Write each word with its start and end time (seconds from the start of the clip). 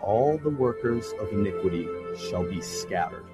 All 0.00 0.38
the 0.38 0.50
workers 0.50 1.12
of 1.20 1.32
iniquity 1.32 1.88
shall 2.28 2.44
be 2.44 2.60
scattered. 2.60 3.24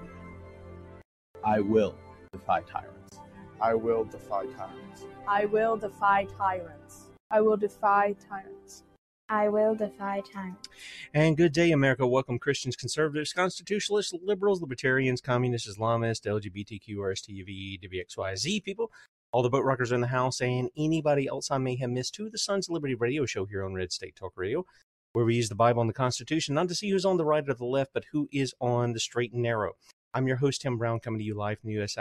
I 1.44 1.60
will 1.60 1.96
defy 2.32 2.62
tyrants. 2.62 3.18
I 3.60 3.74
will 3.74 4.04
defy 4.04 4.46
tyrants. 4.46 5.04
I 5.26 5.44
will 5.44 5.76
defy 5.76 6.26
tyrants. 6.36 7.06
I 7.30 7.40
will 7.40 7.56
defy 7.56 8.14
tyrants. 8.28 8.84
I 9.28 9.48
will 9.48 9.74
defy 9.74 10.22
tyrants. 10.32 10.68
And 11.14 11.36
good 11.36 11.52
day, 11.52 11.72
America. 11.72 12.06
Welcome, 12.06 12.38
Christians, 12.38 12.76
conservatives, 12.76 13.32
constitutionalists, 13.32 14.12
liberals, 14.22 14.60
libertarians, 14.60 15.20
communists, 15.20 15.74
Islamists, 15.74 16.26
LGBTQ, 16.26 16.96
RSTV, 16.96 17.80
WXYZ 17.82 18.62
people, 18.62 18.90
all 19.32 19.42
the 19.42 19.50
boat 19.50 19.64
rockers 19.64 19.92
in 19.92 20.00
the 20.00 20.06
house, 20.06 20.40
and 20.40 20.68
anybody 20.76 21.26
else 21.26 21.50
I 21.50 21.58
may 21.58 21.76
have 21.76 21.90
missed 21.90 22.14
to 22.16 22.30
the 22.30 22.38
Sons 22.38 22.68
of 22.68 22.74
Liberty 22.74 22.94
radio 22.94 23.24
show 23.24 23.46
here 23.46 23.64
on 23.64 23.74
Red 23.74 23.90
State 23.90 24.14
Talk 24.14 24.32
Radio, 24.36 24.64
where 25.12 25.24
we 25.24 25.36
use 25.36 25.48
the 25.48 25.54
Bible 25.54 25.80
and 25.80 25.88
the 25.88 25.94
Constitution 25.94 26.54
not 26.54 26.68
to 26.68 26.74
see 26.74 26.90
who's 26.90 27.04
on 27.04 27.16
the 27.16 27.24
right 27.24 27.48
or 27.48 27.54
the 27.54 27.64
left, 27.64 27.92
but 27.92 28.04
who 28.12 28.28
is 28.32 28.54
on 28.60 28.92
the 28.92 29.00
straight 29.00 29.32
and 29.32 29.42
narrow. 29.42 29.72
I'm 30.14 30.26
your 30.26 30.36
host, 30.36 30.62
Tim 30.62 30.76
Brown, 30.76 31.00
coming 31.00 31.18
to 31.20 31.24
you 31.24 31.34
live 31.34 31.58
from 31.60 31.68
the 31.68 31.74
U.S. 31.74 31.96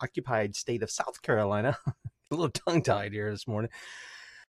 occupied 0.00 0.54
state 0.54 0.82
of 0.82 0.90
South 0.90 1.22
Carolina. 1.22 1.78
A 1.86 2.34
little 2.34 2.50
tongue 2.50 2.82
tied 2.82 3.12
here 3.12 3.30
this 3.30 3.46
morning. 3.46 3.70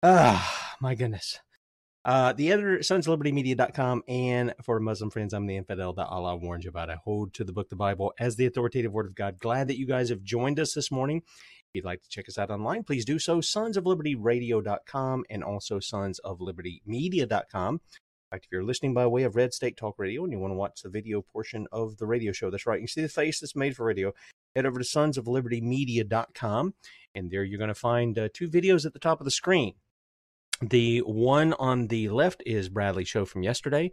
Ah, 0.03 0.75
my 0.79 0.95
goodness. 0.95 1.39
Uh, 2.03 2.33
the 2.33 2.51
editor 2.51 2.79
sonslibertymedia.com 2.79 4.01
and 4.07 4.55
for 4.63 4.79
Muslim 4.79 5.11
friends, 5.11 5.33
I'm 5.33 5.45
the 5.45 5.57
infidel 5.57 5.93
that 5.93 6.07
Allah 6.07 6.35
warned 6.35 6.63
you 6.63 6.69
about. 6.69 6.89
I 6.89 6.95
hold 6.95 7.33
to 7.35 7.43
the 7.43 7.53
book, 7.53 7.69
the 7.69 7.75
Bible, 7.75 8.11
as 8.19 8.35
the 8.35 8.47
authoritative 8.47 8.91
word 8.91 9.05
of 9.05 9.13
God. 9.13 9.37
Glad 9.39 9.67
that 9.67 9.77
you 9.77 9.85
guys 9.85 10.09
have 10.09 10.23
joined 10.23 10.59
us 10.59 10.73
this 10.73 10.89
morning. 10.89 11.21
If 11.71 11.75
you'd 11.75 11.85
like 11.85 12.01
to 12.01 12.09
check 12.09 12.27
us 12.27 12.37
out 12.37 12.51
online, 12.51 12.83
please 12.83 13.05
do 13.05 13.17
so. 13.17 13.39
Sons 13.39 13.77
of 13.77 13.85
Liberty 13.85 14.13
Sonsoflibertyradio.com 14.13 15.23
and 15.29 15.41
also 15.41 15.79
Sons 15.79 16.19
of 16.19 16.41
Liberty 16.41 16.81
sonsoflibertymedia.com. 16.85 17.75
In 17.75 17.79
fact, 18.29 18.45
if 18.45 18.51
you're 18.51 18.65
listening 18.65 18.93
by 18.93 19.07
way 19.07 19.23
of 19.23 19.37
Red 19.37 19.53
State 19.53 19.77
Talk 19.77 19.95
Radio 19.97 20.25
and 20.25 20.33
you 20.33 20.39
want 20.39 20.51
to 20.51 20.57
watch 20.57 20.81
the 20.81 20.89
video 20.89 21.21
portion 21.21 21.67
of 21.71 21.95
the 21.95 22.05
radio 22.05 22.33
show, 22.33 22.51
that's 22.51 22.65
right. 22.65 22.81
You 22.81 22.87
see 22.87 23.01
the 23.01 23.07
face 23.07 23.39
that's 23.39 23.55
made 23.55 23.77
for 23.77 23.85
radio. 23.85 24.11
Head 24.53 24.65
over 24.65 24.79
to 24.79 24.83
sons 24.83 25.17
of 25.17 25.29
liberty 25.29 25.61
sonsoflibertymedia.com 25.61 26.73
and 27.15 27.31
there 27.31 27.45
you're 27.45 27.57
going 27.57 27.69
to 27.69 27.73
find 27.73 28.19
uh, 28.19 28.27
two 28.33 28.49
videos 28.49 28.85
at 28.85 28.91
the 28.91 28.99
top 28.99 29.21
of 29.21 29.25
the 29.25 29.31
screen. 29.31 29.75
The 30.61 30.99
one 30.99 31.53
on 31.53 31.87
the 31.87 32.09
left 32.09 32.43
is 32.45 32.69
Bradley 32.69 33.03
show 33.03 33.25
from 33.25 33.41
yesterday, 33.41 33.89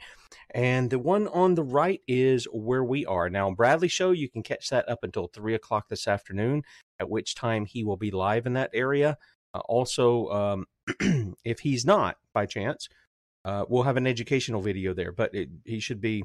and 0.51 0.91
the 0.91 0.99
one 0.99 1.27
on 1.29 1.55
the 1.55 1.63
right 1.63 2.03
is 2.07 2.45
where 2.53 2.85
we 2.85 3.07
are 3.07 3.31
now. 3.31 3.51
Bradley 3.51 3.89
show, 3.89 4.11
you 4.11 4.29
can 4.29 4.43
catch 4.43 4.69
that 4.69 4.87
up 4.87 4.99
until 5.03 5.29
three 5.29 5.55
o'clock 5.55 5.89
this 5.89 6.07
afternoon, 6.07 6.65
at 7.01 7.09
which 7.09 7.35
time 7.35 7.65
he 7.65 7.85
will 7.85 7.97
be 7.97 8.11
live 8.11 8.45
in 8.45 8.53
that 8.53 8.71
area. 8.75 9.17
Uh, 9.55 9.61
also, 9.61 10.29
um, 10.29 10.67
if 11.45 11.61
he's 11.61 11.87
not 11.87 12.19
by 12.35 12.45
chance, 12.45 12.87
uh, 13.47 13.65
we'll 13.67 13.85
have 13.85 13.97
an 13.97 14.07
educational 14.07 14.61
video 14.61 14.93
there, 14.93 15.13
but 15.13 15.35
it, 15.35 15.49
he 15.65 15.81
should 15.81 16.03
be, 16.03 16.23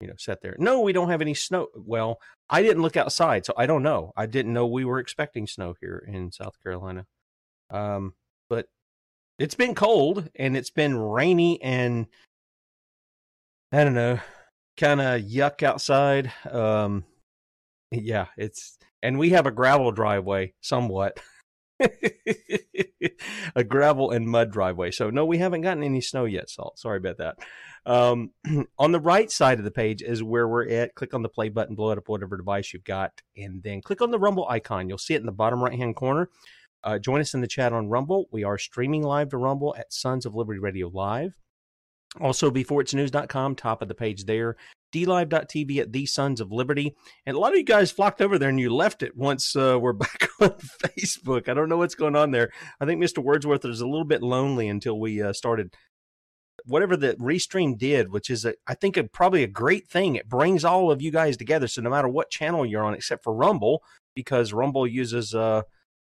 you 0.00 0.06
know, 0.06 0.14
set 0.18 0.40
there. 0.40 0.54
No, 0.60 0.82
we 0.82 0.92
don't 0.92 1.10
have 1.10 1.20
any 1.20 1.34
snow. 1.34 1.66
Well, 1.74 2.20
I 2.48 2.62
didn't 2.62 2.82
look 2.82 2.96
outside, 2.96 3.44
so 3.44 3.54
I 3.56 3.66
don't 3.66 3.82
know. 3.82 4.12
I 4.16 4.26
didn't 4.26 4.52
know 4.52 4.68
we 4.68 4.84
were 4.84 5.00
expecting 5.00 5.48
snow 5.48 5.74
here 5.80 6.04
in 6.06 6.30
South 6.30 6.62
Carolina. 6.62 7.06
Um, 7.70 8.14
it's 9.40 9.54
been 9.54 9.74
cold 9.74 10.28
and 10.36 10.54
it's 10.54 10.70
been 10.70 10.96
rainy 10.96 11.60
and 11.62 12.06
I 13.72 13.84
don't 13.84 13.94
know, 13.94 14.20
kind 14.76 15.00
of 15.00 15.22
yuck 15.22 15.62
outside. 15.62 16.30
Um, 16.48 17.04
yeah, 17.90 18.26
it's 18.36 18.76
and 19.02 19.18
we 19.18 19.30
have 19.30 19.46
a 19.46 19.50
gravel 19.50 19.92
driveway 19.92 20.52
somewhat. 20.60 21.18
a 23.56 23.64
gravel 23.64 24.10
and 24.10 24.26
mud 24.26 24.52
driveway. 24.52 24.90
So 24.90 25.08
no, 25.08 25.24
we 25.24 25.38
haven't 25.38 25.62
gotten 25.62 25.82
any 25.82 26.02
snow 26.02 26.26
yet, 26.26 26.50
Salt. 26.50 26.78
Sorry 26.78 26.98
about 26.98 27.16
that. 27.16 27.36
Um, 27.86 28.32
on 28.78 28.92
the 28.92 29.00
right 29.00 29.30
side 29.30 29.58
of 29.58 29.64
the 29.64 29.70
page 29.70 30.02
is 30.02 30.22
where 30.22 30.46
we're 30.46 30.68
at. 30.68 30.94
Click 30.94 31.14
on 31.14 31.22
the 31.22 31.30
play 31.30 31.48
button, 31.48 31.76
blow 31.76 31.92
it 31.92 31.98
up 31.98 32.10
whatever 32.10 32.36
device 32.36 32.74
you've 32.74 32.84
got, 32.84 33.22
and 33.38 33.62
then 33.62 33.80
click 33.80 34.02
on 34.02 34.10
the 34.10 34.18
Rumble 34.18 34.46
icon. 34.50 34.90
You'll 34.90 34.98
see 34.98 35.14
it 35.14 35.20
in 35.20 35.26
the 35.26 35.32
bottom 35.32 35.64
right 35.64 35.72
hand 35.72 35.96
corner. 35.96 36.28
Uh, 36.82 36.98
join 36.98 37.20
us 37.20 37.34
in 37.34 37.40
the 37.40 37.46
chat 37.46 37.72
on 37.72 37.88
Rumble. 37.88 38.26
We 38.32 38.44
are 38.44 38.58
streaming 38.58 39.02
live 39.02 39.30
to 39.30 39.36
Rumble 39.36 39.74
at 39.78 39.92
Sons 39.92 40.24
of 40.26 40.34
Liberty 40.34 40.60
Radio 40.60 40.88
Live. 40.88 41.34
Also, 42.20 42.50
beforeitsnews.com, 42.50 43.54
top 43.54 43.82
of 43.82 43.88
the 43.88 43.94
page 43.94 44.24
there. 44.24 44.56
DLive.tv 44.92 45.78
at 45.78 45.92
The 45.92 46.06
Sons 46.06 46.40
of 46.40 46.50
Liberty. 46.50 46.96
And 47.24 47.36
a 47.36 47.38
lot 47.38 47.52
of 47.52 47.58
you 47.58 47.64
guys 47.64 47.92
flocked 47.92 48.20
over 48.20 48.38
there 48.38 48.48
and 48.48 48.58
you 48.58 48.74
left 48.74 49.02
it 49.02 49.16
once 49.16 49.54
uh, 49.54 49.78
we're 49.80 49.92
back 49.94 50.28
on 50.40 50.50
Facebook. 50.50 51.48
I 51.48 51.54
don't 51.54 51.68
know 51.68 51.76
what's 51.76 51.94
going 51.94 52.16
on 52.16 52.32
there. 52.32 52.50
I 52.80 52.86
think 52.86 53.00
Mr. 53.00 53.22
Wordsworth 53.22 53.64
is 53.64 53.80
a 53.80 53.86
little 53.86 54.04
bit 54.04 54.22
lonely 54.22 54.68
until 54.68 54.98
we 54.98 55.22
uh, 55.22 55.32
started 55.32 55.74
whatever 56.66 56.96
the 56.96 57.14
restream 57.14 57.78
did, 57.78 58.10
which 58.10 58.28
is, 58.28 58.44
a, 58.44 58.54
I 58.66 58.74
think, 58.74 58.96
a, 58.96 59.04
probably 59.04 59.44
a 59.44 59.48
great 59.48 59.88
thing. 59.88 60.16
It 60.16 60.28
brings 60.28 60.64
all 60.64 60.90
of 60.90 61.00
you 61.00 61.10
guys 61.10 61.36
together. 61.36 61.68
So 61.68 61.80
no 61.80 61.90
matter 61.90 62.08
what 62.08 62.30
channel 62.30 62.66
you're 62.66 62.84
on, 62.84 62.94
except 62.94 63.22
for 63.22 63.32
Rumble, 63.32 63.82
because 64.14 64.52
Rumble 64.52 64.86
uses 64.86 65.34
uh, 65.34 65.62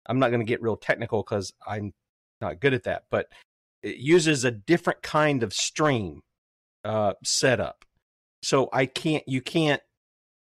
I'm 0.08 0.20
not 0.20 0.30
going 0.30 0.42
to 0.42 0.46
get 0.46 0.62
real 0.62 0.78
technical 0.78 1.24
because 1.24 1.54
I'm 1.66 1.94
not 2.40 2.60
good 2.60 2.74
at 2.74 2.84
that, 2.84 3.04
but 3.10 3.28
it 3.84 3.98
uses 3.98 4.44
a 4.46 4.52
different 4.52 5.02
kind 5.02 5.44
of 5.44 5.54
stream 5.54 6.22
uh, 6.84 7.14
setup. 7.24 7.86
So 8.44 8.70
I 8.74 8.86
can't, 8.88 9.24
you 9.28 9.42
can't 9.42 9.82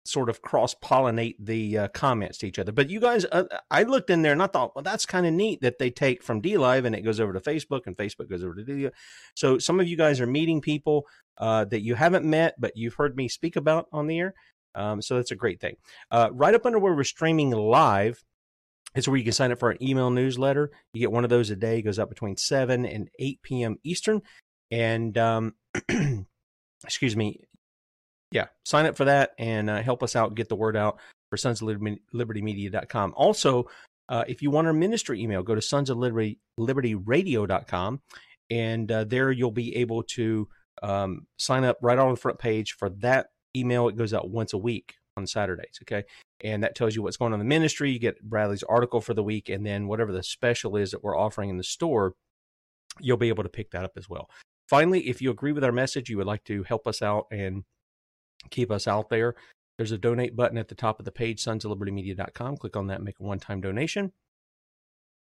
sort 0.04 0.28
of 0.28 0.40
cross 0.40 0.74
pollinate 0.74 1.36
the 1.38 1.78
uh, 1.78 1.88
comments 1.88 2.38
to 2.38 2.46
each 2.46 2.58
other. 2.58 2.72
But 2.72 2.90
you 2.90 3.00
guys, 3.00 3.24
uh, 3.30 3.44
I 3.70 3.82
looked 3.82 4.10
in 4.10 4.22
there 4.22 4.32
and 4.32 4.42
I 4.42 4.46
thought, 4.46 4.74
well, 4.74 4.82
that's 4.82 5.06
kind 5.06 5.26
of 5.26 5.32
neat 5.32 5.60
that 5.62 5.78
they 5.78 5.90
take 5.90 6.22
from 6.22 6.40
DLive 6.40 6.84
and 6.84 6.94
it 6.94 7.02
goes 7.02 7.20
over 7.20 7.32
to 7.32 7.40
Facebook 7.40 7.82
and 7.86 7.96
Facebook 7.96 8.30
goes 8.30 8.44
over 8.44 8.54
to 8.54 8.62
DLive. 8.62 8.92
So 9.34 9.58
some 9.58 9.80
of 9.80 9.88
you 9.88 9.96
guys 9.96 10.20
are 10.20 10.26
meeting 10.26 10.60
people 10.60 11.06
uh, 11.38 11.64
that 11.66 11.82
you 11.82 11.94
haven't 11.94 12.24
met, 12.24 12.54
but 12.58 12.76
you've 12.76 12.94
heard 12.94 13.16
me 13.16 13.28
speak 13.28 13.56
about 13.56 13.86
on 13.92 14.06
the 14.06 14.18
air. 14.18 14.34
Um, 14.74 15.00
so 15.02 15.16
that's 15.16 15.30
a 15.30 15.36
great 15.36 15.60
thing. 15.60 15.76
Uh, 16.10 16.28
right 16.32 16.54
up 16.54 16.66
under 16.66 16.78
where 16.78 16.94
we're 16.94 17.04
streaming 17.04 17.50
live, 17.50 18.22
it's 18.96 19.06
where 19.06 19.16
you 19.16 19.24
can 19.24 19.32
sign 19.32 19.52
up 19.52 19.58
for 19.58 19.70
an 19.70 19.82
email 19.82 20.10
newsletter. 20.10 20.70
You 20.92 21.00
get 21.00 21.12
one 21.12 21.24
of 21.24 21.30
those 21.30 21.50
a 21.50 21.56
day. 21.56 21.78
It 21.78 21.82
goes 21.82 21.98
up 21.98 22.08
between 22.08 22.36
7 22.36 22.84
and 22.84 23.08
8 23.18 23.42
p.m. 23.42 23.76
Eastern. 23.84 24.22
And 24.70 25.16
um, 25.18 25.54
excuse 26.84 27.16
me, 27.16 27.40
yeah, 28.32 28.46
sign 28.64 28.86
up 28.86 28.96
for 28.96 29.04
that 29.04 29.32
and 29.38 29.70
uh, 29.70 29.82
help 29.82 30.02
us 30.02 30.16
out, 30.16 30.34
get 30.34 30.48
the 30.48 30.56
word 30.56 30.76
out 30.76 30.98
for 31.30 31.36
sons 31.36 31.62
of 31.62 31.68
liberty, 31.68 32.00
libertymedia.com. 32.12 33.14
Also, 33.16 33.68
uh, 34.08 34.24
if 34.26 34.42
you 34.42 34.50
want 34.50 34.66
our 34.66 34.72
ministry 34.72 35.22
email, 35.22 35.42
go 35.42 35.54
to 35.54 35.62
sons 35.62 35.90
of 35.90 35.98
liberty, 35.98 36.38
libertyradio.com 36.58 38.00
and 38.50 38.90
uh, 38.90 39.04
there 39.04 39.30
you'll 39.30 39.50
be 39.50 39.76
able 39.76 40.02
to 40.02 40.48
um, 40.82 41.26
sign 41.38 41.64
up 41.64 41.78
right 41.82 41.98
on 41.98 42.10
the 42.10 42.16
front 42.16 42.38
page 42.38 42.72
for 42.72 42.88
that 42.90 43.28
email. 43.56 43.88
It 43.88 43.96
goes 43.96 44.14
out 44.14 44.30
once 44.30 44.52
a 44.52 44.58
week 44.58 44.94
on 45.16 45.26
Saturdays. 45.26 45.78
Okay. 45.82 46.04
And 46.42 46.62
that 46.62 46.74
tells 46.74 46.94
you 46.94 47.02
what's 47.02 47.16
going 47.16 47.32
on 47.32 47.40
in 47.40 47.46
the 47.46 47.48
ministry. 47.48 47.90
You 47.90 47.98
get 47.98 48.22
Bradley's 48.22 48.62
article 48.62 49.00
for 49.00 49.14
the 49.14 49.22
week, 49.22 49.48
and 49.48 49.64
then 49.64 49.88
whatever 49.88 50.12
the 50.12 50.22
special 50.22 50.76
is 50.76 50.90
that 50.90 51.02
we're 51.02 51.16
offering 51.16 51.50
in 51.50 51.56
the 51.56 51.64
store, 51.64 52.14
you'll 53.00 53.16
be 53.16 53.28
able 53.28 53.42
to 53.42 53.48
pick 53.48 53.70
that 53.70 53.84
up 53.84 53.92
as 53.96 54.08
well. 54.08 54.28
Finally, 54.68 55.08
if 55.08 55.22
you 55.22 55.30
agree 55.30 55.52
with 55.52 55.64
our 55.64 55.72
message, 55.72 56.10
you 56.10 56.16
would 56.18 56.26
like 56.26 56.44
to 56.44 56.62
help 56.64 56.86
us 56.86 57.00
out 57.00 57.26
and 57.30 57.64
keep 58.50 58.70
us 58.70 58.86
out 58.86 59.08
there, 59.08 59.34
there's 59.76 59.92
a 59.92 59.98
donate 59.98 60.34
button 60.34 60.58
at 60.58 60.68
the 60.68 60.74
top 60.74 60.98
of 60.98 61.04
the 61.04 61.12
page, 61.12 61.42
sonsoflibertymedia.com. 61.42 62.56
Click 62.56 62.76
on 62.76 62.86
that, 62.88 63.02
make 63.02 63.20
a 63.20 63.22
one 63.22 63.38
time 63.38 63.60
donation. 63.60 64.12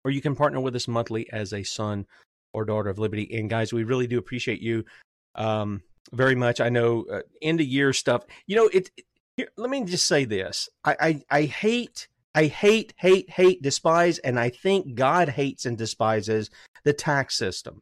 Or 0.03 0.11
you 0.11 0.21
can 0.21 0.35
partner 0.35 0.59
with 0.59 0.75
us 0.75 0.87
monthly 0.87 1.31
as 1.31 1.51
a 1.51 1.63
son 1.63 2.05
or 2.53 2.63
daughter 2.63 2.89
of 2.89 2.99
liberty. 2.99 3.37
And 3.37 3.49
guys, 3.49 3.73
we 3.73 3.83
really 3.83 4.07
do 4.07 4.17
appreciate 4.17 4.61
you 4.61 4.85
um, 5.33 5.81
very 6.13 6.35
much. 6.35 6.61
I 6.61 6.69
know 6.69 7.05
uh, 7.11 7.21
end 7.41 7.59
of 7.59 7.67
year 7.67 7.91
stuff, 7.91 8.23
you 8.47 8.55
know, 8.55 8.67
it, 8.67 8.91
it 8.95 9.05
here, 9.37 9.49
let 9.57 9.69
me 9.69 9.83
just 9.83 10.07
say 10.07 10.25
this. 10.25 10.69
I, 10.83 10.95
I, 10.99 11.21
I 11.29 11.41
hate, 11.43 12.07
I 12.33 12.45
hate, 12.45 12.93
hate, 12.97 13.29
hate, 13.29 13.61
despise, 13.61 14.17
and 14.19 14.39
I 14.39 14.49
think 14.49 14.95
God 14.95 15.29
hates 15.29 15.65
and 15.65 15.77
despises 15.77 16.49
the 16.83 16.93
tax 16.93 17.35
system. 17.35 17.81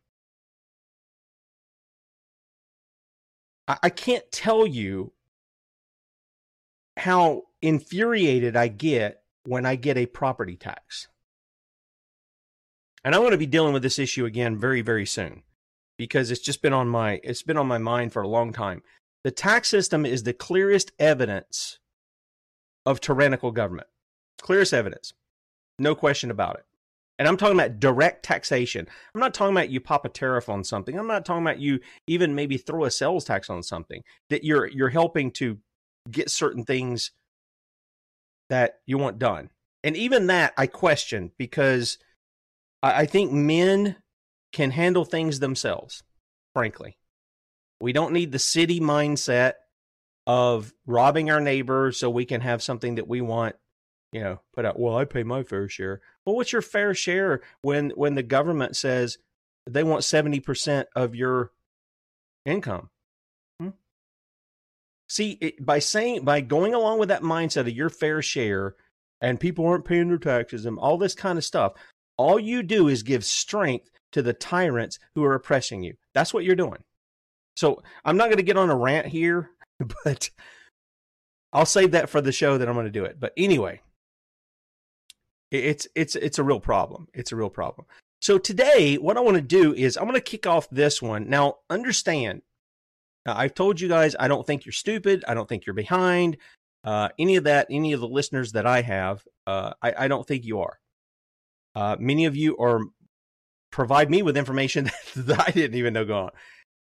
I, 3.68 3.78
I 3.84 3.90
can't 3.90 4.30
tell 4.32 4.66
you 4.66 5.14
how 6.98 7.44
infuriated 7.62 8.56
I 8.56 8.68
get 8.68 9.22
when 9.46 9.66
I 9.66 9.76
get 9.76 9.98
a 9.98 10.06
property 10.06 10.56
tax. 10.56 11.08
And 13.04 13.14
I'm 13.14 13.22
going 13.22 13.32
to 13.32 13.38
be 13.38 13.46
dealing 13.46 13.74
with 13.74 13.84
this 13.84 14.00
issue 14.00 14.26
again 14.26 14.58
very, 14.58 14.82
very 14.82 15.06
soon 15.06 15.44
because 15.98 16.32
it's 16.32 16.42
just 16.42 16.62
been 16.62 16.74
on 16.74 16.88
my 16.88 17.20
it's 17.24 17.44
been 17.44 17.58
on 17.58 17.68
my 17.68 17.78
mind 17.78 18.14
for 18.14 18.22
a 18.22 18.28
long 18.28 18.54
time. 18.54 18.82
The 19.24 19.32
tax 19.32 19.70
system 19.70 20.06
is 20.06 20.24
the 20.24 20.34
clearest 20.34 20.92
evidence 21.00 21.80
of 22.86 23.00
tyrannical 23.00 23.52
government. 23.52 23.88
Clearest 24.42 24.74
evidence. 24.74 25.14
No 25.80 25.96
question 25.96 26.30
about 26.30 26.56
it. 26.56 26.66
And 27.20 27.28
I'm 27.28 27.38
talking 27.38 27.58
about 27.58 27.80
direct 27.80 28.26
taxation. 28.26 28.88
I'm 29.14 29.22
not 29.22 29.34
talking 29.34 29.56
about 29.56 29.70
you 29.70 29.80
pop 29.80 30.04
a 30.04 30.10
tariff 30.10 30.50
on 30.50 30.64
something. 30.64 30.98
I'm 30.98 31.08
not 31.08 31.26
talking 31.26 31.44
about 31.44 31.60
you 31.60 31.80
even 32.08 32.36
maybe 32.36 32.58
throw 32.58 32.86
a 32.86 32.92
sales 32.92 33.24
tax 33.24 33.50
on 33.50 33.64
something 33.64 34.02
that 34.30 34.44
you're 34.44 34.68
you're 34.68 34.90
helping 34.90 35.32
to 35.32 35.60
get 36.10 36.30
certain 36.30 36.66
things 36.66 37.12
that 38.50 38.80
you 38.86 38.98
want 38.98 39.20
done. 39.20 39.52
And 39.84 39.96
even 39.96 40.28
that 40.28 40.54
I 40.58 40.68
question 40.68 41.32
because 41.38 41.98
I, 42.82 43.02
I 43.02 43.06
think 43.06 43.32
men 43.32 43.98
can 44.52 44.72
handle 44.72 45.06
things 45.06 45.40
themselves, 45.40 46.04
frankly. 46.54 46.98
We 47.84 47.92
don't 47.92 48.14
need 48.14 48.32
the 48.32 48.40
city 48.40 48.80
mindset 48.80 49.56
of 50.26 50.74
robbing 50.86 51.30
our 51.30 51.42
neighbor 51.42 51.92
so 51.92 52.10
we 52.10 52.24
can 52.24 52.40
have 52.40 52.64
something 52.64 52.96
that 52.96 53.10
we 53.10 53.20
want, 53.20 53.58
you 54.14 54.22
know, 54.22 54.40
put 54.54 54.64
out. 54.64 54.80
Well, 54.80 54.96
I 54.96 55.04
pay 55.04 55.24
my 55.24 55.44
fair 55.44 55.68
share. 55.68 56.00
Well, 56.26 56.38
what's 56.38 56.54
your 56.54 56.62
fair 56.62 56.94
share 56.94 57.42
when 57.62 57.90
when 57.90 58.16
the 58.16 58.24
government 58.24 58.78
says 58.78 59.18
they 59.70 59.84
want 59.84 60.04
70% 60.04 60.86
of 60.96 61.14
your 61.14 61.52
income? 62.46 62.90
Hmm? 63.60 63.72
See, 65.10 65.32
it, 65.42 65.66
by 65.66 65.80
saying 65.80 66.24
by 66.24 66.40
going 66.40 66.74
along 66.74 67.00
with 67.00 67.10
that 67.10 67.22
mindset 67.22 67.68
of 67.68 67.70
your 67.72 67.90
fair 67.90 68.22
share 68.22 68.76
and 69.20 69.42
people 69.42 69.68
aren't 69.68 69.84
paying 69.84 70.08
their 70.08 70.18
taxes 70.18 70.66
and 70.66 70.80
all 70.80 70.98
this 70.98 71.16
kind 71.16 71.38
of 71.38 71.44
stuff, 71.44 71.74
all 72.16 72.40
you 72.40 72.64
do 72.64 72.88
is 72.88 73.04
give 73.04 73.26
strength 73.26 73.90
to 74.14 74.22
the 74.22 74.32
tyrants 74.32 75.00
who 75.16 75.26
are 75.26 75.36
oppressing 75.36 75.84
you. 75.84 75.96
That's 76.14 76.34
what 76.34 76.46
you're 76.46 76.56
doing. 76.56 76.82
So 77.56 77.84
I'm 78.04 78.18
not 78.18 78.26
going 78.26 78.38
to 78.38 78.44
get 78.44 78.58
on 78.58 78.70
a 78.70 78.76
rant 78.76 79.08
here, 79.08 79.50
but 80.04 80.30
I'll 81.52 81.66
save 81.66 81.92
that 81.92 82.10
for 82.10 82.22
the 82.22 82.32
show 82.32 82.58
that 82.58 82.68
I'm 82.68 82.76
going 82.76 82.86
to 82.86 82.92
do 82.92 83.06
it. 83.06 83.20
But 83.20 83.34
anyway, 83.38 83.82
it's 85.52 85.88
it's 85.96 86.16
it's 86.16 86.40
a 86.40 86.44
real 86.44 86.60
problem. 86.60 87.08
It's 87.14 87.32
a 87.32 87.36
real 87.36 87.50
problem. 87.50 87.86
So 88.22 88.38
today, 88.38 88.96
what 88.96 89.18
I 89.18 89.20
want 89.20 89.36
to 89.36 89.42
do 89.42 89.74
is 89.74 89.98
I'm 89.98 90.06
going 90.06 90.16
to 90.16 90.22
kick 90.22 90.48
off 90.48 90.70
this 90.70 91.02
one. 91.02 91.30
Now, 91.30 91.58
understand, 91.70 92.42
I've 93.26 93.54
told 93.54 93.82
you 93.82 93.90
guys 93.90 94.16
I 94.20 94.28
don't 94.28 94.48
think 94.48 94.66
you're 94.66 94.74
stupid. 94.74 95.24
I 95.28 95.34
don't 95.34 95.48
think 95.48 95.66
you're 95.66 95.74
behind. 95.74 96.38
Uh, 96.84 97.10
any 97.20 97.36
of 97.36 97.46
that, 97.46 97.68
any 97.70 97.94
of 97.94 98.00
the 98.00 98.08
listeners 98.08 98.54
that 98.54 98.66
I 98.66 98.82
have, 98.82 99.24
uh, 99.48 99.74
I, 99.82 99.94
I, 100.00 100.08
don't 100.10 100.28
think 100.28 100.44
you 100.44 100.60
are. 100.60 100.80
Uh, 101.76 101.96
many 101.98 102.26
of 102.26 102.36
you 102.36 102.58
are 102.58 102.82
provide 103.72 104.10
me 104.10 104.22
with 104.22 104.36
information 104.36 104.92
that 105.16 105.48
I 105.48 105.52
didn't 105.52 105.78
even 105.78 105.94
know 105.94 106.04
going 106.04 106.26
on. 106.26 106.32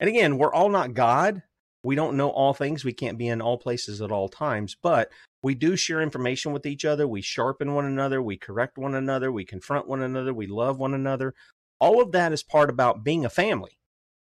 And 0.00 0.08
again, 0.08 0.38
we're 0.38 0.52
all 0.52 0.68
not 0.68 0.94
God. 0.94 1.42
We 1.82 1.94
don't 1.94 2.16
know 2.16 2.30
all 2.30 2.54
things. 2.54 2.84
We 2.84 2.92
can't 2.92 3.18
be 3.18 3.28
in 3.28 3.40
all 3.40 3.58
places 3.58 4.02
at 4.02 4.10
all 4.10 4.28
times, 4.28 4.76
but 4.80 5.10
we 5.42 5.54
do 5.54 5.76
share 5.76 6.02
information 6.02 6.52
with 6.52 6.66
each 6.66 6.84
other. 6.84 7.06
We 7.06 7.22
sharpen 7.22 7.74
one 7.74 7.84
another. 7.84 8.20
We 8.20 8.36
correct 8.36 8.76
one 8.76 8.94
another. 8.94 9.30
We 9.30 9.44
confront 9.44 9.86
one 9.86 10.02
another. 10.02 10.34
We 10.34 10.46
love 10.46 10.78
one 10.78 10.94
another. 10.94 11.34
All 11.80 12.02
of 12.02 12.12
that 12.12 12.32
is 12.32 12.42
part 12.42 12.70
about 12.70 13.04
being 13.04 13.24
a 13.24 13.30
family. 13.30 13.78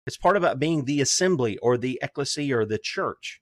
It's 0.06 0.16
part 0.16 0.36
about 0.36 0.58
being 0.58 0.84
the 0.84 1.00
assembly 1.00 1.56
or 1.58 1.76
the 1.76 1.98
ecclesia 2.02 2.58
or 2.58 2.64
the 2.64 2.78
church. 2.78 3.40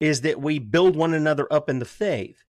Is 0.00 0.20
that 0.20 0.40
we 0.40 0.58
build 0.58 0.96
one 0.96 1.14
another 1.14 1.50
up 1.52 1.68
in 1.68 1.78
the 1.78 1.84
faith. 1.84 2.44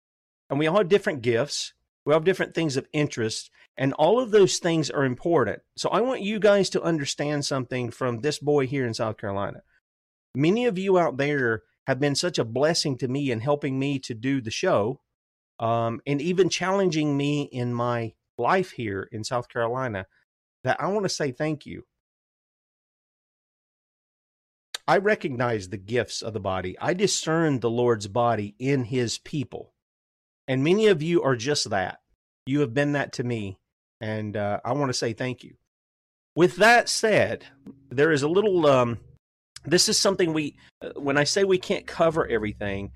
And 0.50 0.58
we 0.58 0.66
all 0.66 0.78
have 0.78 0.88
different 0.88 1.22
gifts. 1.22 1.72
We 2.04 2.12
have 2.12 2.24
different 2.24 2.54
things 2.54 2.76
of 2.76 2.88
interest. 2.92 3.50
And 3.78 3.92
all 3.92 4.20
of 4.20 4.32
those 4.32 4.58
things 4.58 4.90
are 4.90 5.04
important. 5.04 5.62
So 5.76 5.88
I 5.90 6.00
want 6.00 6.20
you 6.20 6.40
guys 6.40 6.68
to 6.70 6.82
understand 6.82 7.44
something 7.44 7.92
from 7.92 8.20
this 8.20 8.40
boy 8.40 8.66
here 8.66 8.84
in 8.84 8.92
South 8.92 9.16
Carolina. 9.16 9.62
Many 10.34 10.66
of 10.66 10.78
you 10.78 10.98
out 10.98 11.16
there 11.16 11.62
have 11.86 12.00
been 12.00 12.16
such 12.16 12.40
a 12.40 12.44
blessing 12.44 12.98
to 12.98 13.08
me 13.08 13.30
in 13.30 13.38
helping 13.38 13.78
me 13.78 14.00
to 14.00 14.14
do 14.14 14.40
the 14.40 14.50
show 14.50 15.00
um, 15.60 16.00
and 16.06 16.20
even 16.20 16.48
challenging 16.48 17.16
me 17.16 17.42
in 17.42 17.72
my 17.72 18.14
life 18.36 18.72
here 18.72 19.08
in 19.12 19.22
South 19.22 19.48
Carolina 19.48 20.06
that 20.64 20.80
I 20.80 20.88
want 20.88 21.04
to 21.04 21.08
say 21.08 21.30
thank 21.30 21.64
you. 21.64 21.84
I 24.88 24.96
recognize 24.96 25.68
the 25.68 25.76
gifts 25.76 26.20
of 26.20 26.32
the 26.32 26.40
body. 26.40 26.76
I 26.80 26.94
discern 26.94 27.60
the 27.60 27.70
Lord's 27.70 28.08
body 28.08 28.56
in 28.58 28.84
his 28.84 29.18
people. 29.18 29.72
And 30.48 30.64
many 30.64 30.88
of 30.88 31.00
you 31.00 31.22
are 31.22 31.36
just 31.36 31.70
that. 31.70 32.00
You 32.44 32.60
have 32.60 32.74
been 32.74 32.92
that 32.92 33.12
to 33.14 33.24
me 33.24 33.58
and 34.00 34.36
uh, 34.36 34.60
I 34.64 34.72
want 34.72 34.90
to 34.90 34.94
say 34.94 35.12
thank 35.12 35.42
you. 35.42 35.54
With 36.34 36.56
that 36.56 36.88
said, 36.88 37.44
there 37.90 38.12
is 38.12 38.22
a 38.22 38.28
little. 38.28 38.66
Um, 38.66 38.98
this 39.64 39.88
is 39.88 39.98
something 39.98 40.32
we. 40.32 40.56
Uh, 40.82 40.90
when 40.96 41.18
I 41.18 41.24
say 41.24 41.44
we 41.44 41.58
can't 41.58 41.86
cover 41.86 42.26
everything, 42.26 42.92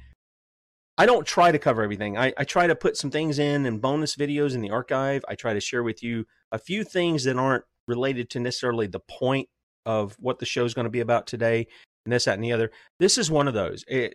I 0.99 1.07
don't 1.07 1.27
try 1.27 1.51
to 1.51 1.59
cover 1.59 1.83
everything. 1.83 2.17
I, 2.17 2.33
I 2.37 2.45
try 2.45 2.67
to 2.67 2.77
put 2.77 2.97
some 2.97 3.11
things 3.11 3.39
in 3.39 3.67
and 3.67 3.81
bonus 3.81 4.17
videos 4.17 4.55
in 4.55 4.61
the 4.61 4.71
archive. 4.71 5.25
I 5.29 5.35
try 5.35 5.55
to 5.55 5.61
share 5.61 5.83
with 5.83 6.03
you 6.03 6.27
a 6.53 6.59
few 6.59 6.85
things 6.85 7.25
that 7.25 7.37
aren't 7.37 7.65
related 7.89 8.31
to 8.31 8.41
necessarily 8.41 8.87
the 8.87 9.01
point 9.01 9.49
of 9.85 10.15
what 10.21 10.39
the 10.39 10.47
show 10.47 10.65
is 10.65 10.75
going 10.75 10.85
to 10.85 10.91
be 10.91 11.01
about 11.01 11.27
today, 11.27 11.67
and 12.05 12.13
this, 12.13 12.27
that, 12.27 12.35
and 12.35 12.45
the 12.45 12.53
other. 12.53 12.71
This 13.01 13.19
is 13.19 13.31
one 13.31 13.49
of 13.49 13.55
those. 13.55 13.85
It, 13.89 14.15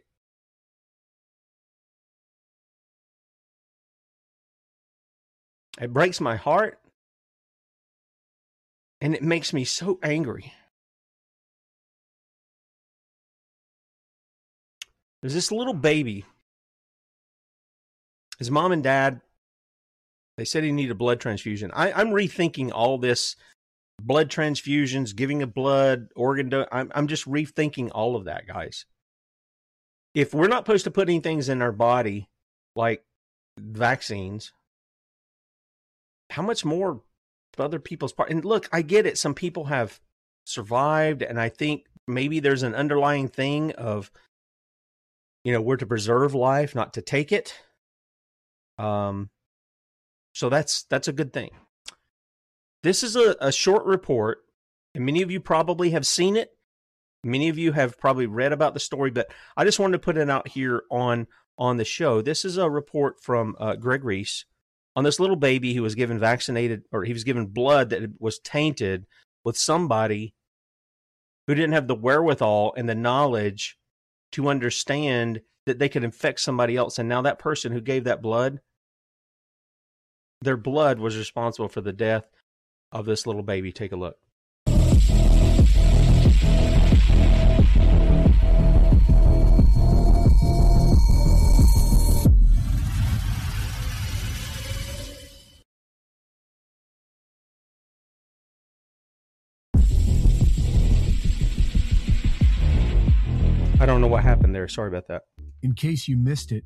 It 5.80 5.94
breaks 5.94 6.22
my 6.22 6.36
heart 6.38 6.80
and 9.02 9.16
it 9.16 9.24
makes 9.24 9.54
me 9.54 9.64
so 9.66 10.00
angry. 10.04 10.54
There's 15.22 15.34
this 15.34 15.52
little 15.52 15.74
baby. 15.74 16.26
His 18.40 18.52
mom 18.52 18.72
and 18.72 18.84
dad 18.84 19.22
They 20.38 20.46
said 20.46 20.64
he 20.64 20.72
needed 20.72 20.92
a 20.92 20.96
blood 20.96 21.20
transfusion. 21.20 21.72
I, 21.74 21.92
I'm 21.92 22.10
rethinking 22.10 22.72
all 22.74 22.98
this 22.98 23.36
blood 24.02 24.30
transfusions, 24.30 25.16
giving 25.16 25.44
of 25.44 25.54
blood, 25.54 26.10
organ. 26.16 26.50
Do- 26.50 26.68
I'm, 26.72 26.92
I'm 26.96 27.08
just 27.08 27.26
rethinking 27.28 27.92
all 27.94 28.16
of 28.16 28.26
that, 28.26 28.48
guys. 28.48 28.86
If 30.14 30.34
we're 30.34 30.48
not 30.48 30.66
supposed 30.66 30.86
to 30.86 30.92
put 30.92 31.10
any 31.10 31.20
things 31.20 31.50
in 31.50 31.62
our 31.62 31.72
body 31.72 32.30
like 32.76 33.04
vaccines, 33.60 34.52
how 36.30 36.42
much 36.42 36.66
more 36.66 37.02
other 37.58 37.80
people's 37.80 38.14
part? 38.14 38.30
And 38.30 38.44
look, 38.44 38.70
I 38.72 38.82
get 38.82 39.06
it. 39.06 39.18
Some 39.18 39.34
people 39.34 39.66
have 39.66 40.00
survived, 40.46 41.22
and 41.22 41.40
I 41.40 41.50
think 41.50 41.86
maybe 42.08 42.40
there's 42.40 42.64
an 42.64 42.76
underlying 42.76 43.28
thing 43.28 43.72
of, 43.74 44.12
you 45.44 45.52
know, 45.52 45.62
we're 45.62 45.78
to 45.78 45.86
preserve 45.86 46.34
life, 46.34 46.76
not 46.76 46.94
to 46.94 47.02
take 47.02 47.32
it. 47.32 47.56
Um, 48.78 49.30
so 50.34 50.50
that's 50.50 50.84
that's 50.84 51.08
a 51.08 51.14
good 51.14 51.34
thing. 51.34 51.50
This 52.84 53.04
is 53.04 53.16
a, 53.16 53.36
a 53.42 53.52
short 53.52 53.86
report, 53.86 54.40
and 54.94 55.06
many 55.06 55.22
of 55.22 55.32
you 55.32 55.40
probably 55.40 55.92
have 55.92 56.06
seen 56.06 56.36
it. 56.36 56.52
Many 57.24 57.50
of 57.50 57.58
you 57.58 57.72
have 57.72 57.98
probably 57.98 58.28
read 58.28 58.54
about 58.54 58.74
the 58.74 58.80
story, 58.80 59.10
but 59.10 59.32
I 59.58 59.66
just 59.66 59.80
wanted 59.80 59.94
to 59.94 60.06
put 60.06 60.18
it 60.18 60.30
out 60.30 60.48
here 60.50 60.84
on 60.92 61.28
on 61.58 61.78
the 61.78 61.86
show. 61.86 62.22
This 62.22 62.46
is 62.46 62.58
a 62.58 62.70
report 62.70 63.20
from 63.20 63.56
uh, 63.60 63.76
Greg 63.76 64.04
Reese 64.04 64.46
on 64.98 65.04
this 65.04 65.20
little 65.20 65.36
baby 65.36 65.76
who 65.76 65.84
was 65.84 65.94
given 65.94 66.18
vaccinated 66.18 66.82
or 66.92 67.04
he 67.04 67.14
was 67.14 67.24
given 67.24 67.46
blood 67.46 67.92
that 67.92 68.20
was 68.20 68.40
tainted 68.40 69.06
with 69.46 69.56
somebody 69.56 70.34
who 71.46 71.54
didn't 71.54 71.74
have 71.74 71.88
the 71.88 71.94
wherewithal 71.94 72.74
and 72.76 72.90
the 72.90 72.96
knowledge 72.96 73.78
to 74.32 74.50
understand 74.50 75.40
that 75.68 75.78
they 75.78 75.88
could 75.88 76.04
infect 76.04 76.40
somebody 76.40 76.76
else. 76.76 76.98
And 76.98 77.08
now 77.08 77.22
that 77.22 77.38
person 77.38 77.72
who 77.72 77.80
gave 77.80 78.06
that 78.06 78.24
blood, 78.24 78.60
their 80.42 80.58
blood 80.58 80.98
was 80.98 81.16
responsible 81.16 81.70
for 81.70 81.82
the 81.82 81.94
death 81.94 82.26
of 82.92 83.06
this 83.06 83.28
little 83.28 83.44
baby. 83.44 83.72
Take 83.72 83.92
a 83.92 83.98
look. 83.98 84.18
Know 104.08 104.14
what 104.14 104.24
happened 104.24 104.56
there. 104.56 104.68
Sorry 104.68 104.88
about 104.88 105.08
that. 105.08 105.24
In 105.62 105.74
case 105.74 106.08
you 106.08 106.18
missed 106.18 106.52
it, 106.52 106.64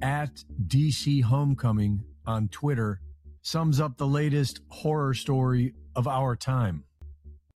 at 0.00 0.44
DC 0.66 1.22
Homecoming 1.22 2.04
on 2.26 2.48
Twitter 2.48 3.00
sums 3.42 3.80
up 3.80 3.96
the 3.96 4.06
latest 4.06 4.60
horror 4.68 5.14
story 5.14 5.74
of 5.96 6.06
our 6.06 6.36
time. 6.36 6.84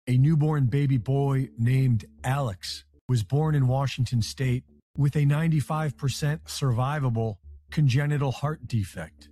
A 0.06 0.16
newborn 0.16 0.66
baby 0.66 0.98
boy 0.98 1.50
named 1.58 2.04
Alex 2.24 2.84
was 3.08 3.22
born 3.22 3.54
in 3.54 3.68
Washington 3.68 4.22
state 4.22 4.64
with 4.96 5.14
a 5.14 5.20
95% 5.20 6.40
survivable 6.46 7.36
congenital 7.70 8.32
heart 8.32 8.66
defect. 8.66 9.28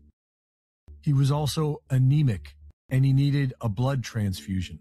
He 1.03 1.13
was 1.13 1.31
also 1.31 1.83
anemic 1.91 2.55
and 2.91 3.05
he 3.05 3.13
needed 3.13 3.55
a 3.61 3.69
blood 3.69 4.05
transfusion. 4.05 4.79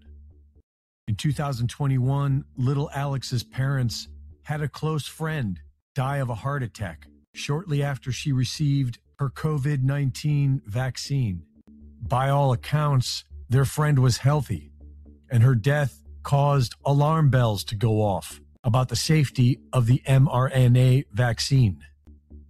In 1.08 1.16
2021, 1.16 2.46
little 2.58 2.90
Alex's 2.94 3.44
parents 3.44 4.08
had 4.46 4.62
a 4.62 4.70
close 4.70 5.08
friend 5.08 5.60
die 5.96 6.18
of 6.18 6.30
a 6.30 6.36
heart 6.36 6.62
attack 6.62 7.08
shortly 7.34 7.82
after 7.82 8.12
she 8.12 8.32
received 8.32 9.00
her 9.18 9.30
COVID 9.30 9.82
19 9.82 10.62
vaccine. 10.68 11.42
By 12.02 12.30
all 12.30 12.54
accounts, 12.54 13.26
their 13.50 13.66
friend 13.66 14.00
was 14.00 14.18
healthy, 14.18 14.72
and 15.32 15.42
her 15.42 15.56
death 15.56 16.04
caused 16.22 16.76
alarm 16.86 17.32
bells 17.32 17.64
to 17.66 17.76
go 17.76 18.02
off 18.02 18.40
about 18.64 18.90
the 18.90 18.96
safety 18.96 19.60
of 19.74 19.88
the 19.88 20.02
mRNA 20.08 21.06
vaccine. 21.12 21.80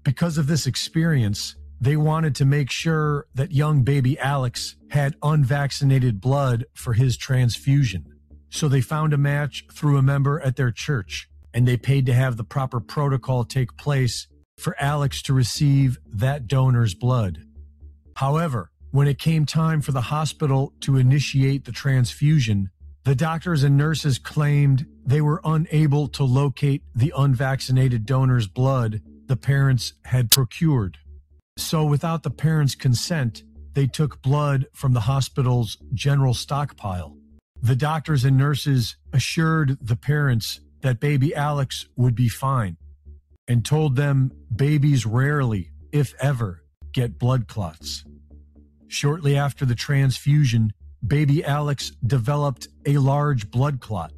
Because 0.04 0.38
of 0.38 0.48
this 0.48 0.68
experience, 0.68 1.56
they 1.80 1.96
wanted 1.96 2.36
to 2.36 2.46
make 2.46 2.72
sure 2.72 3.25
that 3.36 3.54
young 3.54 3.84
baby 3.84 4.20
Alex 4.20 4.75
had 4.90 5.16
unvaccinated 5.24 6.20
blood 6.20 6.66
for 6.74 6.94
his 6.94 7.16
transfusion. 7.16 8.06
So 8.50 8.68
they 8.68 8.82
found 8.82 9.14
a 9.14 9.18
match 9.18 9.66
through 9.72 9.98
a 9.98 10.02
member 10.02 10.42
at 10.42 10.58
their 10.58 10.72
church 10.72 11.30
and 11.56 11.66
they 11.66 11.78
paid 11.78 12.06
to 12.06 12.14
have 12.14 12.36
the 12.36 12.44
proper 12.44 12.82
protocol 12.82 13.46
take 13.46 13.76
place 13.78 14.28
for 14.60 14.76
Alex 14.78 15.22
to 15.24 15.34
receive 15.34 15.98
that 16.06 16.48
donor's 16.48 16.94
blood. 16.94 17.40
However, 18.18 18.70
when 18.92 19.08
it 19.08 19.18
came 19.18 19.46
time 19.46 19.82
for 19.82 19.94
the 19.94 20.02
hospital 20.02 20.74
to 20.82 20.98
initiate 20.98 21.64
the 21.64 21.72
transfusion, 21.72 22.70
the 23.06 23.16
doctors 23.16 23.64
and 23.64 23.78
nurses 23.78 24.20
claimed 24.20 24.86
they 25.06 25.22
were 25.22 25.42
unable 25.46 26.08
to 26.10 26.24
locate 26.24 26.84
the 26.94 27.14
unvaccinated 27.16 28.06
donor's 28.06 28.48
blood 28.48 29.02
the 29.28 29.38
parents 29.38 29.94
had 30.06 30.32
procured. 30.32 30.98
So, 31.58 31.86
without 31.86 32.24
the 32.24 32.32
parents' 32.32 32.76
consent, 32.76 33.44
they 33.74 33.88
took 33.88 34.22
blood 34.22 34.68
from 34.74 34.94
the 34.94 35.02
hospital's 35.02 35.78
general 35.94 36.34
stockpile. 36.34 37.18
The 37.62 37.76
doctors 37.76 38.26
and 38.26 38.38
nurses 38.38 38.98
assured 39.14 39.78
the 39.82 39.96
parents 39.96 40.60
that 40.86 41.00
baby 41.00 41.34
Alex 41.34 41.88
would 41.96 42.13
be 42.13 42.30
fine 42.30 42.77
and 43.48 43.65
told 43.65 43.96
them 43.96 44.32
babies 44.56 45.04
rarely, 45.04 45.72
if 45.92 46.13
ever, 46.20 46.62
get 46.94 47.18
blood 47.18 47.48
clots. 47.48 48.06
Shortly 48.88 49.36
after 49.36 49.65
the 49.65 49.74
transfusion, 49.74 50.74
baby 51.06 51.44
Alex 51.44 51.92
developed 52.06 52.68
a 52.86 53.00
large 53.00 53.50
blood 53.50 53.80
clot. 53.80 54.12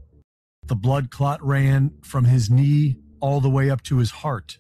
The 0.66 0.76
blood 0.76 1.10
clot 1.10 1.42
ran 1.42 1.94
from 2.04 2.26
his 2.26 2.50
knee 2.50 2.98
all 3.22 3.40
the 3.40 3.50
way 3.50 3.70
up 3.70 3.82
to 3.84 4.00
his 4.00 4.12
heart. 4.12 4.58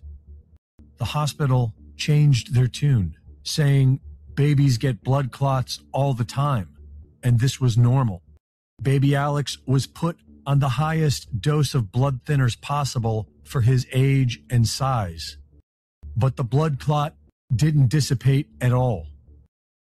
The 0.99 1.11
hospital 1.11 1.73
changed 1.97 2.53
their 2.53 2.69
tune, 2.69 3.17
saying 3.43 3.99
babies 4.33 4.77
get 4.77 5.03
blood 5.03 5.33
clots 5.33 5.81
all 5.91 6.13
the 6.13 6.23
time, 6.23 6.69
and 7.21 7.41
this 7.41 7.59
was 7.59 7.77
normal. 7.77 8.23
Baby 8.81 9.13
Alex 9.13 9.57
was 9.65 9.87
put 9.87 10.17
on 10.47 10.59
the 10.59 10.69
highest 10.69 11.41
dose 11.41 11.75
of 11.75 11.91
blood 11.91 12.23
thinners 12.23 12.59
possible 12.59 13.27
for 13.43 13.61
his 13.61 13.85
age 13.91 14.41
and 14.49 14.65
size. 14.65 15.37
But 16.15 16.37
the 16.37 16.43
blood 16.45 16.79
clot 16.79 17.15
didn't 17.53 17.89
dissipate 17.89 18.47
at 18.61 18.71
all. 18.71 19.07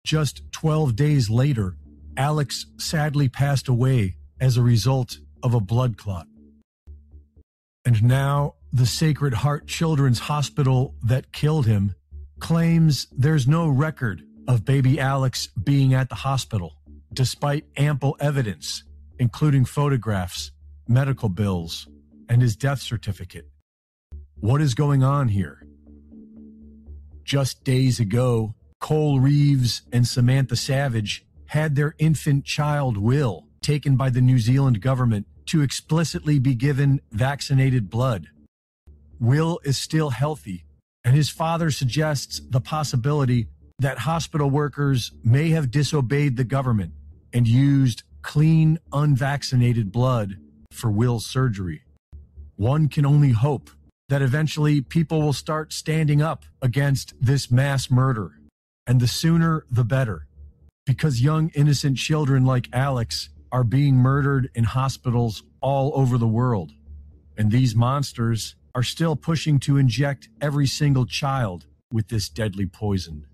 Just 0.06 0.50
12 0.54 0.96
days 0.96 1.30
later, 1.30 1.76
Alex 2.16 2.68
sadly 2.78 3.28
passed 3.28 3.68
away 3.68 4.16
as 4.40 4.56
a 4.56 4.62
result 4.62 5.18
of 5.44 5.54
a 5.54 5.60
blood 5.60 5.98
clot. 5.98 6.28
And 7.84 8.02
now, 8.02 8.56
the 8.72 8.86
Sacred 8.86 9.34
Heart 9.34 9.68
Children's 9.68 10.20
Hospital 10.20 10.96
that 11.04 11.34
killed 11.34 11.66
him 11.66 11.96
claims 12.40 13.08
there's 13.12 13.48
no 13.48 13.68
record 13.68 14.24
of 14.48 14.66
baby 14.66 15.00
Alex 15.00 15.48
being 15.48 15.94
at 15.94 16.10
the 16.10 16.16
hospital, 16.16 16.78
despite 17.14 17.66
ample 17.78 18.16
evidence 18.20 18.84
including 19.20 19.66
photographs, 19.66 20.52
medical 20.88 21.30
bills, 21.30 21.88
and 22.30 22.42
his 22.42 22.56
death 22.56 22.82
certificate. 22.82 23.48
What 24.36 24.62
is 24.62 24.74
going 24.74 25.04
on 25.04 25.30
here? 25.30 25.66
Just 27.24 27.64
days 27.64 28.00
ago, 28.00 28.56
Cole 28.80 29.20
Reeves 29.20 29.82
and 29.92 30.08
Samantha 30.08 30.56
Savage 30.56 31.26
had 31.48 31.76
their 31.76 31.96
infant 31.98 32.46
child, 32.46 32.98
Will, 32.98 33.48
taken 33.62 33.96
by 33.96 34.10
the 34.10 34.22
New 34.22 34.38
Zealand 34.38 34.82
government 34.82 35.26
to 35.48 35.62
explicitly 35.62 36.40
be 36.40 36.56
given 36.56 37.02
vaccinated 37.12 37.90
blood. 37.90 38.28
Will 39.20 39.60
is 39.64 39.78
still 39.78 40.10
healthy, 40.10 40.66
and 41.04 41.16
his 41.16 41.30
father 41.30 41.72
suggests 41.72 42.42
the 42.50 42.62
possibility 42.62 43.48
that 43.80 44.00
hospital 44.00 44.50
workers 44.50 45.12
may 45.24 45.50
have 45.50 45.72
disobeyed 45.72 46.38
the 46.38 46.44
government 46.44 46.94
and 47.34 47.48
used 47.48 48.04
clean, 48.26 48.80
unvaccinated 48.92 49.92
blood 49.92 50.36
for 50.72 50.90
Will's 50.90 51.28
surgery. 51.28 51.84
One 52.56 52.90
can 52.90 53.06
only 53.06 53.30
hope 53.30 53.70
that 54.10 54.24
eventually 54.24 54.82
people 54.82 55.22
will 55.22 55.32
start 55.32 55.72
standing 55.72 56.24
up 56.24 56.44
against 56.60 57.14
this 57.22 57.52
mass 57.52 57.92
murder, 57.92 58.32
and 58.88 59.00
the 59.00 59.08
sooner 59.08 59.66
the 59.70 59.84
better, 59.84 60.26
because 60.88 61.22
young 61.22 61.50
innocent 61.50 61.98
children 61.98 62.44
like 62.46 62.68
Alex 62.74 63.30
are 63.52 63.64
being 63.64 63.96
murdered 63.96 64.50
in 64.56 64.64
hospitals 64.64 65.44
all 65.62 65.92
over 65.94 66.18
the 66.18 66.28
world, 66.28 66.72
and 67.38 67.52
these 67.52 67.76
monsters 67.76 68.56
are 68.74 68.84
still 68.84 69.16
pushing 69.16 69.60
to 69.60 69.78
inject 69.78 70.30
every 70.42 70.66
single 70.66 71.06
child 71.06 71.68
with 71.92 72.08
this 72.08 72.28
deadly 72.28 72.66
poison. 72.66 73.28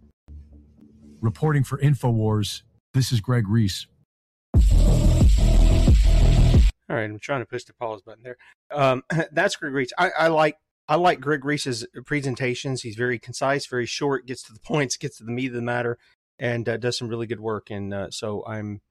Reporting 1.21 1.63
for 1.63 1.77
InfoWars, 1.77 2.63
this 2.93 3.13
is 3.13 3.21
Greg 3.21 3.47
Reese. 3.47 3.87
All 6.91 6.97
right, 6.97 7.09
I'm 7.09 7.19
trying 7.19 7.39
to 7.39 7.45
push 7.45 7.63
the 7.63 7.73
pause 7.73 8.01
button 8.01 8.21
there. 8.21 8.35
Um, 8.69 9.03
that's 9.31 9.55
Greg 9.55 9.73
Reese. 9.73 9.93
I, 9.97 10.09
I, 10.09 10.27
like 10.27 10.57
I 10.89 10.95
like 10.95 11.21
Greg 11.21 11.45
Reese's 11.45 11.85
presentations. 12.05 12.81
He's 12.81 12.97
very 12.97 13.17
concise, 13.17 13.65
very 13.65 13.85
short, 13.85 14.25
gets 14.25 14.43
to 14.43 14.53
the 14.53 14.59
points, 14.65 14.97
gets 14.97 15.17
to 15.19 15.23
the 15.23 15.31
meat 15.31 15.47
of 15.47 15.53
the 15.53 15.61
matter, 15.61 15.97
and 16.37 16.67
uh, 16.67 16.75
does 16.75 16.97
some 16.97 17.07
really 17.07 17.27
good 17.27 17.39
work. 17.39 17.69
And 17.69 17.93
uh, 17.93 18.11
so 18.11 18.43
I'm 18.45 18.81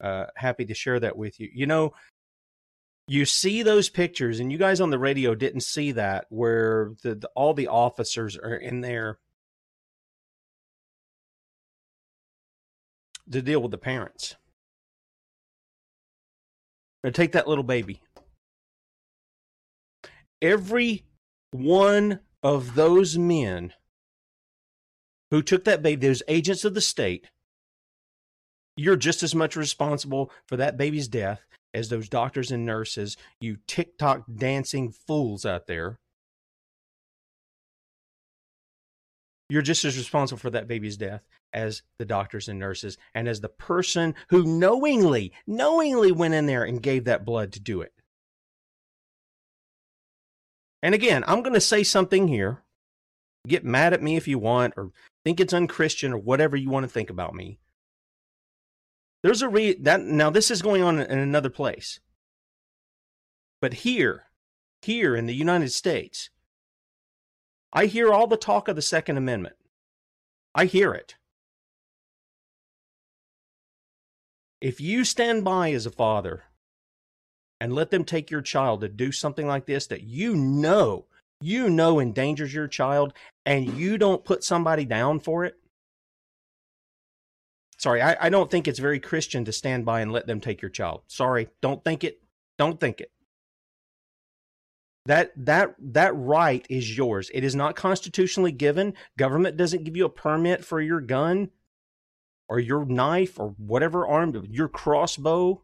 uh, 0.00 0.26
happy 0.36 0.64
to 0.64 0.74
share 0.74 0.98
that 1.00 1.18
with 1.18 1.38
you. 1.38 1.50
You 1.52 1.66
know, 1.66 1.92
you 3.06 3.26
see 3.26 3.62
those 3.62 3.90
pictures, 3.90 4.40
and 4.40 4.50
you 4.50 4.56
guys 4.56 4.80
on 4.80 4.88
the 4.88 4.98
radio 4.98 5.34
didn't 5.34 5.60
see 5.60 5.92
that, 5.92 6.26
where 6.30 6.92
the, 7.02 7.14
the 7.14 7.28
all 7.34 7.52
the 7.52 7.68
officers 7.68 8.38
are 8.38 8.56
in 8.56 8.80
there 8.80 9.18
to 13.30 13.42
deal 13.42 13.60
with 13.60 13.70
the 13.70 13.76
parents. 13.76 14.36
Now 17.02 17.10
take 17.10 17.32
that 17.32 17.48
little 17.48 17.64
baby. 17.64 18.00
Every 20.42 21.04
one 21.52 22.20
of 22.42 22.74
those 22.74 23.18
men 23.18 23.72
who 25.30 25.42
took 25.42 25.64
that 25.64 25.82
baby, 25.82 26.06
those 26.06 26.22
agents 26.28 26.64
of 26.64 26.74
the 26.74 26.80
state, 26.80 27.26
you're 28.76 28.96
just 28.96 29.22
as 29.22 29.34
much 29.34 29.56
responsible 29.56 30.30
for 30.46 30.56
that 30.56 30.76
baby's 30.76 31.08
death 31.08 31.42
as 31.72 31.88
those 31.88 32.08
doctors 32.08 32.50
and 32.50 32.66
nurses, 32.66 33.16
you 33.40 33.58
TikTok 33.66 34.24
dancing 34.36 34.90
fools 34.90 35.46
out 35.46 35.66
there. 35.66 35.98
You're 39.48 39.62
just 39.62 39.84
as 39.84 39.96
responsible 39.96 40.38
for 40.38 40.50
that 40.50 40.68
baby's 40.68 40.96
death 40.96 41.22
as 41.52 41.82
the 41.98 42.04
doctors 42.04 42.48
and 42.48 42.58
nurses 42.58 42.96
and 43.14 43.28
as 43.28 43.40
the 43.40 43.48
person 43.48 44.14
who 44.28 44.44
knowingly, 44.44 45.32
knowingly 45.46 46.12
went 46.12 46.34
in 46.34 46.46
there 46.46 46.64
and 46.64 46.82
gave 46.82 47.04
that 47.04 47.24
blood 47.24 47.52
to 47.52 47.60
do 47.60 47.80
it. 47.80 47.92
And 50.82 50.94
again, 50.94 51.24
I'm 51.26 51.42
going 51.42 51.54
to 51.54 51.60
say 51.60 51.82
something 51.82 52.28
here. 52.28 52.62
Get 53.46 53.64
mad 53.64 53.92
at 53.92 54.02
me 54.02 54.16
if 54.16 54.28
you 54.28 54.38
want, 54.38 54.74
or 54.76 54.92
think 55.24 55.40
it's 55.40 55.54
unchristian, 55.54 56.12
or 56.12 56.18
whatever 56.18 56.56
you 56.56 56.70
want 56.70 56.84
to 56.84 56.92
think 56.92 57.10
about 57.10 57.34
me. 57.34 57.58
There's 59.22 59.42
a 59.42 59.48
re 59.48 59.74
that 59.80 60.00
now 60.00 60.30
this 60.30 60.50
is 60.50 60.62
going 60.62 60.82
on 60.82 60.98
in 60.98 61.18
another 61.18 61.50
place. 61.50 62.00
But 63.60 63.74
here, 63.74 64.24
here 64.82 65.14
in 65.14 65.26
the 65.26 65.34
United 65.34 65.72
States, 65.72 66.30
I 67.72 67.86
hear 67.86 68.12
all 68.12 68.26
the 68.26 68.36
talk 68.36 68.68
of 68.68 68.76
the 68.76 68.82
Second 68.82 69.16
Amendment. 69.16 69.56
I 70.54 70.64
hear 70.64 70.92
it. 70.92 71.16
If 74.60 74.80
you 74.80 75.04
stand 75.04 75.44
by 75.44 75.72
as 75.72 75.86
a 75.86 75.90
father 75.90 76.44
and 77.60 77.72
let 77.72 77.90
them 77.90 78.04
take 78.04 78.30
your 78.30 78.42
child 78.42 78.82
to 78.82 78.88
do 78.88 79.10
something 79.12 79.46
like 79.46 79.66
this 79.66 79.86
that 79.86 80.02
you 80.02 80.34
know, 80.36 81.06
you 81.40 81.70
know 81.70 81.98
endangers 81.98 82.52
your 82.52 82.68
child, 82.68 83.14
and 83.46 83.74
you 83.74 83.96
don't 83.96 84.24
put 84.24 84.44
somebody 84.44 84.84
down 84.84 85.20
for 85.20 85.44
it, 85.44 85.56
sorry, 87.78 88.02
I, 88.02 88.26
I 88.26 88.28
don't 88.28 88.50
think 88.50 88.68
it's 88.68 88.78
very 88.78 89.00
Christian 89.00 89.46
to 89.46 89.52
stand 89.52 89.86
by 89.86 90.02
and 90.02 90.12
let 90.12 90.26
them 90.26 90.40
take 90.40 90.60
your 90.60 90.70
child. 90.70 91.02
Sorry, 91.06 91.48
don't 91.62 91.82
think 91.82 92.04
it. 92.04 92.20
Don't 92.58 92.78
think 92.78 93.00
it. 93.00 93.10
That 95.06 95.32
that 95.36 95.74
that 95.78 96.14
right 96.14 96.66
is 96.68 96.96
yours. 96.96 97.30
It 97.32 97.42
is 97.42 97.56
not 97.56 97.74
constitutionally 97.74 98.52
given. 98.52 98.92
Government 99.16 99.56
doesn't 99.56 99.84
give 99.84 99.96
you 99.96 100.04
a 100.04 100.10
permit 100.10 100.62
for 100.62 100.80
your 100.80 101.00
gun 101.00 101.48
or 102.50 102.58
your 102.58 102.84
knife 102.84 103.40
or 103.40 103.54
whatever 103.56 104.06
armed 104.06 104.46
your 104.50 104.68
crossbow. 104.68 105.62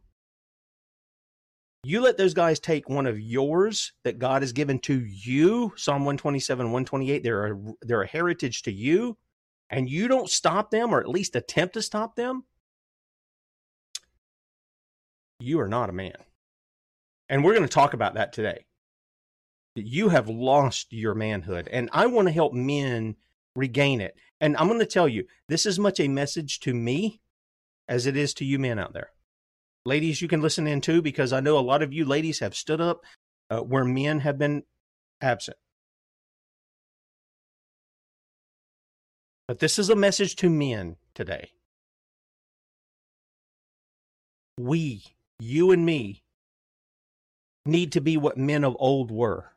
You 1.83 2.01
let 2.01 2.17
those 2.17 2.33
guys 2.33 2.59
take 2.59 2.89
one 2.89 3.05
of 3.05 3.19
yours 3.19 3.93
that 4.03 4.17
God 4.17 4.41
has 4.41 4.51
given 4.51 4.79
to 4.79 5.05
you, 5.05 5.73
Psalm 5.75 6.01
127, 6.01 6.65
128. 6.65 7.23
They're 7.23 7.45
a, 7.45 7.59
they're 7.81 8.01
a 8.01 8.07
heritage 8.07 8.63
to 8.63 8.71
you 8.71 9.17
and 9.69 9.89
you 9.89 10.07
don't 10.07 10.29
stop 10.29 10.71
them 10.71 10.93
or 10.93 10.99
at 10.99 11.09
least 11.09 11.35
attempt 11.35 11.73
to 11.73 11.81
stop 11.81 12.15
them, 12.15 12.45
you 15.39 15.59
are 15.59 15.67
not 15.67 15.89
a 15.89 15.93
man. 15.93 16.15
And 17.29 17.43
we're 17.43 17.53
going 17.53 17.67
to 17.67 17.73
talk 17.73 17.93
about 17.93 18.13
that 18.15 18.33
today. 18.33 18.65
You 19.75 20.09
have 20.09 20.29
lost 20.29 20.93
your 20.93 21.13
manhood. 21.13 21.67
And 21.71 21.89
I 21.93 22.07
want 22.07 22.27
to 22.27 22.33
help 22.33 22.53
men 22.53 23.17
regain 23.57 23.99
it. 23.99 24.15
And 24.39 24.55
I'm 24.55 24.67
going 24.67 24.79
to 24.79 24.85
tell 24.85 25.07
you, 25.07 25.25
this 25.49 25.65
is 25.65 25.79
much 25.79 25.99
a 25.99 26.07
message 26.07 26.59
to 26.61 26.73
me 26.73 27.21
as 27.89 28.05
it 28.05 28.15
is 28.15 28.33
to 28.35 28.45
you 28.45 28.59
men 28.59 28.79
out 28.79 28.93
there. 28.93 29.09
Ladies, 29.85 30.21
you 30.21 30.27
can 30.27 30.41
listen 30.41 30.67
in 30.67 30.79
too, 30.79 31.01
because 31.01 31.33
I 31.33 31.39
know 31.39 31.57
a 31.57 31.59
lot 31.59 31.81
of 31.81 31.91
you 31.91 32.05
ladies 32.05 32.39
have 32.39 32.55
stood 32.55 32.79
up 32.79 33.03
uh, 33.49 33.59
where 33.59 33.83
men 33.83 34.19
have 34.19 34.37
been 34.37 34.63
absent. 35.21 35.57
But 39.47 39.59
this 39.59 39.79
is 39.79 39.89
a 39.89 39.95
message 39.95 40.35
to 40.37 40.49
men 40.49 40.97
today. 41.15 41.51
We, 44.59 45.03
you 45.39 45.71
and 45.71 45.85
me, 45.85 46.23
need 47.65 47.93
to 47.93 48.01
be 48.01 48.17
what 48.17 48.37
men 48.37 48.63
of 48.63 48.75
old 48.79 49.09
were. 49.09 49.51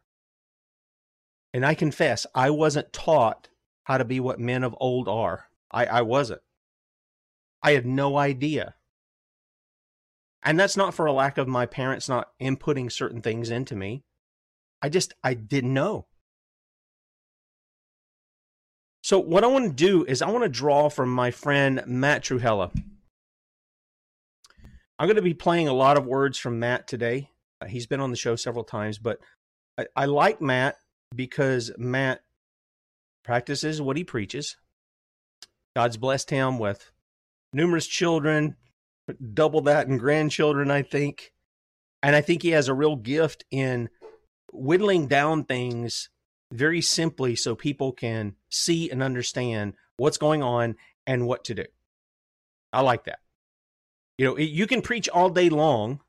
And 1.53 1.67
I 1.67 1.75
confess, 1.75 2.27
I 2.35 2.51
wasn't 2.51 2.93
taught 2.93 3.49
how 3.85 3.99
to 3.99 4.05
be 4.05 4.21
what 4.21 4.39
men 4.39 4.65
of 4.65 4.75
old 4.79 5.09
are. 5.09 5.47
I, 5.71 5.87
I 5.87 6.03
wasn't. 6.03 6.43
I 7.63 7.73
had 7.73 7.87
no 7.87 8.17
idea. 8.17 8.75
And 10.43 10.59
that's 10.59 10.77
not 10.77 10.95
for 10.95 11.07
a 11.07 11.13
lack 11.13 11.39
of 11.39 11.49
my 11.49 11.67
parents 11.67 12.09
not 12.09 12.29
inputting 12.41 12.91
certain 12.91 13.21
things 13.21 13.51
into 13.51 13.77
me. 13.77 14.05
I 14.81 14.89
just, 14.89 15.13
I 15.23 15.35
didn't 15.35 15.75
know. 15.75 16.07
So 19.03 19.19
what 19.19 19.45
I 19.45 19.49
want 19.49 19.67
to 19.67 19.75
do 19.75 20.05
is 20.05 20.23
I 20.23 20.31
want 20.31 20.45
to 20.45 20.49
draw 20.49 20.89
from 20.89 21.13
my 21.13 21.31
friend 21.31 21.83
Matt 21.87 22.23
Trewhella. 22.23 22.71
I'm 24.99 25.07
going 25.07 25.17
to 25.17 25.23
be 25.23 25.35
playing 25.35 25.69
a 25.69 25.73
lot 25.73 25.97
of 25.97 26.07
words 26.07 26.39
from 26.39 26.59
Matt 26.59 26.87
today. 26.87 27.31
Uh, 27.61 27.67
he's 27.67 27.87
been 27.87 28.01
on 28.01 28.11
the 28.11 28.17
show 28.17 28.37
several 28.37 28.65
times, 28.65 28.99
but 28.99 29.19
I, 29.79 29.87
I 29.97 30.05
like 30.07 30.41
Matt 30.41 30.77
because 31.15 31.71
Matt 31.79 32.21
practices 33.25 33.81
what 33.81 33.97
he 33.97 34.05
preaches. 34.05 34.57
God's 35.77 35.97
blessed 35.97 36.31
him 36.31 36.59
with 36.59 36.91
numerous 37.53 37.87
children, 37.87 38.57
double 39.35 39.63
that 39.63 39.87
in 39.87 39.99
grandchildren, 39.99 40.71
I 40.71 40.83
think. 40.83 41.33
And 42.03 42.17
I 42.17 42.21
think 42.21 42.43
he 42.43 42.51
has 42.51 42.69
a 42.69 42.75
real 42.75 42.97
gift 42.97 43.45
in 43.51 43.89
whittling 44.53 45.07
down 45.07 45.45
things 45.45 46.09
very 46.53 46.81
simply 46.81 47.37
so 47.37 47.55
people 47.55 47.93
can 47.93 48.35
see 48.49 48.91
and 48.91 49.03
understand 49.03 49.75
what's 49.97 50.19
going 50.19 50.43
on 50.43 50.77
and 51.07 51.27
what 51.27 51.45
to 51.45 51.55
do. 51.55 51.65
I 52.73 52.81
like 52.81 53.05
that. 53.05 53.21
You 54.19 54.27
know, 54.27 54.39
you 54.39 54.67
can 54.67 54.83
preach 54.83 55.09
all 55.09 55.31
day 55.31 55.49
long, 55.49 56.01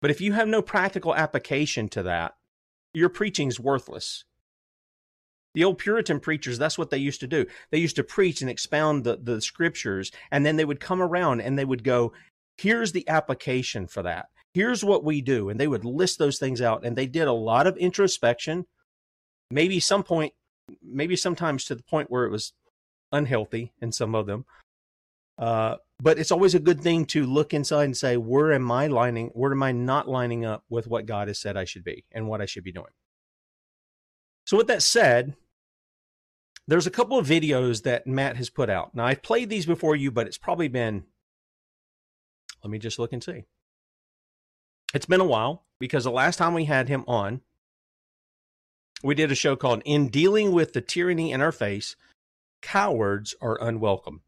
but 0.00 0.10
if 0.10 0.20
you 0.20 0.32
have 0.32 0.48
no 0.48 0.62
practical 0.62 1.14
application 1.14 1.88
to 1.90 2.02
that, 2.04 2.34
your 2.94 3.08
preaching 3.08 3.48
is 3.48 3.58
worthless. 3.58 4.24
The 5.54 5.64
old 5.64 5.78
Puritan 5.78 6.20
preachers, 6.20 6.58
that's 6.58 6.78
what 6.78 6.90
they 6.90 6.98
used 6.98 7.20
to 7.20 7.26
do. 7.26 7.46
They 7.70 7.78
used 7.78 7.96
to 7.96 8.04
preach 8.04 8.40
and 8.40 8.50
expound 8.50 9.04
the, 9.04 9.16
the 9.16 9.40
scriptures, 9.40 10.10
and 10.30 10.46
then 10.46 10.56
they 10.56 10.64
would 10.64 10.80
come 10.80 11.02
around 11.02 11.40
and 11.40 11.58
they 11.58 11.64
would 11.64 11.84
go, 11.84 12.12
Here's 12.58 12.92
the 12.92 13.08
application 13.08 13.86
for 13.86 14.02
that. 14.02 14.26
Here's 14.54 14.84
what 14.84 15.04
we 15.04 15.22
do. 15.22 15.48
And 15.48 15.58
they 15.58 15.66
would 15.66 15.84
list 15.84 16.18
those 16.18 16.38
things 16.38 16.60
out. 16.60 16.84
And 16.84 16.96
they 16.96 17.06
did 17.06 17.26
a 17.26 17.32
lot 17.32 17.66
of 17.66 17.76
introspection, 17.78 18.66
maybe 19.50 19.80
some 19.80 20.02
point, 20.02 20.34
maybe 20.82 21.16
sometimes 21.16 21.64
to 21.64 21.74
the 21.74 21.82
point 21.82 22.10
where 22.10 22.24
it 22.24 22.30
was 22.30 22.52
unhealthy 23.10 23.72
in 23.80 23.92
some 23.92 24.14
of 24.14 24.26
them. 24.26 24.44
Uh, 25.38 25.76
but 26.00 26.18
it's 26.18 26.30
always 26.30 26.54
a 26.54 26.60
good 26.60 26.80
thing 26.82 27.06
to 27.06 27.24
look 27.24 27.54
inside 27.54 27.84
and 27.84 27.96
say, 27.96 28.16
where 28.16 28.52
am 28.52 28.70
I 28.70 28.86
lining? 28.88 29.28
Where 29.28 29.52
am 29.52 29.62
I 29.62 29.72
not 29.72 30.08
lining 30.08 30.44
up 30.44 30.64
with 30.68 30.86
what 30.86 31.06
God 31.06 31.28
has 31.28 31.40
said 31.40 31.56
I 31.56 31.64
should 31.64 31.84
be 31.84 32.04
and 32.12 32.28
what 32.28 32.42
I 32.42 32.46
should 32.46 32.64
be 32.64 32.72
doing? 32.72 32.92
So, 34.52 34.58
with 34.58 34.66
that 34.66 34.82
said, 34.82 35.34
there's 36.68 36.86
a 36.86 36.90
couple 36.90 37.18
of 37.18 37.26
videos 37.26 37.84
that 37.84 38.06
Matt 38.06 38.36
has 38.36 38.50
put 38.50 38.68
out. 38.68 38.94
Now, 38.94 39.06
I've 39.06 39.22
played 39.22 39.48
these 39.48 39.64
before 39.64 39.96
you, 39.96 40.10
but 40.10 40.26
it's 40.26 40.36
probably 40.36 40.68
been, 40.68 41.04
let 42.62 42.70
me 42.70 42.78
just 42.78 42.98
look 42.98 43.14
and 43.14 43.24
see. 43.24 43.44
It's 44.92 45.06
been 45.06 45.22
a 45.22 45.24
while 45.24 45.64
because 45.80 46.04
the 46.04 46.10
last 46.10 46.36
time 46.36 46.52
we 46.52 46.66
had 46.66 46.90
him 46.90 47.02
on, 47.08 47.40
we 49.02 49.14
did 49.14 49.32
a 49.32 49.34
show 49.34 49.56
called 49.56 49.80
In 49.86 50.08
Dealing 50.08 50.52
with 50.52 50.74
the 50.74 50.82
Tyranny 50.82 51.32
in 51.32 51.40
Our 51.40 51.50
Face 51.50 51.96
Cowards 52.60 53.34
Are 53.40 53.58
Unwelcome. 53.58 54.20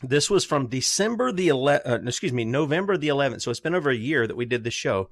This 0.00 0.30
was 0.30 0.44
from 0.44 0.68
December 0.68 1.32
the 1.32 1.48
11th, 1.48 1.90
uh, 1.90 1.98
excuse 2.06 2.32
me, 2.32 2.44
November 2.44 2.96
the 2.96 3.08
11th. 3.08 3.42
So 3.42 3.50
it's 3.50 3.58
been 3.58 3.74
over 3.74 3.90
a 3.90 3.96
year 3.96 4.28
that 4.28 4.36
we 4.36 4.44
did 4.44 4.62
this 4.62 4.74
show. 4.74 5.10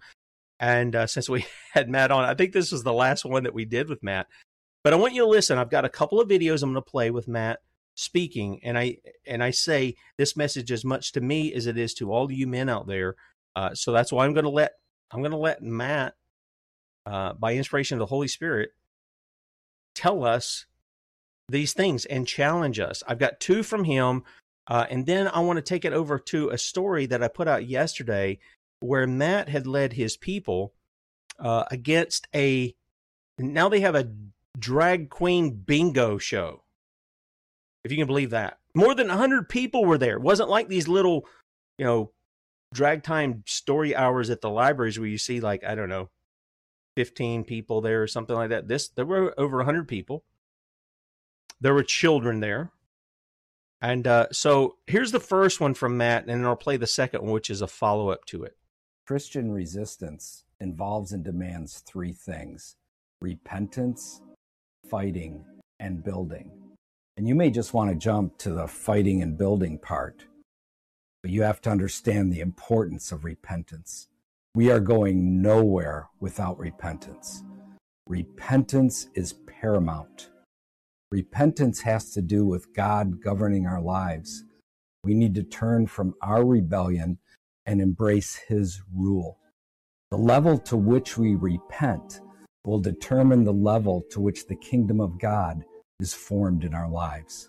And 0.58 0.94
uh, 0.94 1.06
since 1.06 1.28
we 1.28 1.46
had 1.72 1.88
Matt 1.88 2.10
on, 2.10 2.24
I 2.24 2.34
think 2.34 2.52
this 2.52 2.72
was 2.72 2.82
the 2.82 2.92
last 2.92 3.24
one 3.24 3.44
that 3.44 3.54
we 3.54 3.64
did 3.64 3.88
with 3.88 4.02
Matt. 4.02 4.26
But 4.84 4.92
I 4.92 4.96
want 4.96 5.14
you 5.14 5.22
to 5.22 5.28
listen. 5.28 5.58
I've 5.58 5.70
got 5.70 5.84
a 5.84 5.90
couple 5.90 6.20
of 6.20 6.28
videos 6.28 6.62
I'm 6.62 6.72
going 6.72 6.82
to 6.82 6.90
play 6.90 7.10
with 7.10 7.28
Matt 7.28 7.60
speaking, 7.96 8.60
and 8.62 8.78
I 8.78 8.98
and 9.26 9.42
I 9.42 9.50
say 9.50 9.96
this 10.16 10.36
message 10.36 10.70
as 10.70 10.84
much 10.84 11.12
to 11.12 11.20
me 11.20 11.52
as 11.54 11.66
it 11.66 11.76
is 11.76 11.92
to 11.94 12.12
all 12.12 12.30
you 12.30 12.46
men 12.46 12.68
out 12.68 12.86
there. 12.86 13.16
Uh, 13.56 13.74
so 13.74 13.90
that's 13.90 14.12
why 14.12 14.24
I'm 14.24 14.32
going 14.32 14.44
to 14.44 14.50
let 14.50 14.72
I'm 15.10 15.20
going 15.20 15.32
to 15.32 15.38
let 15.38 15.60
Matt 15.60 16.14
uh, 17.06 17.32
by 17.34 17.54
inspiration 17.54 17.96
of 17.96 18.00
the 18.00 18.06
Holy 18.06 18.28
Spirit, 18.28 18.70
tell 19.94 20.24
us 20.24 20.66
these 21.48 21.72
things 21.72 22.04
and 22.04 22.26
challenge 22.26 22.80
us. 22.80 23.02
I've 23.06 23.20
got 23.20 23.40
two 23.40 23.62
from 23.62 23.84
him. 23.84 24.24
Uh, 24.68 24.84
and 24.90 25.06
then 25.06 25.28
I 25.28 25.38
want 25.40 25.58
to 25.58 25.62
take 25.62 25.84
it 25.84 25.92
over 25.92 26.18
to 26.18 26.48
a 26.48 26.58
story 26.58 27.06
that 27.06 27.22
I 27.22 27.28
put 27.28 27.46
out 27.46 27.68
yesterday 27.68 28.40
where 28.80 29.06
Matt 29.06 29.48
had 29.48 29.66
led 29.66 29.94
his 29.94 30.16
people 30.16 30.74
uh, 31.38 31.64
against 31.70 32.28
a. 32.34 32.74
Now 33.38 33.68
they 33.68 33.80
have 33.80 33.94
a 33.94 34.10
drag 34.58 35.10
queen 35.10 35.50
bingo 35.50 36.18
show. 36.18 36.62
If 37.84 37.92
you 37.92 37.98
can 37.98 38.06
believe 38.06 38.30
that. 38.30 38.58
More 38.74 38.94
than 38.94 39.08
100 39.08 39.48
people 39.48 39.84
were 39.84 39.98
there. 39.98 40.16
It 40.16 40.22
wasn't 40.22 40.50
like 40.50 40.68
these 40.68 40.88
little, 40.88 41.26
you 41.78 41.84
know, 41.84 42.12
drag 42.74 43.02
time 43.02 43.42
story 43.46 43.94
hours 43.94 44.28
at 44.28 44.40
the 44.40 44.50
libraries 44.50 44.98
where 44.98 45.08
you 45.08 45.18
see, 45.18 45.40
like, 45.40 45.64
I 45.64 45.74
don't 45.74 45.88
know, 45.88 46.10
15 46.96 47.44
people 47.44 47.80
there 47.80 48.02
or 48.02 48.06
something 48.06 48.34
like 48.34 48.50
that. 48.50 48.68
This, 48.68 48.88
there 48.88 49.06
were 49.06 49.34
over 49.38 49.58
100 49.58 49.86
people. 49.86 50.24
There 51.60 51.74
were 51.74 51.82
children 51.82 52.40
there. 52.40 52.72
And 53.80 54.06
uh, 54.06 54.26
so 54.32 54.76
here's 54.86 55.12
the 55.12 55.20
first 55.20 55.60
one 55.60 55.74
from 55.74 55.96
Matt, 55.96 56.22
and 56.22 56.30
then 56.30 56.44
I'll 56.44 56.56
play 56.56 56.76
the 56.76 56.86
second 56.86 57.22
one, 57.22 57.32
which 57.32 57.50
is 57.50 57.62
a 57.62 57.66
follow 57.66 58.10
up 58.10 58.24
to 58.26 58.42
it. 58.42 58.56
Christian 59.06 59.52
resistance 59.52 60.42
involves 60.58 61.12
and 61.12 61.22
demands 61.22 61.78
three 61.86 62.12
things 62.12 62.74
repentance, 63.20 64.20
fighting, 64.90 65.44
and 65.78 66.02
building. 66.02 66.50
And 67.16 67.28
you 67.28 67.36
may 67.36 67.50
just 67.50 67.72
want 67.72 67.88
to 67.90 67.96
jump 67.96 68.36
to 68.38 68.50
the 68.50 68.66
fighting 68.66 69.22
and 69.22 69.38
building 69.38 69.78
part, 69.78 70.24
but 71.22 71.30
you 71.30 71.42
have 71.42 71.60
to 71.62 71.70
understand 71.70 72.32
the 72.32 72.40
importance 72.40 73.12
of 73.12 73.24
repentance. 73.24 74.08
We 74.56 74.72
are 74.72 74.80
going 74.80 75.40
nowhere 75.40 76.08
without 76.18 76.58
repentance. 76.58 77.44
Repentance 78.08 79.06
is 79.14 79.34
paramount. 79.60 80.30
Repentance 81.12 81.80
has 81.82 82.10
to 82.10 82.22
do 82.22 82.44
with 82.44 82.74
God 82.74 83.22
governing 83.22 83.66
our 83.66 83.80
lives. 83.80 84.42
We 85.04 85.14
need 85.14 85.36
to 85.36 85.44
turn 85.44 85.86
from 85.86 86.14
our 86.22 86.44
rebellion 86.44 87.18
and 87.66 87.80
embrace 87.80 88.36
His 88.48 88.80
rule. 88.94 89.38
The 90.10 90.16
level 90.16 90.58
to 90.58 90.76
which 90.76 91.18
we 91.18 91.34
repent 91.34 92.20
will 92.64 92.78
determine 92.78 93.44
the 93.44 93.52
level 93.52 94.04
to 94.10 94.20
which 94.20 94.46
the 94.46 94.56
kingdom 94.56 95.00
of 95.00 95.18
God 95.18 95.64
is 96.00 96.14
formed 96.14 96.64
in 96.64 96.74
our 96.74 96.88
lives. 96.88 97.48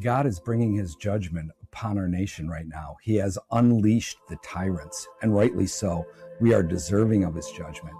God 0.00 0.26
is 0.26 0.40
bringing 0.40 0.74
His 0.74 0.96
judgment 0.96 1.50
upon 1.62 1.98
our 1.98 2.08
nation 2.08 2.48
right 2.48 2.66
now. 2.66 2.96
He 3.02 3.16
has 3.16 3.38
unleashed 3.52 4.18
the 4.28 4.36
tyrants, 4.44 5.06
and 5.22 5.34
rightly 5.34 5.66
so. 5.66 6.06
We 6.40 6.52
are 6.52 6.62
deserving 6.62 7.24
of 7.24 7.34
His 7.34 7.50
judgment. 7.50 7.96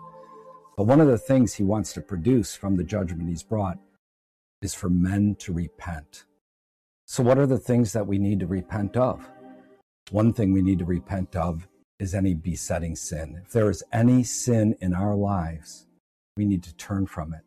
But 0.76 0.84
one 0.84 1.00
of 1.00 1.06
the 1.06 1.18
things 1.18 1.54
He 1.54 1.62
wants 1.62 1.92
to 1.92 2.00
produce 2.00 2.54
from 2.54 2.76
the 2.76 2.84
judgment 2.84 3.28
He's 3.28 3.44
brought 3.44 3.78
is 4.60 4.74
for 4.74 4.88
men 4.88 5.36
to 5.40 5.52
repent. 5.52 6.24
So, 7.06 7.22
what 7.22 7.38
are 7.38 7.46
the 7.46 7.58
things 7.58 7.92
that 7.92 8.06
we 8.06 8.18
need 8.18 8.40
to 8.40 8.46
repent 8.46 8.96
of? 8.96 9.28
One 10.10 10.32
thing 10.32 10.52
we 10.52 10.62
need 10.62 10.78
to 10.80 10.84
repent 10.84 11.34
of 11.34 11.66
is 11.98 12.14
any 12.14 12.34
besetting 12.34 12.94
sin. 12.94 13.40
If 13.44 13.52
there 13.52 13.70
is 13.70 13.82
any 13.92 14.22
sin 14.22 14.76
in 14.80 14.92
our 14.92 15.14
lives, 15.14 15.86
we 16.36 16.44
need 16.44 16.62
to 16.64 16.76
turn 16.76 17.06
from 17.06 17.32
it. 17.32 17.40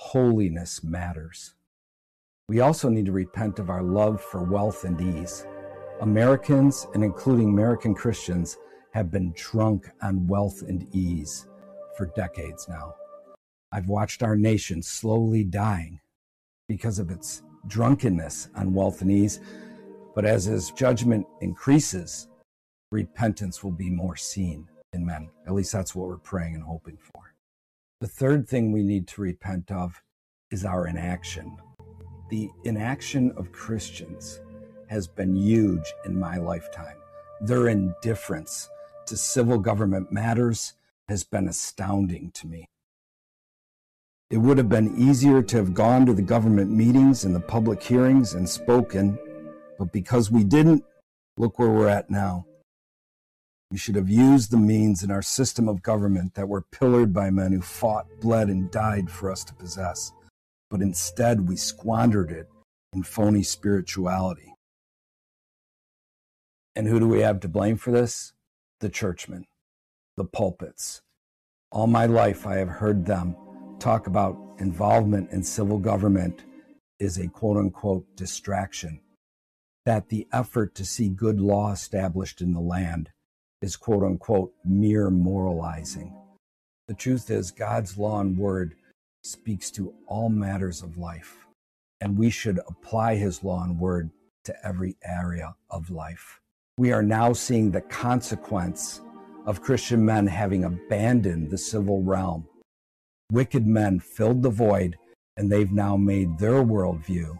Holiness 0.00 0.82
matters. 0.82 1.54
We 2.48 2.60
also 2.60 2.88
need 2.88 3.06
to 3.06 3.12
repent 3.12 3.58
of 3.58 3.70
our 3.70 3.82
love 3.82 4.20
for 4.20 4.42
wealth 4.42 4.84
and 4.84 5.00
ease. 5.00 5.46
Americans, 6.00 6.86
and 6.94 7.04
including 7.04 7.50
American 7.50 7.94
Christians, 7.94 8.58
have 8.92 9.10
been 9.10 9.32
drunk 9.36 9.88
on 10.02 10.26
wealth 10.26 10.62
and 10.62 10.88
ease 10.94 11.46
for 11.96 12.06
decades 12.16 12.68
now. 12.68 12.94
I've 13.72 13.86
watched 13.88 14.22
our 14.22 14.36
nation 14.36 14.82
slowly 14.82 15.44
dying 15.44 16.00
because 16.68 16.98
of 16.98 17.10
its 17.10 17.42
drunkenness 17.66 18.48
on 18.56 18.74
wealth 18.74 19.00
and 19.00 19.10
ease. 19.10 19.40
But 20.14 20.24
as 20.24 20.44
his 20.44 20.70
judgment 20.70 21.26
increases, 21.40 22.28
repentance 22.92 23.64
will 23.64 23.72
be 23.72 23.90
more 23.90 24.16
seen 24.16 24.68
in 24.92 25.04
men. 25.04 25.28
At 25.46 25.54
least 25.54 25.72
that's 25.72 25.94
what 25.94 26.08
we're 26.08 26.18
praying 26.18 26.54
and 26.54 26.62
hoping 26.62 26.98
for. 26.98 27.34
The 28.00 28.06
third 28.06 28.48
thing 28.48 28.70
we 28.70 28.82
need 28.82 29.08
to 29.08 29.22
repent 29.22 29.70
of 29.70 30.02
is 30.50 30.64
our 30.64 30.86
inaction. 30.86 31.56
The 32.30 32.48
inaction 32.64 33.32
of 33.36 33.52
Christians 33.52 34.40
has 34.88 35.08
been 35.08 35.34
huge 35.34 35.92
in 36.04 36.18
my 36.18 36.36
lifetime. 36.36 36.96
Their 37.40 37.68
indifference 37.68 38.68
to 39.06 39.16
civil 39.16 39.58
government 39.58 40.12
matters 40.12 40.74
has 41.08 41.24
been 41.24 41.48
astounding 41.48 42.30
to 42.34 42.46
me. 42.46 42.66
It 44.30 44.38
would 44.38 44.58
have 44.58 44.68
been 44.68 44.96
easier 44.96 45.42
to 45.42 45.56
have 45.56 45.74
gone 45.74 46.06
to 46.06 46.14
the 46.14 46.22
government 46.22 46.70
meetings 46.70 47.24
and 47.24 47.34
the 47.34 47.40
public 47.40 47.82
hearings 47.82 48.34
and 48.34 48.48
spoken, 48.48 49.18
but 49.78 49.92
because 49.92 50.30
we 50.30 50.44
didn't, 50.44 50.84
look 51.36 51.58
where 51.58 51.70
we're 51.70 51.88
at 51.88 52.10
now. 52.10 52.46
We 53.70 53.78
should 53.78 53.96
have 53.96 54.08
used 54.08 54.50
the 54.50 54.56
means 54.56 55.02
in 55.02 55.10
our 55.10 55.22
system 55.22 55.68
of 55.68 55.82
government 55.82 56.34
that 56.34 56.48
were 56.48 56.62
pillared 56.62 57.12
by 57.12 57.30
men 57.30 57.52
who 57.52 57.60
fought, 57.60 58.06
bled, 58.20 58.48
and 58.48 58.70
died 58.70 59.10
for 59.10 59.30
us 59.30 59.42
to 59.44 59.54
possess, 59.54 60.12
but 60.70 60.80
instead 60.80 61.48
we 61.48 61.56
squandered 61.56 62.30
it 62.30 62.48
in 62.92 63.02
phony 63.02 63.42
spirituality. 63.42 64.54
And 66.76 66.86
who 66.86 67.00
do 67.00 67.08
we 67.08 67.20
have 67.20 67.40
to 67.40 67.48
blame 67.48 67.76
for 67.76 67.90
this? 67.90 68.32
The 68.80 68.88
churchmen, 68.88 69.46
the 70.16 70.24
pulpits. 70.24 71.02
All 71.70 71.86
my 71.86 72.06
life 72.06 72.46
I 72.46 72.56
have 72.56 72.68
heard 72.68 73.06
them 73.06 73.36
talk 73.80 74.06
about 74.06 74.38
involvement 74.58 75.30
in 75.30 75.42
civil 75.42 75.78
government 75.78 76.44
is 77.00 77.18
a 77.18 77.28
quote 77.28 77.56
unquote 77.56 78.06
distraction. 78.16 79.00
That 79.86 80.08
the 80.08 80.26
effort 80.32 80.74
to 80.76 80.84
see 80.84 81.08
good 81.08 81.40
law 81.40 81.72
established 81.72 82.40
in 82.40 82.52
the 82.52 82.60
land 82.60 83.10
is 83.62 83.76
quote 83.76 84.02
unquote 84.02 84.52
mere 84.64 85.10
moralizing. 85.10 86.14
The 86.88 86.94
truth 86.94 87.30
is, 87.30 87.50
God's 87.50 87.98
law 87.98 88.20
and 88.20 88.36
word 88.36 88.76
speaks 89.22 89.70
to 89.72 89.94
all 90.06 90.28
matters 90.28 90.82
of 90.82 90.98
life, 90.98 91.46
and 92.00 92.18
we 92.18 92.30
should 92.30 92.60
apply 92.68 93.16
his 93.16 93.44
law 93.44 93.62
and 93.64 93.78
word 93.78 94.10
to 94.44 94.66
every 94.66 94.96
area 95.04 95.54
of 95.70 95.90
life. 95.90 96.40
We 96.78 96.92
are 96.92 97.02
now 97.02 97.32
seeing 97.32 97.70
the 97.70 97.80
consequence 97.80 99.00
of 99.46 99.62
Christian 99.62 100.04
men 100.04 100.26
having 100.26 100.64
abandoned 100.64 101.50
the 101.50 101.58
civil 101.58 102.02
realm 102.02 102.48
Wicked 103.32 103.66
men 103.66 104.00
filled 104.00 104.42
the 104.42 104.50
void, 104.50 104.96
and 105.36 105.50
they've 105.50 105.72
now 105.72 105.96
made 105.96 106.38
their 106.38 106.62
worldview 106.62 107.38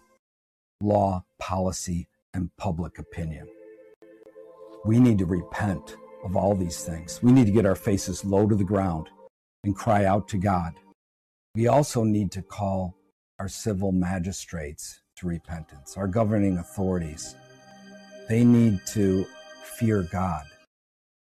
law, 0.81 1.25
policy, 1.39 2.09
and 2.35 2.51
public 2.59 2.99
opinion. 2.99 3.47
We 4.85 4.99
need 4.99 5.19
to 5.19 5.27
repent 5.27 5.97
of 6.25 6.37
all 6.37 6.55
these 6.55 6.85
things. 6.85 7.23
We 7.23 7.33
need 7.33 7.47
to 7.47 7.53
get 7.53 7.67
our 7.67 7.75
faces 7.75 8.25
low 8.25 8.47
to 8.47 8.55
the 8.55 8.65
ground 8.65 9.09
and 9.65 9.75
cry 9.75 10.05
out 10.05 10.29
to 10.29 10.39
God. 10.39 10.75
We 11.55 11.69
also 11.69 12.05
need 12.05 12.31
to 12.33 12.43
call 12.43 12.97
our 13.39 13.49
civil 13.49 13.93
magistrates 13.93 15.01
to 15.17 15.27
repentance, 15.27 15.97
our 15.97 16.07
governing 16.07 16.59
authorities. 16.59 17.35
They 18.29 18.45
need 18.45 18.81
to 18.89 19.25
fear 19.79 20.07
God. 20.11 20.45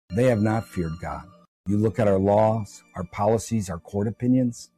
They 0.09 0.25
have 0.25 0.41
not 0.41 0.67
feared 0.67 0.99
God. 1.01 1.25
You 1.67 1.77
look 1.77 1.99
at 1.99 2.07
our 2.07 2.19
laws, 2.19 2.81
our 2.95 3.03
policies, 3.03 3.69
our 3.69 3.79
court 3.79 4.07
opinions, 4.07 4.71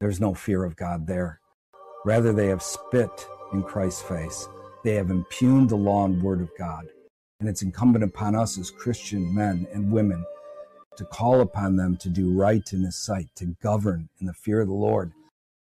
there's 0.00 0.20
no 0.20 0.34
fear 0.34 0.64
of 0.64 0.74
God 0.74 1.06
there. 1.06 1.40
Rather, 2.04 2.32
they 2.32 2.48
have 2.48 2.62
spit 2.62 3.28
in 3.52 3.62
Christ's 3.62 4.02
face. 4.02 4.48
They 4.82 4.94
have 4.94 5.10
impugned 5.10 5.70
the 5.70 5.76
law 5.76 6.04
and 6.04 6.22
word 6.22 6.40
of 6.40 6.50
God. 6.58 6.86
And 7.40 7.48
it's 7.48 7.62
incumbent 7.62 8.04
upon 8.04 8.34
us 8.34 8.58
as 8.58 8.70
Christian 8.70 9.34
men 9.34 9.66
and 9.72 9.92
women 9.92 10.24
to 10.96 11.04
call 11.04 11.40
upon 11.40 11.76
them 11.76 11.96
to 11.98 12.08
do 12.08 12.32
right 12.32 12.62
in 12.72 12.82
His 12.82 12.96
sight, 12.96 13.28
to 13.36 13.56
govern 13.62 14.08
in 14.20 14.26
the 14.26 14.34
fear 14.34 14.60
of 14.60 14.68
the 14.68 14.74
Lord, 14.74 15.12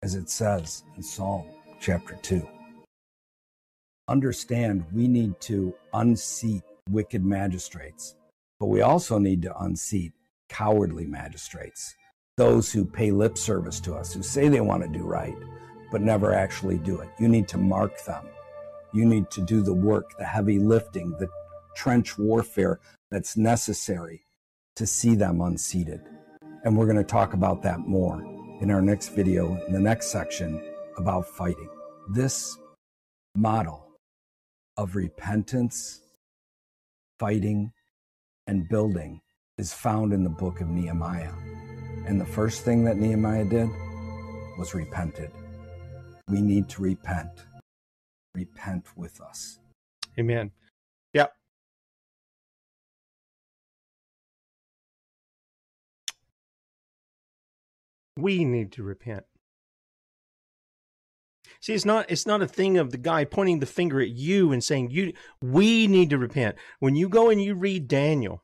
as 0.02 0.16
it 0.16 0.30
says 0.30 0.84
in 0.96 1.04
Psalm 1.04 1.46
chapter 1.80 2.16
2. 2.22 2.48
Understand 4.08 4.86
we 4.94 5.08
need 5.08 5.40
to 5.42 5.74
unseat 5.94 6.64
wicked 6.90 7.26
magistrates, 7.26 8.16
but 8.60 8.68
we 8.68 8.82
also 8.82 9.18
need 9.18 9.42
to 9.42 9.60
unseat 9.60 10.14
cowardly 10.50 11.06
magistrates, 11.06 11.96
those 12.38 12.72
who 12.72 12.86
pay 12.86 13.12
lip 13.12 13.38
service 13.38 13.80
to 13.82 13.94
us, 13.94 14.14
who 14.14 14.24
say 14.24 14.48
they 14.48 14.62
want 14.62 14.82
to 14.84 14.90
do 14.90 15.04
right, 15.04 15.36
but 15.92 16.02
never 16.02 16.34
actually 16.34 16.78
do 16.78 17.02
it. 17.02 17.10
You 17.20 17.28
need 17.28 17.48
to 17.50 17.58
mark 17.58 18.04
them. 18.06 18.26
You 18.98 19.06
need 19.06 19.30
to 19.30 19.42
do 19.42 19.62
the 19.62 19.76
work, 19.76 20.18
the 20.18 20.26
heavy 20.26 20.58
lifting, 20.58 21.12
the 21.20 21.30
trench 21.76 22.18
warfare 22.18 22.80
that's 23.12 23.38
necessary 23.38 24.26
to 24.76 24.88
see 24.88 25.14
them 25.14 25.40
unseated. 25.40 26.02
And 26.64 26.76
we're 26.76 26.88
going 26.88 26.98
to 26.98 27.04
talk 27.04 27.36
about 27.36 27.62
that 27.62 27.82
more 27.82 28.20
in 28.60 28.72
our 28.72 28.82
next 28.82 29.10
video, 29.10 29.56
in 29.68 29.74
the 29.74 29.80
next 29.80 30.08
section 30.08 30.60
about 30.98 31.28
fighting. 31.28 31.70
This 32.10 32.58
model 33.36 33.86
of 34.78 34.96
repentance, 34.96 36.02
fighting, 37.20 37.74
and 38.48 38.68
building 38.68 39.22
is 39.60 39.72
found 39.72 40.12
in 40.12 40.24
the 40.24 40.32
book 40.32 40.60
of 40.60 40.70
Nehemiah. 40.70 41.34
And 42.08 42.20
the 42.20 42.26
first 42.26 42.66
thing 42.66 42.84
that 42.86 42.98
Nehemiah 42.98 43.46
did 43.46 43.70
was 44.58 44.74
repented. 44.74 45.30
We 46.30 46.42
need 46.42 46.68
to 46.70 46.82
repent. 46.82 47.30
Repent 48.38 48.86
with 48.96 49.20
us. 49.20 49.58
Amen. 50.20 50.52
Yep. 51.14 51.34
We 58.16 58.46
need 58.46 58.72
to 58.74 58.84
repent. 58.84 59.24
See, 61.62 61.74
it's 61.74 61.84
not 61.84 62.12
it's 62.12 62.28
not 62.28 62.44
a 62.44 62.48
thing 62.48 62.78
of 62.78 62.92
the 62.92 63.00
guy 63.00 63.26
pointing 63.26 63.60
the 63.60 63.66
finger 63.66 64.00
at 64.00 64.10
you 64.10 64.52
and 64.52 64.64
saying 64.64 64.92
you 64.92 65.14
we 65.42 65.88
need 65.88 66.12
to 66.12 66.20
repent. 66.20 66.58
When 66.78 66.96
you 66.96 67.10
go 67.10 67.32
and 67.32 67.42
you 67.42 67.56
read 67.56 67.88
Daniel 67.88 68.44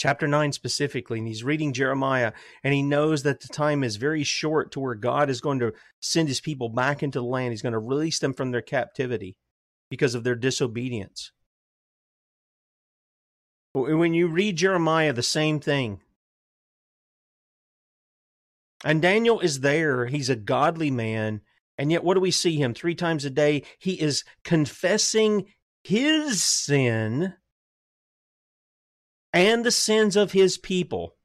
chapter 0.00 0.26
9 0.26 0.50
specifically 0.52 1.18
and 1.18 1.28
he's 1.28 1.44
reading 1.44 1.72
Jeremiah 1.72 2.32
and 2.64 2.72
he 2.72 2.82
knows 2.82 3.22
that 3.22 3.40
the 3.40 3.48
time 3.48 3.84
is 3.84 3.96
very 3.96 4.24
short 4.24 4.72
to 4.72 4.80
where 4.80 4.94
God 4.94 5.28
is 5.28 5.40
going 5.40 5.58
to 5.60 5.74
send 6.00 6.28
his 6.28 6.40
people 6.40 6.70
back 6.70 7.02
into 7.02 7.20
the 7.20 7.24
land. 7.24 7.52
He's 7.52 7.62
going 7.62 7.74
to 7.74 7.78
release 7.78 8.18
them 8.18 8.32
from 8.32 8.50
their 8.50 8.62
captivity 8.62 9.36
because 9.90 10.14
of 10.14 10.24
their 10.24 10.34
disobedience. 10.34 11.32
When 13.74 14.14
you 14.14 14.26
read 14.26 14.56
Jeremiah 14.56 15.12
the 15.12 15.22
same 15.22 15.60
thing. 15.60 16.00
And 18.82 19.02
Daniel 19.02 19.40
is 19.40 19.60
there. 19.60 20.06
He's 20.06 20.30
a 20.30 20.36
godly 20.36 20.90
man 20.90 21.42
and 21.80 21.90
yet, 21.90 22.04
what 22.04 22.12
do 22.12 22.20
we 22.20 22.30
see 22.30 22.56
him 22.56 22.74
three 22.74 22.94
times 22.94 23.24
a 23.24 23.30
day? 23.30 23.62
He 23.78 23.98
is 23.98 24.22
confessing 24.44 25.46
his 25.82 26.42
sin 26.42 27.32
and 29.32 29.64
the 29.64 29.70
sins 29.70 30.16
of 30.16 30.32
his 30.32 30.58
people. 30.58 31.16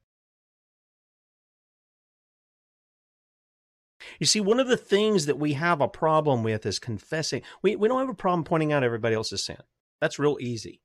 You 4.20 4.26
see, 4.26 4.40
one 4.40 4.60
of 4.60 4.68
the 4.68 4.76
things 4.76 5.26
that 5.26 5.38
we 5.38 5.54
have 5.54 5.80
a 5.80 5.88
problem 5.88 6.42
with 6.42 6.64
is 6.64 6.78
confessing. 6.78 7.42
We, 7.62 7.76
we 7.76 7.88
don't 7.88 7.98
have 7.98 8.08
a 8.08 8.14
problem 8.14 8.44
pointing 8.44 8.72
out 8.72 8.84
everybody 8.84 9.14
else's 9.14 9.44
sin. 9.44 9.58
That's 10.00 10.18
real 10.18 10.36
easy. 10.40 10.80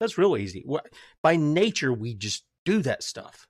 That's 0.00 0.18
real 0.18 0.36
easy. 0.36 0.64
By 1.22 1.36
nature, 1.36 1.92
we 1.92 2.14
just 2.14 2.44
do 2.64 2.82
that 2.82 3.02
stuff. 3.02 3.46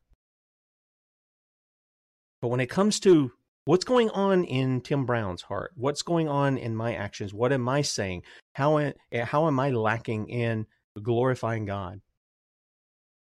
But 2.40 2.48
when 2.48 2.60
it 2.60 2.70
comes 2.70 3.00
to 3.00 3.32
what's 3.64 3.84
going 3.84 4.10
on 4.10 4.44
in 4.44 4.80
Tim 4.80 5.04
Brown's 5.04 5.42
heart? 5.42 5.72
What's 5.74 6.02
going 6.02 6.28
on 6.28 6.56
in 6.56 6.74
my 6.74 6.94
actions? 6.94 7.34
What 7.34 7.52
am 7.52 7.68
I 7.68 7.82
saying? 7.82 8.22
How 8.54 8.78
am, 8.78 8.94
how 9.12 9.46
am 9.46 9.58
I 9.58 9.70
lacking 9.70 10.28
in 10.28 10.66
glorifying 11.02 11.66
God? 11.66 12.00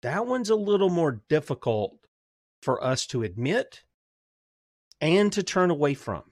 That 0.01 0.25
one's 0.27 0.49
a 0.49 0.55
little 0.55 0.89
more 0.89 1.21
difficult 1.29 1.97
for 2.61 2.83
us 2.83 3.05
to 3.07 3.23
admit 3.23 3.83
and 5.01 5.31
to 5.33 5.43
turn 5.43 5.71
away 5.71 5.93
from. 5.93 6.23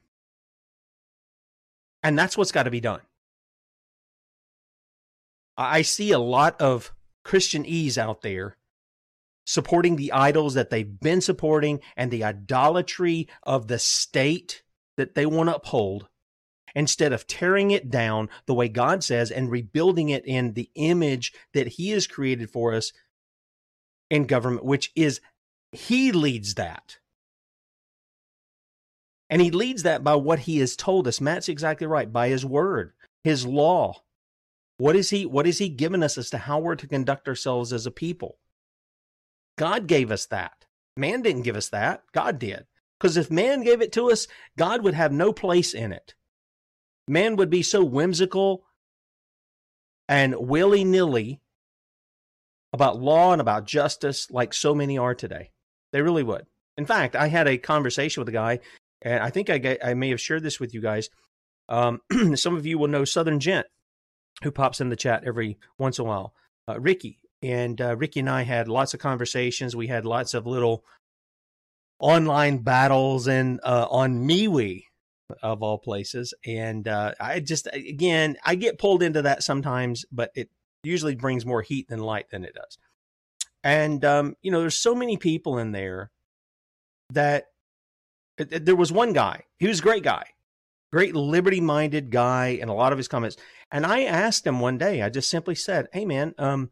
And 2.03 2.17
that's 2.17 2.37
what's 2.37 2.51
got 2.51 2.63
to 2.63 2.71
be 2.71 2.81
done. 2.81 3.01
I 5.57 5.81
see 5.81 6.11
a 6.11 6.19
lot 6.19 6.59
of 6.61 6.93
Christianese 7.25 7.97
out 7.97 8.21
there 8.21 8.57
supporting 9.45 9.95
the 9.95 10.11
idols 10.11 10.55
that 10.55 10.69
they've 10.69 10.99
been 10.99 11.21
supporting 11.21 11.79
and 11.95 12.11
the 12.11 12.23
idolatry 12.23 13.27
of 13.43 13.67
the 13.67 13.79
state 13.79 14.63
that 14.97 15.15
they 15.15 15.25
want 15.25 15.49
to 15.49 15.55
uphold 15.55 16.07
instead 16.73 17.13
of 17.13 17.25
tearing 17.25 17.71
it 17.71 17.89
down 17.89 18.29
the 18.47 18.53
way 18.53 18.67
God 18.67 19.03
says 19.03 19.31
and 19.31 19.49
rebuilding 19.49 20.09
it 20.09 20.25
in 20.25 20.53
the 20.53 20.69
image 20.75 21.33
that 21.53 21.67
He 21.67 21.91
has 21.91 22.05
created 22.05 22.49
for 22.49 22.73
us 22.73 22.91
in 24.09 24.25
government, 24.25 24.65
which 24.65 24.91
is 24.95 25.21
He 25.71 26.11
leads 26.11 26.55
that. 26.55 26.97
And 29.29 29.41
He 29.41 29.51
leads 29.51 29.83
that 29.83 30.03
by 30.03 30.15
what 30.15 30.39
He 30.39 30.59
has 30.59 30.75
told 30.75 31.07
us. 31.07 31.21
Matt's 31.21 31.49
exactly 31.49 31.87
right, 31.87 32.11
by 32.11 32.29
His 32.29 32.45
word, 32.45 32.93
His 33.23 33.45
law. 33.45 34.03
What 34.77 34.95
is 34.95 35.09
He 35.09 35.25
what 35.25 35.47
is 35.47 35.57
He 35.57 35.69
given 35.69 36.03
us 36.03 36.17
as 36.17 36.29
to 36.31 36.37
how 36.37 36.59
we're 36.59 36.75
to 36.75 36.87
conduct 36.87 37.27
ourselves 37.27 37.73
as 37.73 37.85
a 37.85 37.91
people? 37.91 38.37
God 39.57 39.87
gave 39.87 40.11
us 40.11 40.25
that. 40.27 40.65
Man 40.97 41.21
didn't 41.21 41.43
give 41.43 41.55
us 41.55 41.69
that. 41.69 42.03
God 42.13 42.39
did. 42.39 42.65
Because 42.99 43.17
if 43.17 43.29
man 43.29 43.63
gave 43.63 43.81
it 43.81 43.91
to 43.93 44.11
us, 44.11 44.27
God 44.57 44.83
would 44.83 44.93
have 44.93 45.11
no 45.11 45.33
place 45.33 45.73
in 45.73 45.91
it. 45.91 46.15
Man 47.07 47.35
would 47.35 47.49
be 47.49 47.61
so 47.61 47.83
whimsical 47.83 48.65
and 50.07 50.35
willy 50.35 50.83
nilly 50.83 51.41
about 52.75 52.99
law 52.99 53.31
and 53.31 53.41
about 53.41 53.65
justice 53.65 54.29
like 54.29 54.53
so 54.53 54.75
many 54.75 54.97
are 54.97 55.15
today. 55.15 55.49
They 55.93 56.01
really 56.01 56.23
would. 56.23 56.45
In 56.77 56.85
fact, 56.85 57.15
I 57.15 57.27
had 57.27 57.47
a 57.47 57.57
conversation 57.57 58.19
with 58.19 58.27
a 58.29 58.33
guy, 58.33 58.59
and 59.01 59.23
I 59.23 59.29
think 59.29 59.49
I, 59.49 59.77
I 59.83 59.93
may 59.93 60.09
have 60.09 60.19
shared 60.19 60.43
this 60.43 60.59
with 60.59 60.73
you 60.73 60.81
guys. 60.81 61.09
Um, 61.69 62.01
some 62.35 62.55
of 62.55 62.65
you 62.65 62.77
will 62.77 62.89
know 62.89 63.05
Southern 63.05 63.39
Gent, 63.39 63.65
who 64.43 64.51
pops 64.51 64.81
in 64.81 64.89
the 64.89 64.97
chat 64.97 65.23
every 65.25 65.57
once 65.79 65.99
in 65.99 66.05
a 66.05 66.07
while. 66.07 66.33
Uh, 66.67 66.79
Ricky, 66.79 67.19
and 67.41 67.79
uh, 67.79 67.95
Ricky 67.95 68.19
and 68.19 68.29
I 68.29 68.41
had 68.41 68.67
lots 68.67 68.93
of 68.93 68.99
conversations. 68.99 69.73
We 69.73 69.87
had 69.87 70.05
lots 70.05 70.33
of 70.33 70.45
little 70.45 70.83
online 71.99 72.57
battles 72.57 73.27
and 73.27 73.61
uh, 73.63 73.87
on 73.89 74.27
MeWe 74.27 74.83
of 75.41 75.63
all 75.63 75.77
places. 75.77 76.33
And 76.45 76.87
uh, 76.89 77.13
I 77.21 77.39
just 77.39 77.67
again 77.71 78.35
I 78.43 78.55
get 78.55 78.79
pulled 78.79 79.01
into 79.01 79.21
that 79.21 79.43
sometimes, 79.43 80.05
but 80.11 80.31
it 80.35 80.49
usually 80.85 81.15
brings 81.15 81.45
more 81.45 81.61
heat 81.61 81.87
than 81.87 81.99
light 81.99 82.29
than 82.29 82.43
it 82.43 82.55
does. 82.55 82.77
And 83.63 84.03
um, 84.05 84.35
you 84.41 84.51
know, 84.51 84.59
there's 84.59 84.77
so 84.77 84.95
many 84.95 85.17
people 85.17 85.57
in 85.57 85.71
there 85.71 86.11
that 87.11 87.45
there 88.37 88.75
was 88.75 88.91
one 88.91 89.13
guy. 89.13 89.43
He 89.57 89.67
was 89.67 89.79
a 89.79 89.83
great 89.83 90.03
guy, 90.03 90.25
great 90.91 91.15
liberty 91.15 91.61
minded 91.61 92.11
guy, 92.11 92.59
and 92.61 92.69
a 92.69 92.73
lot 92.73 92.91
of 92.91 92.97
his 92.97 93.07
comments. 93.07 93.37
And 93.71 93.85
I 93.85 94.03
asked 94.03 94.45
him 94.45 94.59
one 94.59 94.77
day. 94.77 95.01
I 95.01 95.09
just 95.09 95.29
simply 95.29 95.55
said, 95.55 95.87
"Hey, 95.93 96.05
man." 96.05 96.35
Um, 96.37 96.69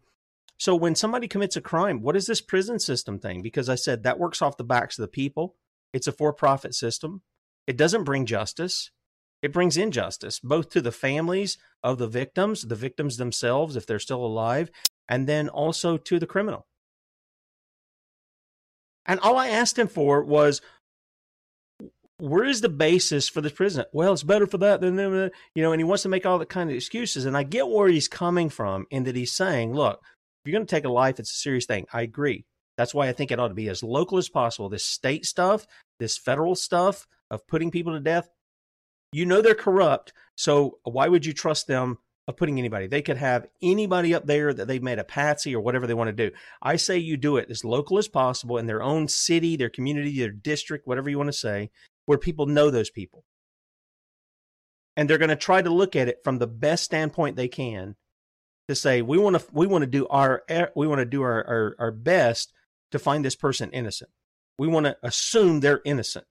so 0.60 0.76
when 0.76 0.96
somebody 0.96 1.28
commits 1.28 1.56
a 1.58 1.62
crime, 1.62 2.02
what 2.02 2.16
is 2.16 2.26
this 2.26 2.40
prison 2.40 2.80
system 2.80 3.20
thing? 3.20 3.42
Because 3.42 3.70
I 3.70 3.76
said 3.76 4.04
that 4.04 4.20
works 4.20 4.42
off 4.42 4.58
the 4.58 4.64
backs 4.64 4.98
of 4.98 5.02
the 5.02 5.08
people. 5.08 5.56
It's 5.94 6.08
a 6.08 6.12
for-profit 6.12 6.74
system. 6.76 7.22
It 7.68 7.76
doesn't 7.76 8.04
bring 8.04 8.26
justice. 8.26 8.92
It 9.44 9.52
brings 9.52 9.78
injustice, 9.78 10.40
both 10.40 10.70
to 10.70 10.82
the 10.82 10.92
families 10.92 11.58
of 11.84 11.98
the 11.98 12.08
victims, 12.08 12.62
the 12.62 12.76
victims 12.76 13.18
themselves, 13.18 13.76
if 13.76 13.86
they're 13.86 14.00
still 14.00 14.26
alive, 14.26 14.72
and 15.08 15.28
then 15.28 15.50
also 15.50 15.98
to 15.98 16.18
the 16.18 16.26
criminal. 16.26 16.66
And 19.06 19.20
all 19.20 19.38
I 19.38 19.50
asked 19.50 19.78
him 19.78 19.90
for 19.90 20.24
was, 20.24 20.62
where 22.20 22.46
is 22.46 22.62
the 22.62 22.70
basis 22.70 23.28
for 23.28 23.42
this 23.42 23.52
prison? 23.52 23.84
Well, 23.92 24.14
it's 24.14 24.24
better 24.24 24.48
for 24.48 24.60
that 24.60 24.80
than, 24.80 24.98
uh, 24.98 25.30
you 25.56 25.62
know, 25.62 25.74
and 25.74 25.80
he 25.82 25.84
wants 25.84 26.04
to 26.04 26.10
make 26.10 26.26
all 26.26 26.40
the 26.40 26.46
kind 26.46 26.70
of 26.70 26.76
excuses. 26.78 27.26
And 27.26 27.36
I 27.36 27.44
get 27.44 27.68
where 27.68 27.90
he's 27.90 28.08
coming 28.08 28.50
from 28.50 28.86
in 28.92 29.04
that 29.04 29.18
he's 29.18 29.34
saying, 29.34 29.74
look, 29.74 30.00
if 30.02 30.50
you're 30.50 30.58
going 30.58 30.66
to 30.66 30.74
take 30.74 30.86
a 30.86 30.90
life, 30.90 31.20
it's 31.20 31.32
a 31.32 31.36
serious 31.36 31.66
thing. 31.66 31.86
I 31.92 32.04
agree. 32.04 32.46
That's 32.78 32.94
why 32.94 33.10
I 33.10 33.12
think 33.12 33.32
it 33.32 33.40
ought 33.42 33.50
to 33.50 33.54
be 33.54 33.68
as 33.68 33.84
local 33.84 34.18
as 34.18 34.30
possible. 34.30 34.70
This 34.70 34.86
state 34.86 35.26
stuff, 35.26 35.68
this 36.00 36.18
federal 36.18 36.56
stuff 36.56 37.06
of 37.30 37.46
putting 37.46 37.72
people 37.72 37.92
to 37.92 38.00
death, 38.00 38.30
you 39.14 39.26
know 39.26 39.42
they're 39.42 39.56
corrupt. 39.56 40.14
So 40.36 40.80
why 40.84 41.08
would 41.08 41.26
you 41.26 41.34
trust 41.34 41.68
them 41.68 42.00
of 42.28 42.38
putting 42.38 42.60
anybody? 42.60 42.88
They 42.88 43.02
could 43.02 43.18
have 43.18 43.48
anybody 43.62 44.14
up 44.14 44.26
there 44.26 44.54
that 44.54 44.68
they've 44.68 44.82
made 44.82 45.00
a 45.00 45.04
patsy 45.04 45.56
or 45.56 45.62
whatever 45.62 45.88
they 45.88 45.94
want 45.94 46.10
to 46.10 46.30
do. 46.30 46.36
I 46.62 46.76
say 46.76 46.98
you 46.98 47.18
do 47.18 47.38
it 47.38 47.50
as 47.50 47.64
local 47.64 47.98
as 47.98 48.08
possible 48.08 48.58
in 48.58 48.68
their 48.68 48.82
own 48.82 49.08
city, 49.08 49.56
their 49.56 49.70
community, 49.70 50.20
their 50.20 50.32
district, 50.32 50.88
whatever 50.88 51.10
you 51.10 51.18
want 51.18 51.30
to 51.30 51.38
say, 51.38 51.70
where 52.06 52.18
people 52.18 52.46
know 52.46 52.70
those 52.70 52.90
people. 52.90 53.24
And 54.96 55.10
they're 55.10 55.18
going 55.18 55.30
to 55.30 55.36
try 55.36 55.62
to 55.62 55.70
look 55.70 55.96
at 55.96 56.08
it 56.08 56.20
from 56.24 56.38
the 56.38 56.48
best 56.48 56.84
standpoint 56.84 57.36
they 57.36 57.48
can 57.48 57.96
to 58.68 58.76
say 58.76 59.02
we 59.02 59.18
want 59.18 59.40
to 59.40 59.46
we 59.52 59.68
want 59.68 59.82
to 59.82 59.90
do 59.90 60.08
our 60.08 60.44
we 60.76 60.88
want 60.88 61.00
to 61.00 61.06
do 61.06 61.22
our, 61.22 61.46
our, 61.46 61.76
our 61.80 61.92
best 61.92 62.54
to 62.92 63.00
find 63.00 63.26
this 63.26 63.36
person 63.36 63.72
innocent. 63.72 64.12
We 64.58 64.68
want 64.68 64.86
to 64.86 64.98
assume 65.04 65.60
they're 65.60 65.82
innocent. 65.84 66.26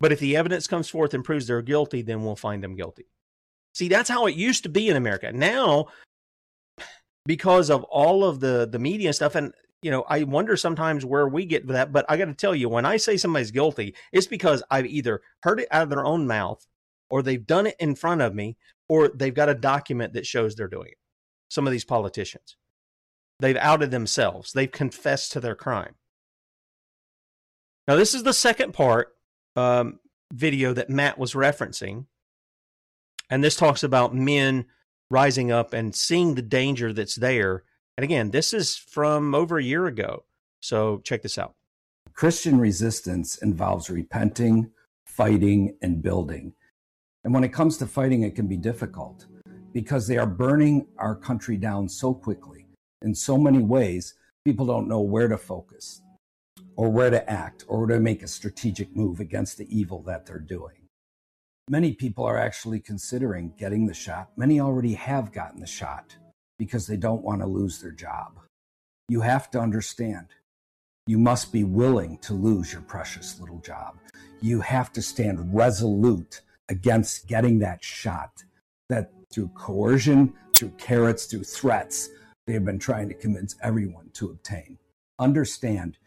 But 0.00 0.12
if 0.12 0.20
the 0.20 0.36
evidence 0.36 0.66
comes 0.66 0.88
forth 0.88 1.14
and 1.14 1.24
proves 1.24 1.46
they're 1.46 1.62
guilty, 1.62 2.02
then 2.02 2.22
we'll 2.22 2.36
find 2.36 2.62
them 2.62 2.76
guilty. 2.76 3.06
See, 3.74 3.88
that's 3.88 4.08
how 4.08 4.26
it 4.26 4.34
used 4.34 4.62
to 4.62 4.68
be 4.68 4.88
in 4.88 4.96
America. 4.96 5.32
Now, 5.32 5.88
because 7.26 7.70
of 7.70 7.84
all 7.84 8.24
of 8.24 8.40
the 8.40 8.68
the 8.70 8.78
media 8.78 9.12
stuff, 9.12 9.34
and 9.34 9.52
you 9.82 9.90
know, 9.90 10.02
I 10.08 10.22
wonder 10.24 10.56
sometimes 10.56 11.04
where 11.04 11.28
we 11.28 11.44
get 11.44 11.66
that. 11.68 11.92
But 11.92 12.06
I 12.08 12.16
got 12.16 12.26
to 12.26 12.34
tell 12.34 12.54
you, 12.54 12.68
when 12.68 12.86
I 12.86 12.96
say 12.96 13.16
somebody's 13.16 13.50
guilty, 13.50 13.94
it's 14.12 14.26
because 14.26 14.62
I've 14.70 14.86
either 14.86 15.20
heard 15.42 15.60
it 15.60 15.68
out 15.70 15.82
of 15.82 15.90
their 15.90 16.04
own 16.04 16.26
mouth, 16.26 16.66
or 17.10 17.22
they've 17.22 17.46
done 17.46 17.66
it 17.66 17.76
in 17.78 17.94
front 17.94 18.22
of 18.22 18.34
me, 18.34 18.56
or 18.88 19.08
they've 19.08 19.34
got 19.34 19.48
a 19.48 19.54
document 19.54 20.14
that 20.14 20.26
shows 20.26 20.54
they're 20.54 20.68
doing 20.68 20.88
it. 20.88 20.98
Some 21.50 21.66
of 21.66 21.72
these 21.72 21.84
politicians, 21.84 22.56
they've 23.40 23.56
outed 23.56 23.90
themselves, 23.90 24.52
they've 24.52 24.70
confessed 24.70 25.32
to 25.32 25.40
their 25.40 25.54
crime. 25.54 25.94
Now, 27.86 27.96
this 27.96 28.14
is 28.14 28.22
the 28.22 28.34
second 28.34 28.74
part 28.74 29.17
um, 29.58 29.98
video 30.32 30.72
that 30.72 30.90
Matt 30.90 31.18
was 31.18 31.34
referencing. 31.34 32.06
And 33.30 33.42
this 33.42 33.56
talks 33.56 33.82
about 33.82 34.14
men 34.14 34.66
rising 35.10 35.50
up 35.50 35.72
and 35.72 35.94
seeing 35.94 36.34
the 36.34 36.42
danger 36.42 36.92
that's 36.92 37.16
there. 37.16 37.64
And 37.96 38.04
again, 38.04 38.30
this 38.30 38.52
is 38.52 38.76
from 38.76 39.34
over 39.34 39.58
a 39.58 39.62
year 39.62 39.86
ago. 39.86 40.24
So 40.60 41.00
check 41.04 41.22
this 41.22 41.38
out. 41.38 41.54
Christian 42.14 42.58
resistance 42.58 43.38
involves 43.38 43.90
repenting, 43.90 44.70
fighting, 45.06 45.76
and 45.82 46.02
building. 46.02 46.52
And 47.24 47.34
when 47.34 47.44
it 47.44 47.52
comes 47.52 47.76
to 47.78 47.86
fighting, 47.86 48.22
it 48.22 48.34
can 48.34 48.46
be 48.46 48.56
difficult. 48.56 49.26
because 49.74 50.06
they 50.06 50.16
are 50.16 50.26
burning 50.26 50.86
our 50.96 51.14
country 51.14 51.56
down 51.56 51.88
so 51.88 52.14
quickly 52.14 52.66
in 53.02 53.14
so 53.14 53.36
many 53.36 53.58
ways, 53.58 54.14
people 54.44 54.66
don't 54.66 54.88
know 54.88 55.00
where 55.00 55.28
to 55.28 55.36
focus 55.36 56.02
or 56.78 56.88
where 56.88 57.10
to 57.10 57.28
act 57.28 57.64
or 57.66 57.88
to 57.88 57.98
make 57.98 58.22
a 58.22 58.28
strategic 58.28 58.94
move 58.94 59.18
against 59.18 59.58
the 59.58 59.66
evil 59.76 60.00
that 60.02 60.24
they're 60.24 60.38
doing. 60.38 60.76
Many 61.68 61.92
people 61.92 62.24
are 62.24 62.38
actually 62.38 62.78
considering 62.78 63.52
getting 63.58 63.86
the 63.86 63.94
shot. 63.94 64.30
Many 64.36 64.60
already 64.60 64.94
have 64.94 65.32
gotten 65.32 65.60
the 65.60 65.66
shot 65.66 66.16
because 66.56 66.86
they 66.86 66.96
don't 66.96 67.24
want 67.24 67.40
to 67.42 67.48
lose 67.48 67.82
their 67.82 67.90
job. 67.90 68.38
You 69.08 69.22
have 69.22 69.50
to 69.50 69.58
understand, 69.58 70.28
you 71.08 71.18
must 71.18 71.52
be 71.52 71.64
willing 71.64 72.16
to 72.18 72.32
lose 72.32 72.72
your 72.72 72.82
precious 72.82 73.40
little 73.40 73.58
job. 73.58 73.98
You 74.40 74.60
have 74.60 74.92
to 74.92 75.02
stand 75.02 75.52
resolute 75.52 76.42
against 76.68 77.26
getting 77.26 77.58
that 77.58 77.82
shot 77.82 78.44
that 78.88 79.10
through 79.32 79.48
coercion, 79.48 80.32
through 80.56 80.72
carrots, 80.78 81.26
through 81.26 81.44
threats, 81.44 82.10
they 82.46 82.52
have 82.52 82.64
been 82.64 82.78
trying 82.78 83.08
to 83.08 83.14
convince 83.14 83.56
everyone 83.62 84.10
to 84.14 84.30
obtain. 84.30 84.78
Understand, 85.18 85.98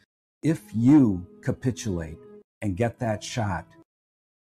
if 0.43 0.62
you 0.75 1.25
capitulate 1.43 2.17
and 2.62 2.75
get 2.77 2.99
that 2.99 3.23
shot, 3.23 3.65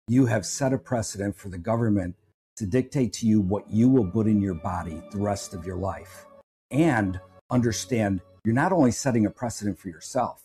you 0.07 0.25
have 0.25 0.45
set 0.45 0.73
a 0.73 0.77
precedent 0.77 1.35
for 1.35 1.49
the 1.49 1.57
government 1.57 2.15
to 2.57 2.65
dictate 2.65 3.13
to 3.13 3.27
you 3.27 3.41
what 3.41 3.69
you 3.69 3.89
will 3.89 4.05
put 4.05 4.27
in 4.27 4.41
your 4.41 4.53
body 4.53 5.01
the 5.11 5.17
rest 5.19 5.53
of 5.53 5.65
your 5.65 5.77
life. 5.77 6.25
And 6.71 7.19
understand, 7.49 8.21
you're 8.43 8.53
not 8.53 8.71
only 8.71 8.91
setting 8.91 9.25
a 9.25 9.29
precedent 9.29 9.79
for 9.79 9.89
yourself, 9.89 10.43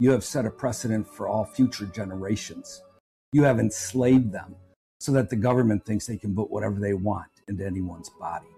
you 0.00 0.10
have 0.10 0.24
set 0.24 0.46
a 0.46 0.50
precedent 0.50 1.06
for 1.06 1.28
all 1.28 1.44
future 1.44 1.86
generations. 1.86 2.82
You 3.32 3.42
have 3.42 3.58
enslaved 3.58 4.32
them 4.32 4.56
so 5.00 5.12
that 5.12 5.30
the 5.30 5.36
government 5.36 5.84
thinks 5.84 6.06
they 6.06 6.16
can 6.16 6.34
put 6.34 6.50
whatever 6.50 6.80
they 6.80 6.94
want 6.94 7.30
into 7.46 7.64
anyone's 7.64 8.10
body. 8.10 8.48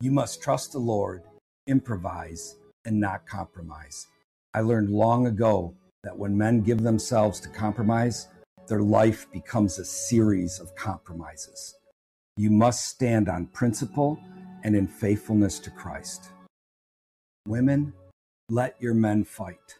You 0.00 0.10
must 0.10 0.42
trust 0.42 0.72
the 0.72 0.78
Lord, 0.78 1.22
improvise, 1.66 2.56
and 2.84 3.00
not 3.00 3.26
compromise. 3.26 4.06
I 4.56 4.60
learned 4.60 4.88
long 4.88 5.26
ago 5.26 5.74
that 6.02 6.16
when 6.16 6.34
men 6.34 6.62
give 6.62 6.82
themselves 6.82 7.40
to 7.40 7.50
compromise, 7.50 8.28
their 8.68 8.80
life 8.80 9.30
becomes 9.30 9.78
a 9.78 9.84
series 9.84 10.58
of 10.60 10.74
compromises. 10.74 11.74
You 12.38 12.48
must 12.50 12.86
stand 12.86 13.28
on 13.28 13.48
principle 13.48 14.18
and 14.64 14.74
in 14.74 14.88
faithfulness 14.88 15.58
to 15.58 15.70
Christ. 15.70 16.30
Women, 17.46 17.92
let 18.48 18.80
your 18.80 18.94
men 18.94 19.24
fight. 19.24 19.78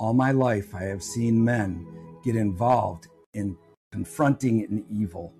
All 0.00 0.12
my 0.12 0.32
life, 0.32 0.74
I 0.74 0.82
have 0.82 1.04
seen 1.04 1.44
men 1.44 1.86
get 2.24 2.34
involved 2.34 3.06
in 3.32 3.56
confronting 3.92 4.64
an 4.64 4.86
evil, 4.90 5.32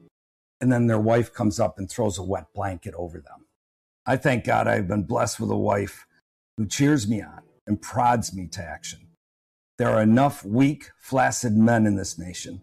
and 0.60 0.72
then 0.72 0.86
their 0.86 1.00
wife 1.00 1.34
comes 1.34 1.58
up 1.58 1.80
and 1.80 1.90
throws 1.90 2.18
a 2.18 2.22
wet 2.22 2.46
blanket 2.54 2.94
over 2.94 3.18
them. 3.18 3.46
I 4.06 4.16
thank 4.16 4.44
God 4.44 4.68
I've 4.68 4.86
been 4.86 5.02
blessed 5.02 5.40
with 5.40 5.50
a 5.50 5.56
wife 5.56 6.06
who 6.56 6.66
cheers 6.66 7.08
me 7.08 7.20
on 7.20 7.42
and 7.70 7.80
prods 7.80 8.34
me 8.34 8.48
to 8.48 8.60
action. 8.60 8.98
There 9.78 9.88
are 9.88 10.02
enough 10.02 10.44
weak, 10.44 10.90
flaccid 10.98 11.56
men 11.56 11.86
in 11.86 11.94
this 11.94 12.18
nation 12.18 12.60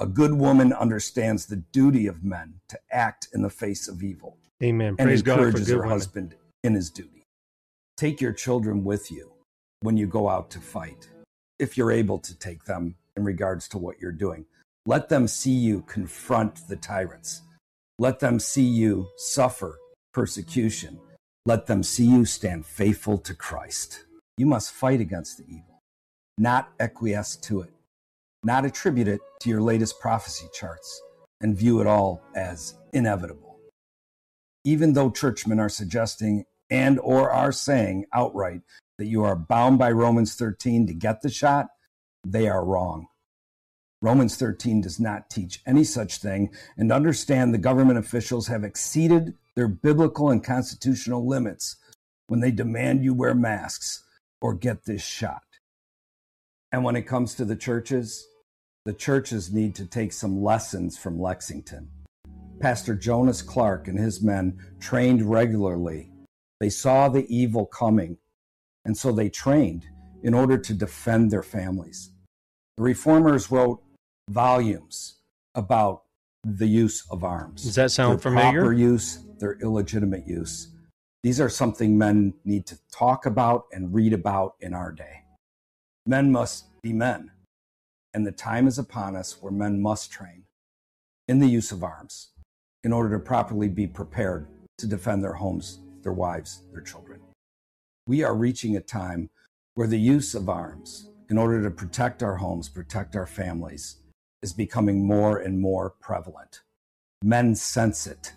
a 0.00 0.06
good 0.06 0.34
woman 0.34 0.72
understands 0.72 1.46
the 1.46 1.56
duty 1.56 2.06
of 2.06 2.24
men 2.24 2.54
to 2.68 2.78
act 2.90 3.28
in 3.32 3.42
the 3.42 3.50
face 3.50 3.88
of 3.88 4.02
evil. 4.02 4.36
Amen. 4.62 4.96
And 4.98 5.06
Praise 5.06 5.20
encourages 5.20 5.60
God 5.60 5.66
for 5.66 5.76
her 5.76 5.82
good 5.82 5.88
husband 5.88 6.34
in 6.62 6.74
his 6.74 6.90
duty. 6.90 7.22
Take 7.96 8.20
your 8.20 8.32
children 8.32 8.84
with 8.84 9.10
you 9.10 9.32
when 9.80 9.96
you 9.96 10.06
go 10.06 10.28
out 10.28 10.50
to 10.50 10.60
fight, 10.60 11.08
if 11.58 11.76
you're 11.76 11.92
able 11.92 12.18
to 12.18 12.38
take 12.38 12.64
them 12.64 12.96
in 13.16 13.24
regards 13.24 13.68
to 13.68 13.78
what 13.78 14.00
you're 14.00 14.12
doing. 14.12 14.46
Let 14.84 15.08
them 15.08 15.28
see 15.28 15.52
you 15.52 15.82
confront 15.82 16.68
the 16.68 16.76
tyrants. 16.76 17.42
Let 17.98 18.18
them 18.18 18.40
see 18.40 18.64
you 18.64 19.08
suffer 19.16 19.78
persecution. 20.12 20.98
Let 21.46 21.66
them 21.66 21.82
see 21.82 22.06
you 22.06 22.24
stand 22.24 22.66
faithful 22.66 23.18
to 23.18 23.34
Christ. 23.34 24.03
You 24.36 24.46
must 24.46 24.72
fight 24.72 25.00
against 25.00 25.38
the 25.38 25.44
evil, 25.44 25.82
not 26.38 26.72
acquiesce 26.80 27.36
to 27.36 27.62
it 27.62 27.74
not 28.44 28.66
attribute 28.66 29.08
it 29.08 29.20
to 29.40 29.48
your 29.48 29.62
latest 29.62 29.98
prophecy 29.98 30.46
charts 30.52 31.02
and 31.40 31.56
view 31.56 31.80
it 31.80 31.86
all 31.86 32.22
as 32.36 32.74
inevitable. 32.92 33.58
Even 34.64 34.92
though 34.92 35.10
churchmen 35.10 35.58
are 35.58 35.68
suggesting 35.68 36.44
and 36.70 36.98
or 37.00 37.30
are 37.30 37.52
saying 37.52 38.04
outright 38.12 38.60
that 38.98 39.06
you 39.06 39.24
are 39.24 39.36
bound 39.36 39.78
by 39.78 39.90
Romans 39.90 40.34
13 40.34 40.86
to 40.86 40.94
get 40.94 41.22
the 41.22 41.30
shot, 41.30 41.66
they 42.26 42.48
are 42.48 42.64
wrong. 42.64 43.08
Romans 44.00 44.36
13 44.36 44.82
does 44.82 45.00
not 45.00 45.30
teach 45.30 45.62
any 45.66 45.82
such 45.82 46.18
thing, 46.18 46.50
and 46.76 46.92
understand 46.92 47.52
the 47.52 47.58
government 47.58 47.98
officials 47.98 48.48
have 48.48 48.62
exceeded 48.62 49.34
their 49.56 49.68
biblical 49.68 50.30
and 50.30 50.44
constitutional 50.44 51.26
limits 51.26 51.76
when 52.26 52.40
they 52.40 52.50
demand 52.50 53.02
you 53.02 53.14
wear 53.14 53.34
masks 53.34 54.03
or 54.44 54.52
get 54.52 54.84
this 54.84 55.02
shot. 55.02 55.40
And 56.70 56.84
when 56.84 56.96
it 56.96 57.06
comes 57.06 57.34
to 57.36 57.46
the 57.46 57.56
churches, 57.56 58.28
the 58.84 58.92
churches 58.92 59.50
need 59.50 59.74
to 59.76 59.86
take 59.86 60.12
some 60.12 60.42
lessons 60.42 60.98
from 60.98 61.18
Lexington. 61.18 61.88
Pastor 62.60 62.94
Jonas 62.94 63.40
Clark 63.40 63.88
and 63.88 63.98
his 63.98 64.22
men 64.22 64.58
trained 64.80 65.22
regularly. 65.22 66.10
They 66.60 66.68
saw 66.68 67.08
the 67.08 67.24
evil 67.34 67.64
coming, 67.64 68.18
and 68.84 68.94
so 68.94 69.12
they 69.12 69.30
trained 69.30 69.86
in 70.22 70.34
order 70.34 70.58
to 70.58 70.74
defend 70.74 71.30
their 71.30 71.42
families. 71.42 72.10
The 72.76 72.82
reformers 72.82 73.50
wrote 73.50 73.82
volumes 74.28 75.20
about 75.54 76.02
the 76.44 76.66
use 76.66 77.02
of 77.10 77.24
arms. 77.24 77.62
Does 77.62 77.76
that 77.76 77.92
sound 77.92 78.18
their 78.18 78.30
familiar? 78.30 78.60
Proper 78.60 78.74
use, 78.74 79.20
their 79.38 79.54
illegitimate 79.62 80.26
use. 80.26 80.68
These 81.24 81.40
are 81.40 81.48
something 81.48 81.98
men 81.98 82.34
need 82.44 82.66
to 82.66 82.78
talk 82.92 83.26
about 83.26 83.64
and 83.72 83.92
read 83.92 84.12
about 84.12 84.54
in 84.60 84.74
our 84.74 84.92
day. 84.92 85.22
Men 86.06 86.30
must 86.30 86.66
be 86.82 86.92
men 86.92 87.32
and 88.14 88.24
the 88.24 88.32
time 88.32 88.68
is 88.68 88.78
upon 88.78 89.16
us 89.16 89.42
where 89.42 89.52
men 89.52 89.82
must 89.82 90.10
train 90.10 90.44
in 91.26 91.40
the 91.40 91.48
use 91.48 91.72
of 91.72 91.82
arms 91.82 92.28
in 92.84 92.92
order 92.92 93.18
to 93.18 93.24
properly 93.24 93.68
be 93.68 93.86
prepared 93.86 94.46
to 94.78 94.86
defend 94.86 95.22
their 95.22 95.34
homes, 95.34 95.80
their 96.02 96.12
wives, 96.12 96.62
their 96.72 96.80
children. 96.80 97.20
We 98.06 98.22
are 98.22 98.34
reaching 98.34 98.76
a 98.76 98.80
time 98.80 99.30
where 99.74 99.88
the 99.88 99.98
use 99.98 100.34
of 100.34 100.48
arms 100.48 101.10
in 101.28 101.38
order 101.38 101.62
to 101.62 101.70
protect 101.70 102.22
our 102.22 102.36
homes, 102.36 102.68
protect 102.68 103.16
our 103.16 103.26
families, 103.26 103.96
is 104.42 104.52
becoming 104.52 105.06
more 105.06 105.38
and 105.38 105.60
more 105.60 105.90
prevalent. 105.90 106.60
Men 107.22 107.54
sense 107.54 108.06
it, 108.06 108.34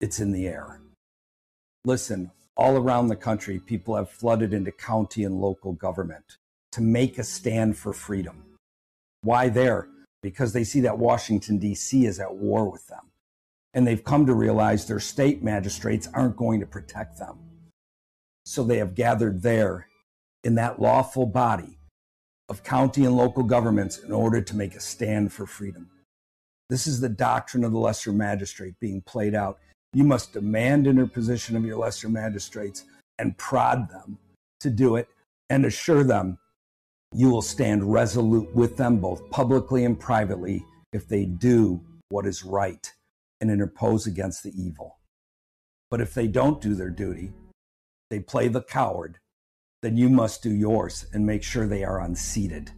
it's 0.00 0.20
in 0.20 0.32
the 0.32 0.46
air. 0.46 0.79
Listen, 1.84 2.30
all 2.56 2.76
around 2.76 3.08
the 3.08 3.16
country, 3.16 3.58
people 3.58 3.96
have 3.96 4.10
flooded 4.10 4.52
into 4.52 4.72
county 4.72 5.24
and 5.24 5.40
local 5.40 5.72
government 5.72 6.36
to 6.72 6.80
make 6.80 7.18
a 7.18 7.24
stand 7.24 7.76
for 7.76 7.92
freedom 7.92 8.44
why 9.22 9.48
there? 9.48 9.88
Because 10.22 10.52
they 10.52 10.64
see 10.64 10.80
that 10.80 10.98
Washington, 10.98 11.58
D.C. 11.58 12.06
is 12.06 12.20
at 12.20 12.34
war 12.34 12.70
with 12.70 12.86
them. 12.88 13.10
And 13.72 13.86
they've 13.86 14.02
come 14.02 14.26
to 14.26 14.34
realize 14.34 14.86
their 14.86 15.00
state 15.00 15.42
magistrates 15.42 16.08
aren't 16.12 16.36
going 16.36 16.60
to 16.60 16.66
protect 16.66 17.18
them. 17.18 17.38
So 18.44 18.64
they 18.64 18.78
have 18.78 18.94
gathered 18.94 19.42
there 19.42 19.88
in 20.42 20.56
that 20.56 20.80
lawful 20.80 21.26
body 21.26 21.78
of 22.48 22.64
county 22.64 23.04
and 23.04 23.16
local 23.16 23.44
governments 23.44 23.98
in 23.98 24.10
order 24.10 24.40
to 24.40 24.56
make 24.56 24.74
a 24.74 24.80
stand 24.80 25.32
for 25.32 25.46
freedom. 25.46 25.88
This 26.68 26.86
is 26.86 27.00
the 27.00 27.08
doctrine 27.08 27.62
of 27.62 27.72
the 27.72 27.78
lesser 27.78 28.12
magistrate 28.12 28.74
being 28.80 29.02
played 29.02 29.34
out. 29.34 29.58
You 29.92 30.04
must 30.04 30.32
demand 30.32 30.86
interposition 30.86 31.56
of 31.56 31.64
your 31.64 31.76
lesser 31.76 32.08
magistrates 32.08 32.84
and 33.18 33.36
prod 33.36 33.90
them 33.90 34.18
to 34.60 34.70
do 34.70 34.96
it 34.96 35.08
and 35.48 35.64
assure 35.64 36.04
them 36.04 36.38
you 37.12 37.28
will 37.28 37.42
stand 37.42 37.92
resolute 37.92 38.54
with 38.54 38.76
them 38.76 38.98
both 38.98 39.28
publicly 39.30 39.84
and 39.84 39.98
privately 39.98 40.64
if 40.92 41.08
they 41.08 41.24
do 41.24 41.80
what 42.08 42.26
is 42.26 42.44
right 42.44 42.92
and 43.40 43.50
interpose 43.50 44.06
against 44.06 44.44
the 44.44 44.52
evil. 44.56 44.98
But 45.90 46.00
if 46.00 46.14
they 46.14 46.28
don't 46.28 46.60
do 46.60 46.74
their 46.74 46.90
duty, 46.90 47.32
they 48.10 48.20
play 48.20 48.46
the 48.46 48.62
coward, 48.62 49.18
then 49.82 49.96
you 49.96 50.08
must 50.08 50.42
do 50.42 50.50
yours 50.50 51.06
and 51.12 51.26
make 51.26 51.42
sure 51.42 51.66
they 51.66 51.82
are 51.82 52.00
unseated 52.00 52.70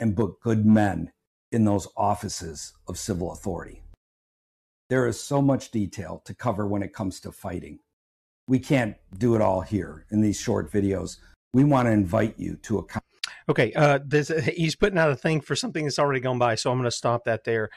and 0.00 0.16
put 0.16 0.40
good 0.40 0.66
men 0.66 1.12
in 1.52 1.64
those 1.64 1.86
offices 1.96 2.72
of 2.88 2.98
civil 2.98 3.32
authority. 3.32 3.82
There 4.90 5.06
is 5.06 5.22
so 5.22 5.40
much 5.40 5.70
detail 5.70 6.20
to 6.24 6.34
cover 6.34 6.66
when 6.66 6.82
it 6.82 6.92
comes 6.92 7.20
to 7.20 7.30
fighting. 7.30 7.78
We 8.48 8.58
can't 8.58 8.96
do 9.16 9.36
it 9.36 9.40
all 9.40 9.60
here 9.60 10.04
in 10.10 10.20
these 10.20 10.38
short 10.38 10.70
videos. 10.70 11.18
We 11.54 11.62
want 11.62 11.86
to 11.86 11.92
invite 11.92 12.34
you 12.38 12.56
to 12.64 12.80
a 12.80 13.00
Okay, 13.48 13.72
uh, 13.74 14.00
this, 14.04 14.28
he's 14.56 14.74
putting 14.74 14.98
out 14.98 15.10
a 15.10 15.16
thing 15.16 15.40
for 15.40 15.54
something 15.54 15.84
that's 15.84 15.98
already 16.00 16.18
gone 16.18 16.38
by, 16.40 16.56
so 16.56 16.72
I'm 16.72 16.78
going 16.78 16.84
to 16.84 16.90
stop 16.90 17.24
that 17.24 17.44
there. 17.44 17.70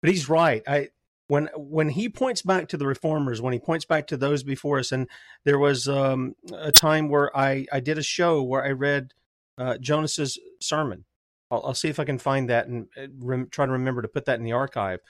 But 0.00 0.10
he's 0.10 0.28
right. 0.28 0.62
I 0.66 0.88
when 1.28 1.48
when 1.54 1.90
he 1.90 2.08
points 2.08 2.40
back 2.40 2.68
to 2.68 2.78
the 2.78 2.86
reformers, 2.86 3.42
when 3.42 3.52
he 3.52 3.58
points 3.58 3.84
back 3.84 4.06
to 4.08 4.16
those 4.16 4.42
before 4.42 4.78
us, 4.78 4.90
and 4.90 5.08
there 5.44 5.58
was 5.58 5.86
um, 5.86 6.34
a 6.52 6.72
time 6.72 7.10
where 7.10 7.34
I 7.36 7.66
I 7.72 7.80
did 7.80 7.98
a 7.98 8.02
show 8.02 8.42
where 8.42 8.64
I 8.64 8.70
read 8.70 9.12
uh, 9.58 9.76
Jonas's 9.78 10.38
sermon. 10.60 11.04
I'll, 11.50 11.62
I'll, 11.66 11.74
see 11.74 11.88
if 11.88 12.00
I 12.00 12.04
can 12.04 12.18
find 12.18 12.48
that 12.48 12.66
and 12.66 12.88
uh, 12.96 13.06
rem, 13.18 13.48
try 13.50 13.66
to 13.66 13.72
remember 13.72 14.02
to 14.02 14.08
put 14.08 14.24
that 14.24 14.38
in 14.38 14.44
the 14.44 14.52
archive. 14.52 15.00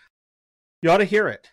You 0.85 0.91
ought 0.91 0.99
to 0.99 1.07
hear 1.07 1.29
it. 1.29 1.49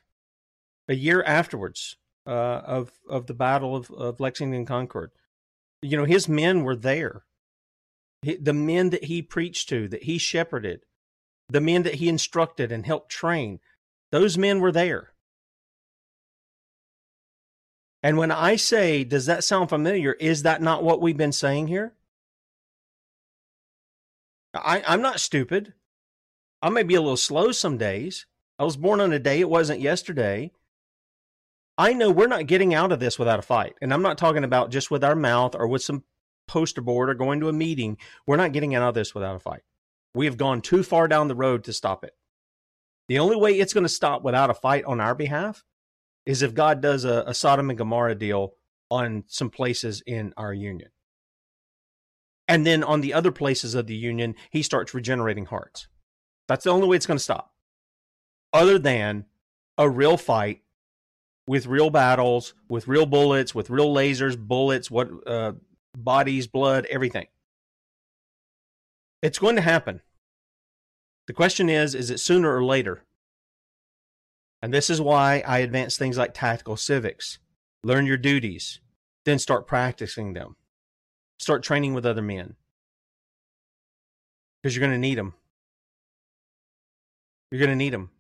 A 0.90 0.94
year 0.94 1.24
afterwards, 1.24 1.96
uh, 2.28 2.32
of 2.66 2.92
of 3.08 3.28
the 3.28 3.34
Battle 3.34 3.78
of, 3.78 3.90
of 3.90 4.20
Lexington 4.20 4.66
Concord. 4.66 5.12
You 5.82 5.96
know, 5.96 6.04
his 6.04 6.28
men 6.28 6.66
were 6.66 6.76
there. 6.76 7.24
He, 8.24 8.36
the 8.36 8.52
men 8.52 8.90
that 8.90 9.06
he 9.06 9.22
preached 9.22 9.70
to, 9.70 9.88
that 9.88 10.04
he 10.04 10.18
shepherded, 10.18 10.82
the 11.48 11.62
men 11.62 11.84
that 11.84 11.96
he 11.96 12.10
instructed 12.10 12.74
and 12.74 12.86
helped 12.86 13.10
train, 13.10 13.62
those 14.12 14.38
men 14.38 14.60
were 14.60 14.74
there. 14.74 15.14
And 18.04 18.18
when 18.18 18.32
I 18.32 18.58
say, 18.58 19.06
does 19.06 19.28
that 19.28 19.46
sound 19.46 19.70
familiar? 19.70 20.12
Is 20.20 20.44
that 20.44 20.62
not 20.62 20.84
what 20.84 21.00
we've 21.00 21.16
been 21.16 21.32
saying 21.32 21.68
here? 21.68 21.94
I, 24.54 24.84
I'm 24.86 25.02
not 25.02 25.22
stupid. 25.22 25.74
I 26.62 26.68
may 26.68 26.84
be 26.84 26.96
a 26.96 27.02
little 27.02 27.16
slow 27.16 27.54
some 27.54 27.78
days. 27.78 28.26
I 28.60 28.64
was 28.64 28.78
born 28.78 29.02
on 29.02 29.14
a 29.14 29.20
day 29.20 29.40
it 29.40 29.50
wasn't 29.50 29.82
yesterday. 29.82 30.52
I 31.78 31.94
know 31.94 32.12
we're 32.12 32.28
not 32.28 32.48
getting 32.48 32.74
out 32.74 32.92
of 32.92 33.00
this 33.00 33.18
without 33.18 33.40
a 33.40 33.44
fight. 33.44 33.76
And 33.82 33.94
I'm 33.94 34.02
not 34.04 34.18
talking 34.18 34.44
about 34.44 34.72
just 34.72 34.92
with 34.92 35.04
our 35.04 35.16
mouth 35.16 35.56
or 35.56 35.68
with 35.68 35.84
some 35.84 36.04
poster 36.48 36.82
board 36.82 37.10
or 37.10 37.16
going 37.16 37.40
to 37.40 37.50
a 37.50 37.54
meeting. 37.54 37.98
We're 38.28 38.36
not 38.36 38.52
getting 38.52 38.76
out 38.76 38.90
of 38.90 38.94
this 38.94 39.16
without 39.16 39.36
a 39.36 39.40
fight. 39.40 39.62
We 40.14 40.26
have 40.26 40.38
gone 40.38 40.62
too 40.62 40.84
far 40.84 41.08
down 41.08 41.28
the 41.28 41.36
road 41.36 41.64
to 41.64 41.74
stop 41.74 42.04
it. 42.04 42.14
The 43.08 43.20
only 43.20 43.36
way 43.36 43.60
it's 43.60 43.74
going 43.74 43.86
to 43.86 43.90
stop 43.90 44.24
without 44.24 44.50
a 44.50 44.54
fight 44.54 44.84
on 44.86 45.00
our 45.00 45.16
behalf 45.16 45.64
is 46.26 46.42
if 46.42 46.54
God 46.54 46.82
does 46.82 47.04
a, 47.06 47.24
a 47.26 47.34
Sodom 47.34 47.70
and 47.70 47.78
Gomorrah 47.78 48.16
deal 48.16 48.54
on 48.90 49.24
some 49.28 49.50
places 49.50 50.04
in 50.06 50.34
our 50.38 50.54
union. 50.54 50.90
And 52.48 52.66
then 52.66 52.84
on 52.84 53.02
the 53.02 53.14
other 53.14 53.32
places 53.32 53.76
of 53.76 53.88
the 53.88 53.96
union, 53.96 54.36
he 54.52 54.62
starts 54.62 54.94
regenerating 54.94 55.46
hearts. 55.46 55.88
That's 56.48 56.66
the 56.66 56.70
only 56.72 56.88
way 56.88 56.98
it's 56.98 57.06
going 57.06 57.18
to 57.18 57.24
stop. 57.24 57.51
Other 58.54 58.78
than 58.78 59.26
a 59.78 59.90
real 59.90 60.18
fight 60.18 60.62
with 61.48 61.66
real 61.66 61.90
battles, 61.90 62.54
with 62.70 62.88
real 62.88 63.06
bullets, 63.06 63.56
with 63.56 63.70
real 63.70 63.94
lasers, 63.94 64.38
bullets, 64.38 64.92
what 64.92 65.10
uh, 65.28 65.54
bodies, 65.98 66.48
blood, 66.48 66.86
everything. 66.90 67.28
It's 69.22 69.40
going 69.40 69.56
to 69.56 69.62
happen. 69.62 70.02
The 71.28 71.34
question 71.34 71.70
is, 71.70 71.96
is 71.96 72.10
it 72.10 72.20
sooner 72.20 72.56
or 72.56 72.64
later? 72.64 73.04
And 74.62 74.74
this 74.74 74.90
is 74.90 75.02
why 75.02 75.44
I 75.46 75.60
advance 75.60 75.98
things 75.98 76.18
like 76.18 76.34
tactical 76.34 76.78
civics. 76.78 77.40
Learn 77.84 78.06
your 78.06 78.18
duties, 78.18 78.80
then 79.26 79.40
start 79.40 79.68
practicing 79.68 80.34
them. 80.34 80.56
Start 81.40 81.64
training 81.64 81.94
with 81.94 82.06
other 82.06 82.22
men. 82.22 82.56
Because 84.62 84.76
you're 84.76 84.86
going 84.86 84.92
to 84.92 85.00
need 85.00 85.18
them. 85.18 85.34
You're 87.50 87.60
going 87.60 87.72
to 87.72 87.76
need 87.76 87.94
them. 87.94 88.12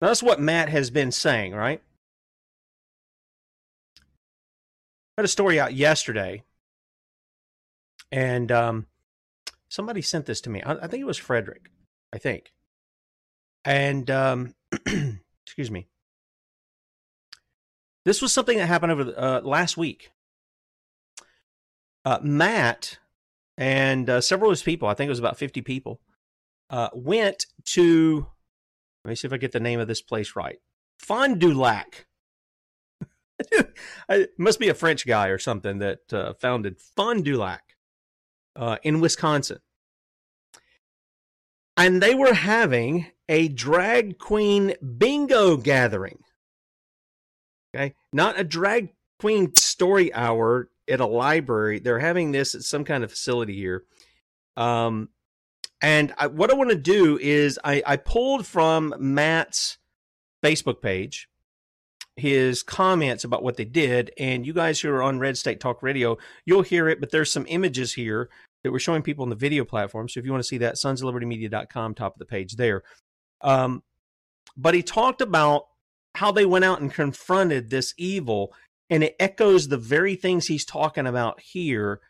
Now, 0.00 0.08
that's 0.08 0.22
what 0.22 0.40
Matt 0.40 0.68
has 0.68 0.90
been 0.90 1.10
saying, 1.10 1.54
right? 1.54 1.82
I 5.16 5.20
had 5.20 5.24
a 5.24 5.28
story 5.28 5.58
out 5.58 5.74
yesterday, 5.74 6.44
and 8.12 8.52
um, 8.52 8.86
somebody 9.68 10.02
sent 10.02 10.26
this 10.26 10.40
to 10.42 10.50
me. 10.50 10.62
I, 10.62 10.74
I, 10.74 10.86
think 10.86 11.00
it 11.00 11.06
was 11.06 11.18
Frederick, 11.18 11.70
I 12.12 12.18
think. 12.18 12.52
And, 13.64 14.08
um, 14.10 14.54
excuse 15.44 15.70
me. 15.70 15.88
This 18.04 18.22
was 18.22 18.32
something 18.32 18.56
that 18.58 18.66
happened 18.66 18.92
over 18.92 19.04
the, 19.04 19.20
uh, 19.20 19.40
last 19.42 19.76
week. 19.76 20.12
Uh, 22.04 22.20
Matt 22.22 22.98
and 23.58 24.08
uh, 24.08 24.20
several 24.20 24.50
of 24.50 24.56
his 24.56 24.62
people, 24.62 24.88
I 24.88 24.94
think 24.94 25.08
it 25.08 25.10
was 25.10 25.18
about 25.18 25.36
50 25.36 25.60
people, 25.62 26.00
uh, 26.70 26.88
went 26.94 27.46
to, 27.66 28.28
let 29.08 29.12
me 29.12 29.16
see 29.16 29.26
if 29.26 29.32
I 29.32 29.38
get 29.38 29.52
the 29.52 29.58
name 29.58 29.80
of 29.80 29.88
this 29.88 30.02
place 30.02 30.36
right 30.36 30.58
Fond 30.98 31.38
du 31.38 31.54
Lac. 31.54 32.04
must 34.38 34.60
be 34.60 34.68
a 34.68 34.74
French 34.74 35.06
guy 35.06 35.28
or 35.28 35.38
something 35.38 35.78
that 35.78 36.12
uh, 36.12 36.34
founded 36.34 36.78
Fond 36.78 37.24
du 37.24 37.38
Lac 37.38 37.76
uh, 38.54 38.76
in 38.82 39.00
Wisconsin. 39.00 39.60
And 41.78 42.02
they 42.02 42.14
were 42.14 42.34
having 42.34 43.06
a 43.30 43.48
drag 43.48 44.18
queen 44.18 44.74
bingo 44.98 45.56
gathering. 45.56 46.18
Okay. 47.74 47.94
Not 48.12 48.38
a 48.38 48.44
drag 48.44 48.90
queen 49.18 49.54
story 49.54 50.12
hour 50.12 50.68
at 50.86 51.00
a 51.00 51.06
library. 51.06 51.78
They're 51.78 51.98
having 51.98 52.32
this 52.32 52.54
at 52.54 52.60
some 52.60 52.84
kind 52.84 53.02
of 53.02 53.10
facility 53.10 53.56
here. 53.56 53.84
Um, 54.58 55.08
and 55.80 56.12
I, 56.18 56.26
what 56.26 56.50
I 56.50 56.54
want 56.54 56.70
to 56.70 56.76
do 56.76 57.18
is 57.18 57.58
I, 57.62 57.82
I 57.86 57.96
pulled 57.96 58.46
from 58.46 58.94
Matt's 58.98 59.78
Facebook 60.42 60.82
page 60.82 61.28
his 62.16 62.62
comments 62.62 63.24
about 63.24 63.42
what 63.42 63.56
they 63.56 63.64
did. 63.64 64.10
And 64.18 64.44
you 64.44 64.52
guys 64.52 64.80
who 64.80 64.90
are 64.90 65.02
on 65.02 65.20
Red 65.20 65.38
State 65.38 65.60
Talk 65.60 65.82
Radio, 65.82 66.18
you'll 66.44 66.62
hear 66.62 66.88
it, 66.88 67.00
but 67.00 67.10
there's 67.10 67.32
some 67.32 67.46
images 67.48 67.94
here 67.94 68.28
that 68.62 68.72
we're 68.72 68.80
showing 68.80 69.02
people 69.02 69.22
on 69.22 69.30
the 69.30 69.36
video 69.36 69.64
platform. 69.64 70.08
So 70.08 70.18
if 70.18 70.26
you 70.26 70.32
want 70.32 70.42
to 70.42 70.48
see 70.48 70.58
that, 70.58 70.74
sonsoflibertymedia.com, 70.74 71.94
top 71.94 72.14
of 72.14 72.18
the 72.18 72.24
page 72.24 72.56
there. 72.56 72.82
Um, 73.40 73.84
but 74.56 74.74
he 74.74 74.82
talked 74.82 75.20
about 75.20 75.66
how 76.16 76.32
they 76.32 76.44
went 76.44 76.64
out 76.64 76.80
and 76.80 76.92
confronted 76.92 77.70
this 77.70 77.94
evil, 77.96 78.52
and 78.90 79.04
it 79.04 79.14
echoes 79.20 79.68
the 79.68 79.76
very 79.76 80.16
things 80.16 80.48
he's 80.48 80.64
talking 80.64 81.06
about 81.06 81.40
here 81.40 82.00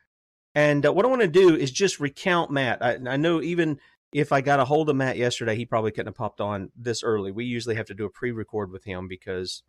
and 0.59 0.85
uh, 0.85 0.93
what 0.93 1.05
I 1.05 1.09
want 1.09 1.23
to 1.23 1.29
do 1.29 1.55
is 1.55 1.71
just 1.71 2.01
recount 2.01 2.51
Matt. 2.51 2.83
I, 2.83 2.99
I, 3.07 3.17
know 3.17 3.41
even 3.41 3.79
if 4.13 4.33
I 4.33 4.41
got 4.41 4.59
a 4.59 4.65
hold 4.65 4.91
of 4.91 4.97
Matt 4.97 5.17
yesterday, 5.17 5.55
he 5.55 5.65
probably 5.65 5.93
couldn't 5.93 6.09
have 6.09 6.17
popped 6.17 6.41
on 6.41 6.73
this 6.77 7.05
early. 7.05 7.31
We 7.31 7.45
usually 7.45 7.77
have 7.77 7.87
to 7.87 7.95
do 7.95 8.05
a 8.05 8.11
pre 8.11 8.33
record 8.33 8.73
with 8.73 8.83
him 8.83 9.07
because 9.07 9.63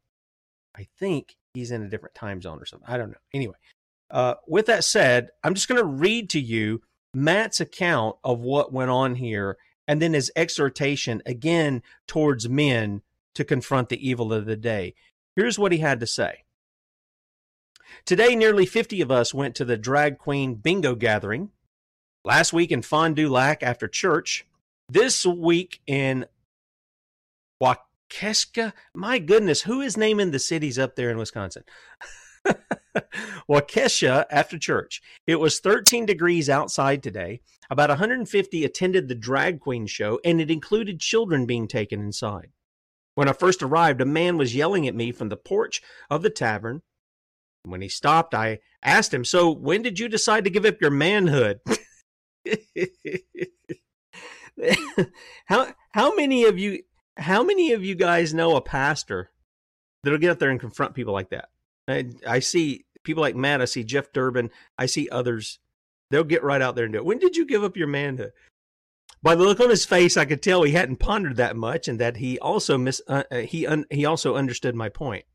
I 0.75 0.87
think 0.97 1.35
he's 1.53 1.69
in 1.69 1.83
a 1.83 1.89
different 1.89 2.15
time 2.15 2.41
zone 2.41 2.57
or 2.59 2.65
something. 2.65 2.89
I 2.89 2.97
don't 2.97 3.11
know. 3.11 3.19
Anyway, 3.35 3.57
uh, 4.09 4.35
with 4.47 4.65
that 4.65 4.83
said, 4.83 5.29
I'm 5.43 5.53
just 5.53 5.67
going 5.67 5.79
to 5.79 5.85
read 5.85 6.27
to 6.31 6.39
you 6.39 6.81
Matt's 7.13 7.61
account 7.61 8.15
of 8.23 8.39
what 8.39 8.73
went 8.73 8.89
on 8.89 9.13
here 9.13 9.57
and 9.87 10.01
then 10.01 10.13
his 10.13 10.31
exhortation 10.35 11.21
again 11.27 11.83
towards 12.07 12.49
men 12.49 13.03
to 13.35 13.45
confront 13.45 13.89
the 13.89 14.09
evil 14.09 14.33
of 14.33 14.47
the 14.47 14.57
day. 14.57 14.95
Here's 15.35 15.59
what 15.59 15.71
he 15.71 15.77
had 15.77 15.99
to 15.99 16.07
say. 16.07 16.45
Today, 18.05 18.35
nearly 18.35 18.65
50 18.65 19.01
of 19.01 19.11
us 19.11 19.33
went 19.33 19.55
to 19.55 19.65
the 19.65 19.77
drag 19.77 20.17
queen 20.17 20.55
bingo 20.55 20.95
gathering. 20.95 21.51
Last 22.25 22.53
week 22.53 22.71
in 22.71 22.81
Fond 22.81 23.15
du 23.15 23.29
Lac 23.29 23.63
after 23.63 23.87
church. 23.87 24.45
This 24.89 25.25
week 25.25 25.81
in 25.87 26.25
Waukesha. 27.61 28.73
My 28.93 29.19
goodness, 29.19 29.61
who 29.61 29.81
is 29.81 29.97
naming 29.97 30.31
the 30.31 30.39
cities 30.39 30.79
up 30.79 30.95
there 30.95 31.09
in 31.09 31.17
Wisconsin? 31.17 31.63
Waukesha 33.49 34.25
after 34.29 34.57
church. 34.57 35.01
It 35.27 35.39
was 35.39 35.59
13 35.59 36.05
degrees 36.05 36.49
outside 36.49 37.03
today. 37.03 37.41
About 37.69 37.89
150 37.89 38.63
attended 38.65 39.07
the 39.07 39.15
drag 39.15 39.59
queen 39.59 39.85
show, 39.87 40.19
and 40.25 40.41
it 40.41 40.51
included 40.51 40.99
children 40.99 41.45
being 41.45 41.67
taken 41.67 41.99
inside. 41.99 42.51
When 43.15 43.27
I 43.27 43.33
first 43.33 43.61
arrived, 43.61 44.01
a 44.01 44.05
man 44.05 44.37
was 44.37 44.55
yelling 44.55 44.87
at 44.87 44.95
me 44.95 45.11
from 45.11 45.29
the 45.29 45.37
porch 45.37 45.81
of 46.09 46.21
the 46.21 46.29
tavern 46.29 46.81
when 47.63 47.81
he 47.81 47.89
stopped, 47.89 48.33
I 48.33 48.59
asked 48.83 49.13
him, 49.13 49.25
So 49.25 49.51
when 49.51 49.81
did 49.81 49.99
you 49.99 50.07
decide 50.07 50.43
to 50.45 50.49
give 50.49 50.65
up 50.65 50.81
your 50.81 50.91
manhood? 50.91 51.59
how 55.45 55.73
how 55.91 56.15
many 56.15 56.43
of 56.45 56.57
you 56.57 56.83
how 57.17 57.43
many 57.43 57.71
of 57.73 57.83
you 57.83 57.95
guys 57.95 58.33
know 58.33 58.55
a 58.55 58.61
pastor 58.61 59.31
that'll 60.03 60.19
get 60.19 60.31
up 60.31 60.39
there 60.39 60.49
and 60.49 60.59
confront 60.59 60.95
people 60.95 61.13
like 61.13 61.29
that? 61.29 61.49
I, 61.87 62.09
I 62.25 62.39
see 62.39 62.85
people 63.03 63.21
like 63.21 63.35
Matt, 63.35 63.61
I 63.61 63.65
see 63.65 63.83
Jeff 63.83 64.11
Durbin, 64.13 64.49
I 64.77 64.85
see 64.85 65.09
others. 65.09 65.59
They'll 66.11 66.23
get 66.23 66.43
right 66.43 66.61
out 66.61 66.75
there 66.75 66.85
and 66.85 66.93
do 66.93 66.99
it. 66.99 67.05
When 67.05 67.19
did 67.19 67.35
you 67.35 67.45
give 67.45 67.63
up 67.63 67.77
your 67.77 67.87
manhood? 67.87 68.31
By 69.21 69.35
the 69.35 69.43
look 69.43 69.59
on 69.59 69.69
his 69.69 69.85
face, 69.85 70.17
I 70.17 70.25
could 70.25 70.41
tell 70.41 70.63
he 70.63 70.71
hadn't 70.71 70.97
pondered 70.97 71.35
that 71.35 71.55
much, 71.55 71.87
and 71.87 71.99
that 71.99 72.17
he 72.17 72.39
also 72.39 72.77
mis 72.77 73.01
uh, 73.07 73.23
uh 73.29 73.37
he 73.39 73.67
un- 73.67 73.85
he 73.91 74.05
also 74.05 74.35
understood 74.35 74.75
my 74.75 74.89
point. 74.89 75.25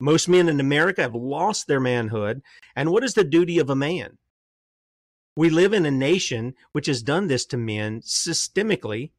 Most 0.00 0.28
men 0.28 0.48
in 0.48 0.60
America 0.60 1.02
have 1.02 1.14
lost 1.14 1.66
their 1.66 1.80
manhood. 1.80 2.42
And 2.76 2.90
what 2.90 3.04
is 3.04 3.14
the 3.14 3.24
duty 3.24 3.58
of 3.58 3.70
a 3.70 3.76
man? 3.76 4.18
We 5.36 5.50
live 5.50 5.72
in 5.72 5.86
a 5.86 5.90
nation 5.90 6.54
which 6.72 6.86
has 6.86 7.02
done 7.02 7.28
this 7.28 7.46
to 7.46 7.56
men 7.56 8.00
systemically, 8.00 9.10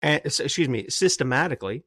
and, 0.00 0.20
excuse 0.24 0.68
me, 0.68 0.88
systematically, 0.88 1.84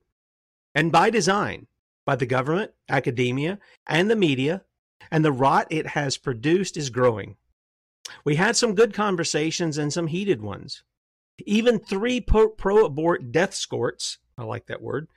and 0.74 0.92
by 0.92 1.10
design, 1.10 1.68
by 2.06 2.16
the 2.16 2.26
government, 2.26 2.72
academia, 2.88 3.60
and 3.88 4.10
the 4.10 4.16
media, 4.16 4.64
and 5.12 5.26
the 5.26 5.32
rot 5.32 5.68
it 5.72 5.88
has 5.88 6.18
produced 6.18 6.78
is 6.78 6.90
growing. 6.90 7.36
We 8.24 8.36
had 8.36 8.56
some 8.56 8.76
good 8.76 8.94
conversations 8.94 9.78
and 9.78 9.92
some 9.92 10.08
heated 10.08 10.42
ones. 10.42 10.84
Even 11.46 11.80
three 11.80 12.22
pro 12.22 12.86
abort 12.86 13.32
death 13.32 13.54
scorts, 13.54 14.20
I 14.38 14.44
like 14.44 14.68
that 14.68 14.82
word, 14.82 15.08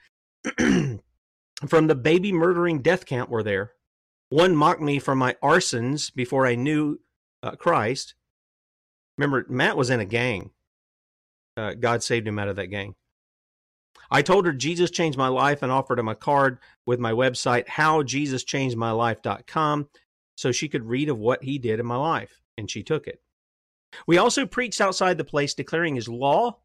from 1.67 1.87
the 1.87 1.95
baby 1.95 2.33
murdering 2.33 2.83
death 2.83 3.07
camp 3.07 3.31
were 3.31 3.43
there. 3.43 3.73
One 4.31 4.55
mocked 4.55 4.83
me 4.83 4.99
for 4.99 5.15
my 5.15 5.37
arsons 5.43 6.15
before 6.15 6.47
I 6.47 6.55
knew 6.55 6.99
uh, 7.43 7.53
Christ. 7.53 8.15
Remember, 9.17 9.47
Matt 9.49 9.75
was 9.77 9.91
in 9.91 10.01
a 10.01 10.05
gang. 10.05 10.51
Uh, 11.57 11.75
God 11.75 12.03
saved 12.03 12.29
him 12.29 12.39
out 12.39 12.49
of 12.49 12.57
that 12.57 12.67
gang. 12.67 12.95
I 14.11 14.23
told 14.23 14.47
her 14.47 14.53
Jesus 14.53 14.91
changed 14.91 15.19
my 15.19 15.29
life 15.29 15.63
and 15.63 15.71
offered 15.73 15.99
him 15.99 16.09
a 16.09 16.15
card 16.15 16.59
with 16.87 17.01
my 17.01 17.13
website, 17.13 17.67
howjesuschangedmylife.com, 17.67 19.89
so 20.37 20.53
she 20.53 20.69
could 20.69 20.87
read 20.87 21.09
of 21.09 21.19
what 21.19 21.43
he 21.43 21.59
did 21.59 21.81
in 21.81 21.87
my 21.87 21.97
life, 21.97 22.41
and 22.57 22.71
she 22.71 22.83
took 22.83 23.07
it. 23.07 23.21
We 24.07 24.19
also 24.19 24.47
preached 24.47 24.81
outside 24.81 25.19
the 25.19 25.25
place, 25.25 25.55
declaring 25.55 25.97
his 25.97 26.09
law 26.09 26.59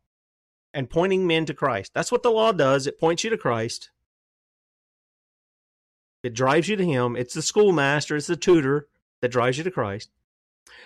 and 0.73 0.89
pointing 0.89 1.27
men 1.27 1.45
to 1.45 1.53
Christ. 1.53 1.91
That's 1.93 2.11
what 2.11 2.23
the 2.23 2.31
law 2.31 2.51
does. 2.51 2.87
It 2.87 2.99
points 2.99 3.23
you 3.23 3.29
to 3.29 3.37
Christ. 3.37 3.91
It 6.23 6.33
drives 6.33 6.69
you 6.69 6.75
to 6.77 6.85
him. 6.85 7.15
It's 7.15 7.33
the 7.33 7.41
schoolmaster, 7.41 8.15
it's 8.15 8.27
the 8.27 8.37
tutor 8.37 8.87
that 9.21 9.31
drives 9.31 9.57
you 9.57 9.63
to 9.65 9.71
Christ. 9.71 10.09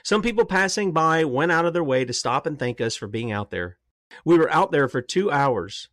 Some 0.03 0.21
people 0.21 0.45
passing 0.45 0.91
by 0.91 1.23
went 1.23 1.51
out 1.51 1.65
of 1.65 1.73
their 1.73 1.83
way 1.83 2.05
to 2.05 2.13
stop 2.13 2.45
and 2.45 2.57
thank 2.57 2.81
us 2.81 2.95
for 2.95 3.07
being 3.07 3.31
out 3.31 3.51
there. 3.51 3.77
We 4.25 4.37
were 4.37 4.51
out 4.51 4.71
there 4.71 4.87
for 4.87 5.01
two 5.01 5.31
hours. 5.31 5.89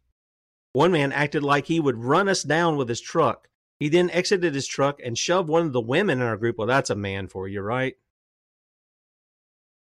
One 0.72 0.92
man 0.92 1.12
acted 1.12 1.42
like 1.42 1.66
he 1.66 1.80
would 1.80 2.02
run 2.02 2.28
us 2.28 2.42
down 2.42 2.76
with 2.76 2.88
his 2.88 3.00
truck. 3.00 3.48
He 3.78 3.88
then 3.88 4.10
exited 4.10 4.54
his 4.54 4.66
truck 4.66 5.00
and 5.04 5.18
shoved 5.18 5.48
one 5.48 5.66
of 5.66 5.72
the 5.72 5.80
women 5.80 6.20
in 6.20 6.26
our 6.26 6.36
group. 6.36 6.58
Well, 6.58 6.66
that's 6.66 6.90
a 6.90 6.94
man 6.94 7.28
for 7.28 7.48
you, 7.48 7.60
right? 7.60 7.96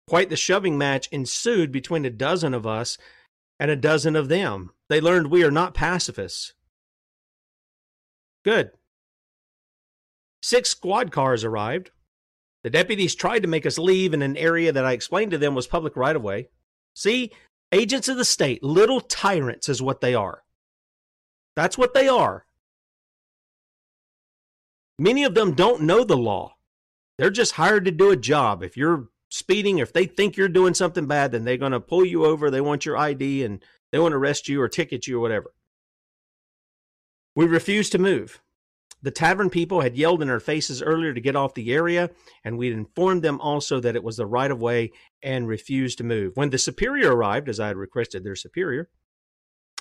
Quite 0.07 0.29
the 0.29 0.37
shoving 0.37 0.79
match 0.79 1.09
ensued 1.11 1.73
between 1.73 2.05
a 2.05 2.11
dozen 2.11 2.55
of 2.55 2.67
us 2.67 2.99
and 3.59 3.71
a 3.71 3.77
dozen 3.77 4.15
of 4.15 4.29
them. 4.29 4.71
They 4.89 5.01
learned 5.01 5.31
we 5.31 5.43
are 5.45 5.51
not 5.51 5.75
pacifists. 5.75 6.53
Good. 8.45 8.71
Six 10.47 10.71
squad 10.71 11.11
cars 11.11 11.43
arrived. 11.43 11.91
The 12.63 12.71
deputies 12.71 13.17
tried 13.17 13.41
to 13.41 13.49
make 13.49 13.67
us 13.67 13.79
leave 13.79 14.15
in 14.15 14.23
an 14.23 14.37
area 14.37 14.71
that 14.71 14.85
I 14.85 14.93
explained 14.93 15.33
to 15.33 15.39
them 15.39 15.57
was 15.57 15.67
public 15.67 15.97
right 15.97 16.15
of 16.15 16.23
way. 16.23 16.51
See, 16.95 17.33
agents 17.73 18.07
of 18.07 18.17
the 18.17 18.25
state, 18.25 18.63
little 18.63 19.01
tyrants 19.01 19.69
is 19.69 19.83
what 19.83 20.01
they 20.01 20.15
are. 20.15 20.45
That's 21.57 21.77
what 21.77 21.95
they 21.95 22.07
are. 22.07 22.47
Many 25.01 25.25
of 25.25 25.35
them 25.35 25.53
don't 25.53 25.83
know 25.83 26.05
the 26.05 26.17
law. 26.17 26.55
They're 27.19 27.31
just 27.31 27.55
hired 27.55 27.85
to 27.87 27.91
do 27.91 28.13
a 28.13 28.17
job. 28.17 28.63
If 28.63 28.77
you're 28.77 29.09
speeding, 29.29 29.79
if 29.79 29.93
they 29.93 30.07
think 30.07 30.37
you're 30.37 30.49
doing 30.49 30.75
something 30.75 31.07
bad, 31.07 31.33
then 31.33 31.43
they're 31.43 31.57
going 31.57 31.73
to 31.73 31.81
pull 31.81 32.05
you 32.05 32.25
over. 32.25 32.53
They 32.53 32.61
want 32.61 32.87
your 32.87 32.97
ID 32.97 33.43
and 33.43 33.65
they 33.91 33.99
want 33.99 34.13
to 34.13 34.19
arrest 34.19 34.47
you 34.47 34.63
or 34.63 34.69
ticket 34.69 35.09
you 35.09 35.19
or 35.19 35.21
whatever. 35.21 35.53
We 37.35 37.47
refused 37.47 37.91
to 37.91 37.99
move. 37.99 38.41
The 39.07 39.13
tavern 39.13 39.51
people 39.51 39.83
had 39.83 39.97
yelled 39.97 40.21
in 40.21 40.29
our 40.29 40.41
faces 40.41 40.83
earlier 40.83 41.15
to 41.15 41.21
get 41.21 41.37
off 41.37 41.55
the 41.55 41.73
area, 41.73 42.11
and 42.43 42.59
we'd 42.59 42.73
informed 42.73 43.23
them 43.23 43.41
also 43.41 43.79
that 43.79 43.95
it 43.95 44.03
was 44.03 44.17
the 44.17 44.27
right 44.27 44.51
of 44.51 44.61
way 44.61 44.91
and 45.23 45.47
refused 45.47 45.99
to 45.99 46.05
move. 46.05 46.37
When 46.37 46.51
the 46.51 46.59
superior 46.59 47.15
arrived, 47.15 47.49
as 47.49 47.61
I 47.61 47.69
had 47.69 47.77
requested 47.77 48.25
their 48.25 48.35
superior, 48.35 48.89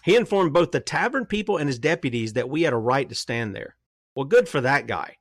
he 0.04 0.16
informed 0.16 0.54
both 0.54 0.70
the 0.70 0.80
tavern 0.80 1.26
people 1.26 1.58
and 1.58 1.68
his 1.68 1.80
deputies 1.80 2.34
that 2.34 2.50
we 2.50 2.62
had 2.62 2.74
a 2.74 2.78
right 2.78 3.10
to 3.10 3.16
stand 3.16 3.56
there. 3.56 3.78
Well, 4.14 4.26
good 4.26 4.48
for 4.48 4.62
that 4.62 4.86
guy. 4.86 5.18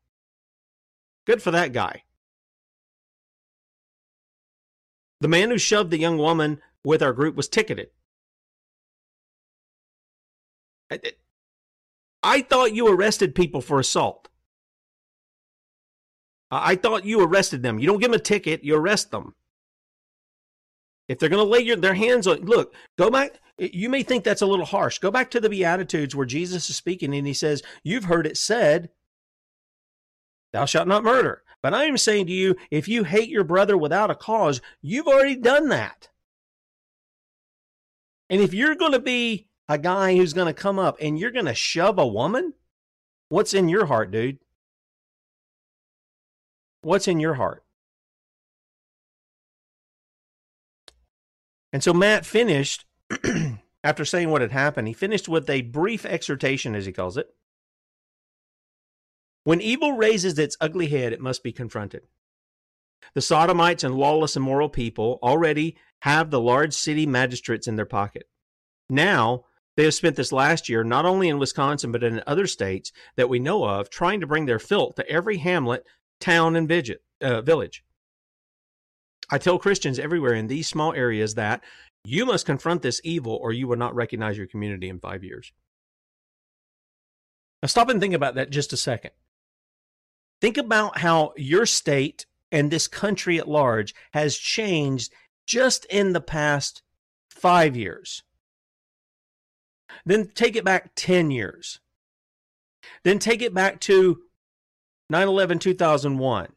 Good 1.26 1.40
for 1.40 1.52
that 1.52 1.72
guy. 1.72 2.02
The 5.22 5.28
man 5.28 5.48
who 5.48 5.57
shoved 5.57 5.90
the 5.90 5.98
young 5.98 6.18
woman 6.18 6.61
with 6.84 7.02
our 7.02 7.14
group 7.14 7.36
was 7.36 7.48
ticketed. 7.48 7.88
I 12.25 12.41
thought 12.41 12.75
you 12.75 12.89
arrested 12.89 13.35
people 13.35 13.61
for 13.61 13.79
assault. 13.79 14.29
I 16.51 16.77
thought 16.77 17.05
you 17.05 17.20
arrested 17.20 17.62
them. 17.62 17.79
You 17.79 17.87
don't 17.87 18.01
give 18.01 18.11
them 18.11 18.18
a 18.18 18.22
ticket, 18.22 18.64
you 18.64 18.77
arrest 18.77 19.11
them. 19.11 19.35
If 21.09 21.18
they're 21.18 21.29
going 21.29 21.45
to 21.45 21.51
lay 21.51 21.61
your, 21.61 21.77
their 21.77 21.95
hands 21.95 22.27
on, 22.27 22.41
look, 22.41 22.75
go 22.97 23.11
back. 23.11 23.41
You 23.59 23.89
may 23.89 24.03
think 24.03 24.25
that's 24.25 24.43
a 24.43 24.47
little 24.47 24.64
harsh. 24.64 24.99
Go 24.99 25.11
back 25.11 25.31
to 25.33 25.41
the 25.41 25.51
Beatitudes 25.51 26.16
where 26.16 26.27
Jesus 26.27 26.70
is 26.70 26.77
speaking 26.77 27.14
and 27.14 27.27
he 27.27 27.35
says, 27.35 27.62
You've 27.83 28.05
heard 28.05 28.27
it 28.27 28.37
said, 28.37 28.89
Thou 30.53 30.64
shalt 30.64 30.89
not 30.89 31.05
murder. 31.05 31.43
But 31.62 31.75
I 31.75 31.85
am 31.85 31.99
saying 31.99 32.27
to 32.27 32.33
you, 32.33 32.57
if 32.70 32.89
you 32.89 33.05
hate 33.05 33.29
your 33.29 33.45
brother 33.45 33.77
without 33.77 34.11
a 34.11 34.14
cause, 34.14 34.61
you've 34.81 35.09
already 35.09 35.37
done 35.37 35.68
that. 35.68 36.09
And 38.31 38.41
if 38.41 38.55
you're 38.55 38.75
going 38.75 38.93
to 38.93 38.99
be 38.99 39.49
a 39.69 39.79
guy 39.79 40.17
who's 40.17 40.33
going 40.33 40.47
to 40.47 40.61
come 40.61 40.79
up 40.79 40.97
and 41.01 41.19
you're 41.19 41.31
going 41.31 41.47
to 41.47 41.55
shove 41.55 41.99
a 41.99 42.07
woman? 42.07 42.55
What's 43.29 43.55
in 43.55 43.69
your 43.69 43.87
heart, 43.87 44.11
dude? 44.11 44.39
What's 46.83 47.09
in 47.09 47.19
your 47.19 47.35
heart? 47.35 47.65
And 51.73 51.83
so 51.83 51.93
Matt 51.93 52.25
finished, 52.25 52.85
after 53.85 54.05
saying 54.05 54.31
what 54.31 54.43
had 54.43 54.53
happened, 54.53 54.87
he 54.87 54.95
finished 54.95 55.29
with 55.29 55.51
a 55.51 55.62
brief 55.62 56.07
exhortation, 56.07 56.75
as 56.75 56.87
he 56.87 56.93
calls 56.93 57.17
it. 57.17 57.35
When 59.43 59.61
evil 59.61 59.93
raises 59.93 60.39
its 60.39 60.57
ugly 60.61 60.87
head, 60.87 61.12
it 61.12 61.21
must 61.21 61.43
be 61.43 61.53
confronted. 61.53 62.03
The 63.15 63.21
sodomites 63.21 63.85
and 63.85 63.95
lawless, 63.95 64.37
immoral 64.37 64.69
people 64.69 65.19
already 65.23 65.77
have 66.03 66.31
the 66.31 66.41
large 66.41 66.75
city 66.75 67.07
magistrates 67.07 67.67
in 67.67 67.77
their 67.77 67.87
pocket. 67.87 68.29
Now, 68.89 69.45
they 69.77 69.85
have 69.85 69.95
spent 69.95 70.16
this 70.16 70.33
last 70.33 70.68
year, 70.68 70.85
not 70.85 71.05
only 71.05 71.29
in 71.29 71.39
Wisconsin, 71.39 71.91
but 71.91 72.05
in 72.05 72.22
other 72.27 72.47
states 72.47 72.93
that 73.16 73.29
we 73.29 73.39
know 73.39 73.64
of, 73.64 73.91
trying 73.91 74.20
to 74.20 74.27
bring 74.27 74.47
their 74.47 74.59
filth 74.59 74.97
to 74.97 75.09
every 75.09 75.39
hamlet, 75.39 75.85
town, 76.20 76.57
and 76.57 76.68
vidget, 76.68 76.99
uh, 77.20 77.41
village. 77.41 77.85
I 79.31 79.39
tell 79.39 79.59
Christians 79.59 79.99
everywhere 79.99 80.35
in 80.35 80.47
these 80.47 80.68
small 80.68 80.93
areas 80.93 81.35
that 81.35 81.62
you 82.05 82.27
must 82.27 82.47
confront 82.47 82.83
this 82.83 83.01
evil 83.03 83.39
or 83.41 83.53
you 83.53 83.66
will 83.66 83.77
not 83.77 83.95
recognize 83.95 84.37
your 84.37 84.47
community 84.47 84.89
in 84.89 85.01
five 85.01 85.25
years. 85.25 85.53
Now, 87.62 87.68
stop 87.68 87.89
and 87.89 88.01
think 88.01 88.14
about 88.14 88.35
that 88.35 88.51
just 88.51 88.75
a 88.75 88.77
second. 88.77 89.12
Think 90.41 90.59
about 90.59 90.99
how 90.99 91.33
your 91.37 91.64
state 91.64 92.27
and 92.53 92.70
this 92.70 92.87
country 92.87 93.39
at 93.39 93.49
large 93.49 93.95
has 94.12 94.37
changed 94.37 95.12
just 95.47 95.87
in 95.87 96.12
the 96.12 96.20
past 96.20 96.83
five 97.31 97.75
years. 97.77 98.22
Then 100.07 100.28
take 100.34 100.57
it 100.57 100.64
back 100.64 100.90
10 100.96 101.30
years. 101.30 101.80
Then 103.02 103.18
take 103.18 103.42
it 103.42 103.55
back 103.55 103.80
to 103.80 104.22
9 105.11 105.28
11 105.28 105.59
2001. 105.59 106.52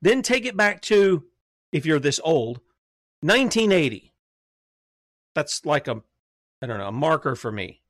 Then 0.00 0.22
take 0.22 0.44
it 0.44 0.56
back 0.56 0.80
to, 0.82 1.24
if 1.72 1.86
you're 1.86 1.98
this 1.98 2.20
old, 2.24 2.60
1980. 3.20 4.12
That's 5.34 5.64
like 5.64 5.88
a, 5.88 6.02
I 6.60 6.66
don't 6.66 6.78
know, 6.78 6.88
a 6.88 6.92
marker 6.92 7.34
for 7.34 7.50
me. 7.50 7.80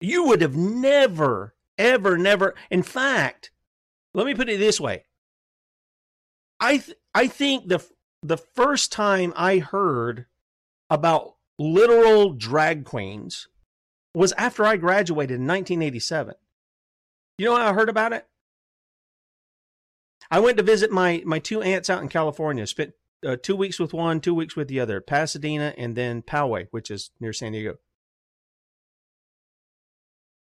You 0.00 0.26
would 0.26 0.40
have 0.40 0.56
never, 0.56 1.54
ever, 1.78 2.18
never. 2.18 2.54
In 2.70 2.82
fact, 2.82 3.50
let 4.12 4.26
me 4.26 4.34
put 4.34 4.48
it 4.48 4.58
this 4.58 4.80
way. 4.80 5.04
I 6.60 6.78
th- 6.78 6.98
I 7.14 7.26
think 7.26 7.68
the 7.68 7.84
the 8.22 8.36
first 8.36 8.92
time 8.92 9.32
I 9.36 9.58
heard 9.58 10.26
about 10.94 11.34
literal 11.58 12.32
drag 12.32 12.84
queens 12.84 13.48
was 14.14 14.32
after 14.32 14.64
I 14.64 14.76
graduated 14.76 15.40
in 15.40 15.46
1987. 15.46 16.34
You 17.38 17.46
know 17.46 17.56
how 17.56 17.70
I 17.70 17.74
heard 17.74 17.88
about 17.88 18.12
it? 18.12 18.26
I 20.30 20.40
went 20.40 20.56
to 20.56 20.62
visit 20.62 20.90
my 20.90 21.22
my 21.26 21.38
two 21.38 21.60
aunts 21.62 21.90
out 21.90 22.02
in 22.02 22.08
California. 22.08 22.66
Spent 22.66 22.94
uh, 23.26 23.36
two 23.42 23.56
weeks 23.56 23.78
with 23.78 23.92
one, 23.92 24.20
two 24.20 24.34
weeks 24.34 24.56
with 24.56 24.68
the 24.68 24.80
other, 24.80 25.00
Pasadena, 25.00 25.74
and 25.76 25.96
then 25.96 26.22
Poway, 26.22 26.68
which 26.70 26.90
is 26.90 27.10
near 27.20 27.32
San 27.32 27.52
Diego. 27.52 27.78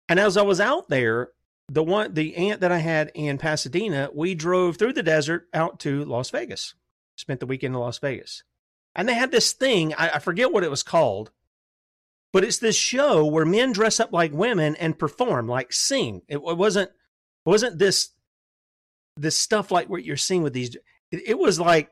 And 0.09 0.21
as 0.21 0.37
I 0.37 0.43
was 0.43 0.61
out 0.61 0.89
there, 0.89 1.31
the 1.69 1.83
one 1.83 2.13
the 2.13 2.37
aunt 2.37 2.61
that 2.61 2.71
I 2.71 2.79
had 2.79 3.11
in 3.15 3.39
Pasadena, 3.39 4.11
we 4.15 4.35
drove 4.35 4.77
through 4.77 4.93
the 4.93 5.03
desert 5.03 5.49
out 5.55 5.81
to 5.81 6.05
Las 6.05 6.31
Vegas. 6.31 6.75
Spent 7.17 7.41
the 7.41 7.47
weekend 7.47 7.75
in 7.75 7.81
Las 7.81 7.99
Vegas. 7.99 8.43
And 8.95 9.09
they 9.09 9.15
had 9.15 9.31
this 9.31 9.53
thing, 9.53 9.95
I, 9.95 10.11
I 10.11 10.19
forget 10.19 10.53
what 10.53 10.65
it 10.65 10.71
was 10.71 10.83
called, 10.83 11.31
but 12.33 12.45
it's 12.45 12.59
this 12.59 12.77
show 12.77 13.25
where 13.25 13.45
men 13.45 13.73
dress 13.73 14.01
up 14.01 14.13
like 14.13 14.33
women 14.33 14.77
and 14.77 14.99
perform, 14.99 15.49
like 15.49 15.73
sing. 15.73 16.23
It, 16.29 16.37
it 16.37 16.57
wasn't 16.57 16.91
it 16.91 17.49
wasn't 17.49 17.79
this 17.79 18.11
this 19.17 19.37
stuff 19.37 19.71
like 19.71 19.89
what 19.89 20.05
you're 20.05 20.17
seeing 20.17 20.43
with 20.43 20.53
these. 20.53 20.77
It, 21.11 21.23
it 21.27 21.39
was 21.39 21.61
like 21.61 21.91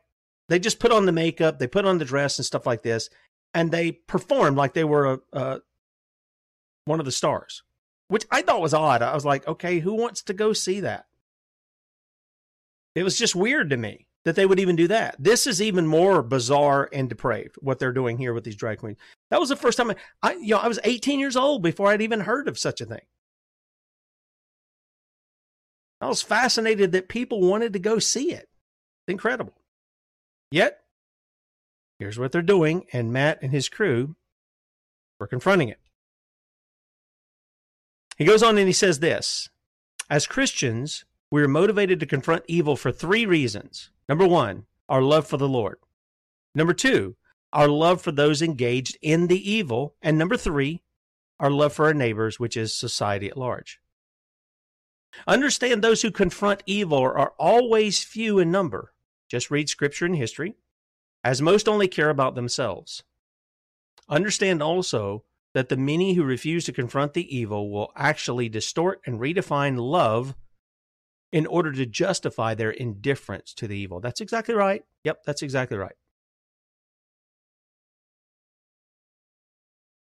they 0.49 0.59
just 0.59 0.81
put 0.81 0.93
on 0.93 1.07
the 1.07 1.13
makeup, 1.13 1.59
they 1.59 1.67
put 1.67 1.85
on 1.85 1.99
the 1.99 2.05
dress 2.05 2.39
and 2.39 2.47
stuff 2.47 2.67
like 2.67 2.83
this, 2.83 3.11
and 3.55 3.71
they 3.71 3.93
performed 3.93 4.57
like 4.57 4.75
they 4.75 4.85
were 4.85 5.15
a, 5.15 5.19
a 5.33 5.61
one 6.87 7.01
of 7.01 7.07
the 7.07 7.13
stars, 7.13 7.63
which 8.09 8.27
I 8.31 8.43
thought 8.43 8.63
was 8.63 8.75
odd. 8.75 9.03
I 9.03 9.15
was 9.15 9.25
like, 9.25 9.47
okay, 9.47 9.79
who 9.79 9.95
wants 9.95 10.23
to 10.23 10.33
go 10.33 10.53
see 10.53 10.81
that? 10.81 11.07
It 12.95 13.05
was 13.05 13.19
just 13.19 13.37
weird 13.37 13.71
to 13.71 13.77
me 13.77 14.09
that 14.25 14.37
they 14.37 14.47
would 14.47 14.61
even 14.61 14.77
do 14.77 14.89
that. 14.89 15.17
This 15.19 15.47
is 15.47 15.63
even 15.63 15.87
more 15.87 16.23
bizarre 16.23 16.89
and 16.93 17.09
depraved 17.09 17.57
what 17.61 17.79
they're 17.79 17.93
doing 17.93 18.19
here 18.19 18.35
with 18.35 18.45
these 18.45 18.57
drag 18.57 18.79
queens. 18.79 18.99
That 19.31 19.41
was 19.41 19.49
the 19.49 19.57
first 19.57 19.79
time 19.79 19.91
I, 19.91 19.97
I 20.23 20.33
you 20.35 20.55
know, 20.55 20.59
I 20.59 20.69
was 20.69 20.79
18 20.85 21.19
years 21.19 21.37
old 21.37 21.63
before 21.63 21.89
I'd 21.89 22.03
even 22.03 22.21
heard 22.21 22.49
of 22.49 22.59
such 22.59 22.81
a 22.81 22.87
thing. 22.87 23.01
I 26.01 26.09
was 26.09 26.23
fascinated 26.23 26.93
that 26.93 27.09
people 27.09 27.41
wanted 27.41 27.73
to 27.75 27.79
go 27.79 27.99
see 27.99 28.33
it. 28.33 28.49
It's 29.07 29.09
Incredible. 29.09 29.55
Yet, 30.51 30.81
here's 31.99 32.19
what 32.19 32.33
they're 32.33 32.43
doing, 32.43 32.87
and 32.93 33.13
Matt 33.13 33.41
and 33.43 33.53
his 33.53 33.69
crew 33.69 34.17
We're 35.19 35.27
confronting 35.27 35.69
it. 35.69 35.79
He 38.17 38.25
goes 38.25 38.43
on 38.43 38.59
and 38.59 38.67
he 38.67 38.73
says 38.73 39.01
this 39.01 39.49
As 40.09 40.27
Christians, 40.27 41.05
we 41.31 41.43
are 41.43 41.49
motivated 41.49 42.01
to 42.01 42.07
confront 42.07 42.45
evil 42.49 42.77
for 42.77 42.93
three 42.93 43.25
reasons. 43.25 43.91
Number 44.11 44.27
one, 44.27 44.65
our 44.89 45.03
love 45.03 45.29
for 45.29 45.37
the 45.37 45.49
Lord. 45.49 45.79
Number 46.53 46.75
two, 46.75 47.15
our 47.53 47.69
love 47.69 48.03
for 48.03 48.11
those 48.11 48.43
engaged 48.43 48.99
in 49.01 49.29
the 49.29 49.53
evil. 49.53 49.95
And 50.03 50.19
number 50.19 50.37
three, 50.37 50.83
our 51.39 51.49
love 51.49 51.75
for 51.75 51.85
our 51.87 51.95
neighbors, 51.95 52.41
which 52.41 52.57
is 52.57 52.75
society 52.75 53.31
at 53.31 53.37
large. 53.37 53.79
Understand 55.29 55.81
those 55.81 56.03
who 56.03 56.11
confront 56.11 56.65
evil 56.67 56.99
are 56.99 57.35
always 57.39 58.03
few 58.03 58.41
in 58.41 58.51
number. 58.51 58.95
Just 59.29 59.49
read 59.49 59.69
scripture 59.69 60.07
and 60.07 60.17
history, 60.17 60.57
as 61.23 61.41
most 61.41 61.69
only 61.69 61.87
care 61.87 62.11
about 62.11 62.35
themselves. 62.35 63.05
Understand 64.09 64.61
also 64.61 65.23
that 65.55 65.69
the 65.69 65.77
many 65.77 66.15
who 66.15 66.25
refuse 66.25 66.65
to 66.65 66.73
confront 66.73 67.15
the 67.15 67.37
evil 67.37 67.71
will 67.71 67.93
actually 67.95 68.49
distort 68.49 69.01
and 69.07 69.21
redefine 69.21 69.79
love 69.79 70.35
in 71.33 71.47
order 71.47 71.73
to 71.73 71.87
justify 71.87 72.55
their 72.55 72.71
indifference 72.71 73.55
to 73.55 73.69
the 73.69 73.77
evil. 73.77 74.01
That's 74.01 74.21
exactly 74.21 74.55
right. 74.55 74.85
Yep, 75.05 75.25
that's 75.25 75.43
exactly 75.43 75.77
right. 75.77 75.95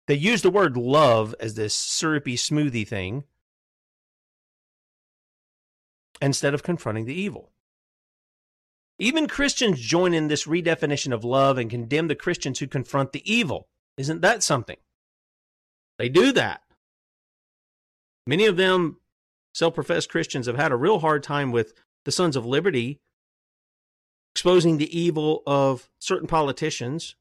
They 0.09 0.15
use 0.15 0.43
the 0.43 0.51
word 0.51 0.77
love 0.77 1.35
as 1.39 1.55
this 1.55 1.75
syrupy 1.75 2.37
smoothie 2.37 2.87
thing 2.87 3.25
instead 6.21 6.55
of 6.55 6.63
confronting 6.63 7.05
the 7.05 7.15
evil. 7.15 7.53
Even 8.99 9.27
Christians 9.27 9.81
join 9.81 10.15
in 10.15 10.29
this 10.29 10.47
redefinition 10.47 11.13
of 11.13 11.25
love 11.25 11.59
and 11.59 11.71
condemn 11.71 12.09
the 12.09 12.15
Christians 12.15 12.59
who 12.59 12.67
confront 12.67 13.13
the 13.13 13.33
evil. 13.33 13.69
Isn't 13.97 14.21
that 14.23 14.43
something? 14.43 14.77
They 15.99 16.09
do 16.09 16.33
that. 16.33 16.63
Many 18.27 18.47
of 18.47 18.57
them, 18.57 18.99
self 19.53 19.75
professed 19.75 20.11
Christians, 20.11 20.47
have 20.47 20.57
had 20.57 20.73
a 20.73 20.77
real 20.77 20.99
hard 20.99 21.23
time 21.23 21.53
with 21.53 21.75
the 22.05 22.13
Sons 22.13 22.37
of 22.37 22.47
Liberty 22.47 23.01
exposing 24.35 24.79
the 24.79 24.99
evil 24.99 25.43
of 25.47 25.89
certain 25.99 26.27
politicians 26.27 27.17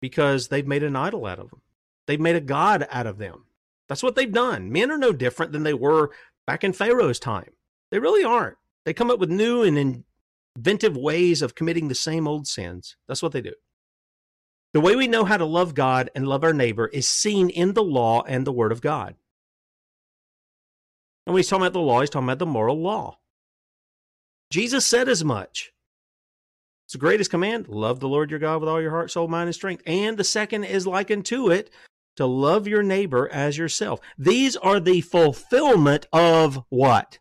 because 0.00 0.48
they've 0.48 0.66
made 0.66 0.82
an 0.82 0.96
idol 0.96 1.26
out 1.26 1.38
of 1.38 1.50
them. 1.50 1.60
They've 2.06 2.20
made 2.20 2.36
a 2.36 2.40
god 2.40 2.88
out 2.90 3.06
of 3.06 3.18
them. 3.18 3.44
That's 3.88 4.02
what 4.02 4.14
they've 4.14 4.32
done. 4.32 4.72
Men 4.72 4.90
are 4.90 4.98
no 4.98 5.12
different 5.12 5.52
than 5.52 5.64
they 5.64 5.74
were 5.74 6.10
back 6.46 6.64
in 6.64 6.72
Pharaoh's 6.72 7.18
time. 7.18 7.52
They 7.90 7.98
really 7.98 8.24
aren't. 8.24 8.56
They 8.84 8.94
come 8.94 9.10
up 9.10 9.18
with 9.18 9.30
new 9.30 9.62
and 9.62 10.04
inventive 10.56 10.96
ways 10.96 11.42
of 11.42 11.54
committing 11.54 11.88
the 11.88 11.94
same 11.94 12.26
old 12.26 12.46
sins. 12.46 12.96
That's 13.06 13.22
what 13.22 13.32
they 13.32 13.40
do. 13.40 13.52
The 14.72 14.80
way 14.80 14.94
we 14.94 15.08
know 15.08 15.24
how 15.24 15.36
to 15.36 15.44
love 15.44 15.74
God 15.74 16.10
and 16.14 16.28
love 16.28 16.44
our 16.44 16.52
neighbor 16.52 16.86
is 16.86 17.08
seen 17.08 17.50
in 17.50 17.72
the 17.72 17.82
law 17.82 18.22
and 18.22 18.46
the 18.46 18.52
word 18.52 18.70
of 18.70 18.80
God. 18.80 19.16
And 21.26 21.34
when 21.34 21.40
he's 21.40 21.48
talking 21.48 21.62
about 21.62 21.72
the 21.72 21.80
law, 21.80 22.00
he's 22.00 22.10
talking 22.10 22.28
about 22.28 22.38
the 22.38 22.46
moral 22.46 22.80
law. 22.80 23.18
Jesus 24.50 24.86
said 24.86 25.08
as 25.08 25.24
much. 25.24 25.72
It's 26.86 26.94
the 26.94 26.98
greatest 26.98 27.30
command 27.30 27.68
love 27.68 28.00
the 28.00 28.08
Lord 28.08 28.30
your 28.30 28.40
God 28.40 28.60
with 28.60 28.68
all 28.68 28.80
your 28.80 28.90
heart, 28.90 29.10
soul, 29.10 29.28
mind, 29.28 29.46
and 29.46 29.54
strength. 29.54 29.82
And 29.86 30.16
the 30.16 30.24
second 30.24 30.64
is 30.64 30.86
likened 30.86 31.24
to 31.26 31.50
it 31.50 31.70
to 32.16 32.26
love 32.26 32.66
your 32.66 32.82
neighbor 32.82 33.28
as 33.32 33.56
yourself. 33.56 34.00
These 34.18 34.56
are 34.56 34.80
the 34.80 35.00
fulfillment 35.00 36.06
of 36.12 36.64
what? 36.68 37.18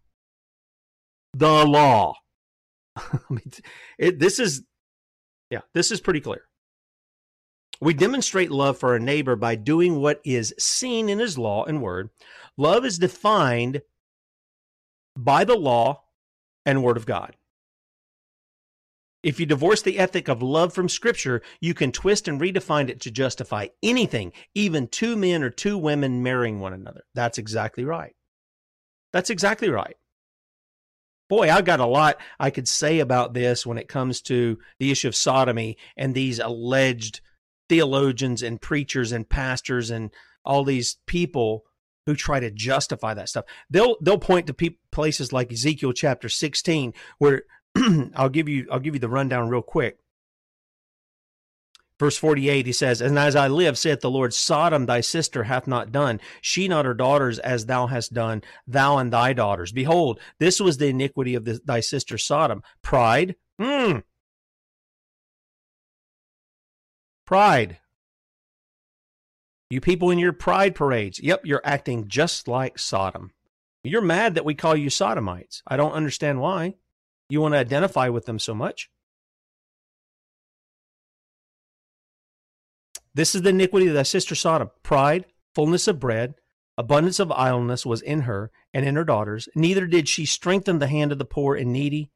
The 1.33 1.65
law. 1.65 2.15
I 2.97 3.19
mean, 3.29 3.51
it, 3.97 4.19
this 4.19 4.39
is, 4.39 4.63
yeah, 5.51 5.61
this 5.73 5.91
is 5.91 6.01
pretty 6.01 6.21
clear. 6.21 6.48
We 7.81 7.93
demonstrate 7.93 8.51
love 8.51 8.77
for 8.77 8.89
our 8.89 8.99
neighbor 8.99 9.35
by 9.35 9.55
doing 9.55 10.01
what 10.01 10.19
is 10.25 10.53
seen 10.59 11.07
in 11.07 11.19
his 11.19 11.37
law 11.37 11.63
and 11.63 11.81
word. 11.81 12.09
Love 12.57 12.83
is 12.83 12.99
defined 12.99 13.81
by 15.15 15.45
the 15.45 15.55
law 15.55 16.03
and 16.65 16.83
word 16.83 16.97
of 16.97 17.05
God. 17.05 17.35
If 19.21 19.39
you 19.39 19.45
divorce 19.45 19.81
the 19.81 19.99
ethic 19.99 20.29
of 20.29 20.41
love 20.41 20.73
from 20.73 20.87
Scripture, 20.87 21.41
you 21.59 21.73
can 21.73 21.91
twist 21.91 22.27
and 22.27 22.39
redefine 22.39 22.89
it 22.89 23.01
to 23.01 23.11
justify 23.11 23.67
anything, 23.83 24.31
even 24.55 24.87
two 24.87 25.17
men 25.17 25.43
or 25.43 25.49
two 25.49 25.77
women 25.77 26.23
marrying 26.23 26.59
one 26.59 26.73
another. 26.73 27.03
That's 27.15 27.37
exactly 27.37 27.83
right. 27.83 28.15
That's 29.11 29.29
exactly 29.29 29.69
right. 29.69 29.95
Boy, 31.27 31.51
I've 31.51 31.65
got 31.65 31.79
a 31.79 31.85
lot 31.85 32.17
I 32.39 32.49
could 32.49 32.67
say 32.67 32.99
about 32.99 33.33
this 33.33 33.65
when 33.65 33.77
it 33.77 33.87
comes 33.87 34.21
to 34.23 34.57
the 34.79 34.89
issue 34.89 35.07
of 35.07 35.15
sodomy 35.15 35.77
and 35.95 36.15
these 36.15 36.39
alleged 36.39 37.21
theologians 37.69 38.43
and 38.43 38.59
preachers 38.59 39.11
and 39.11 39.29
pastors 39.29 39.89
and 39.89 40.11
all 40.43 40.63
these 40.63 40.97
people 41.05 41.63
who 42.05 42.15
try 42.15 42.39
to 42.39 42.49
justify 42.49 43.13
that 43.13 43.29
stuff. 43.29 43.45
They'll 43.69 43.97
they'll 44.01 44.17
point 44.17 44.47
to 44.47 44.53
pe- 44.53 44.77
places 44.91 45.31
like 45.31 45.51
Ezekiel 45.51 45.93
chapter 45.93 46.27
16 46.27 46.93
where 47.19 47.43
I'll 48.15 48.29
give 48.29 48.49
you 48.49 48.67
I'll 48.71 48.79
give 48.79 48.95
you 48.95 48.99
the 48.99 49.09
rundown 49.09 49.49
real 49.49 49.61
quick. 49.61 49.97
Verse 51.99 52.17
48, 52.17 52.65
he 52.65 52.71
says, 52.71 53.01
And 53.01 53.19
as 53.19 53.35
I 53.35 53.49
live, 53.49 53.77
saith 53.77 53.99
the 53.99 54.09
Lord, 54.09 54.33
Sodom 54.33 54.85
thy 54.85 55.01
sister 55.01 55.43
hath 55.43 55.67
not 55.67 55.91
done, 55.91 56.21
she 56.39 56.69
not 56.69 56.85
her 56.85 56.93
daughters 56.93 57.39
as 57.39 57.65
thou 57.65 57.87
hast 57.87 58.13
done, 58.13 58.41
thou 58.65 58.97
and 58.97 59.11
thy 59.11 59.33
daughters. 59.33 59.73
Behold, 59.73 60.17
this 60.39 60.61
was 60.61 60.77
the 60.77 60.87
iniquity 60.87 61.35
of 61.35 61.43
the, 61.43 61.59
thy 61.65 61.81
sister 61.81 62.17
Sodom. 62.17 62.63
Pride. 62.81 63.35
Mm. 63.59 64.03
Pride. 67.29 67.77
You 69.69 69.81
people 69.81 70.09
in 70.09 70.17
your 70.17 70.33
pride 70.33 70.73
parades. 70.73 71.19
Yep, 71.19 71.41
you're 71.43 71.61
acting 71.63 72.07
just 72.07 72.47
like 72.47 72.79
Sodom. 72.79 73.33
You're 73.83 74.01
mad 74.01 74.33
that 74.33 74.45
we 74.45 74.55
call 74.55 74.75
you 74.75 74.89
Sodomites. 74.89 75.61
I 75.67 75.77
don't 75.77 75.91
understand 75.91 76.41
why. 76.41 76.73
You 77.29 77.39
want 77.39 77.53
to 77.53 77.59
identify 77.59 78.09
with 78.09 78.25
them 78.25 78.39
so 78.39 78.55
much. 78.55 78.89
This 83.13 83.35
is 83.35 83.43
the 83.43 83.49
iniquity 83.49 83.85
of 83.89 83.93
thy 83.93 84.01
sister 84.01 84.33
Sodom. 84.33 84.71
Pride, 84.81 85.25
fullness 85.53 85.87
of 85.87 85.99
bread, 85.99 86.33
abundance 86.79 87.19
of 87.19 87.31
idleness 87.31 87.85
was 87.85 88.01
in 88.01 88.21
her 88.21 88.49
and 88.73 88.87
in 88.87 88.95
her 88.95 89.05
daughters. 89.05 89.47
Neither 89.53 89.85
did 89.85 90.09
she 90.09 90.25
strengthen 90.25 90.79
the 90.79 90.87
hand 90.87 91.11
of 91.11 91.19
the 91.19 91.25
poor 91.25 91.55
and 91.55 91.71
needy. 91.71 92.09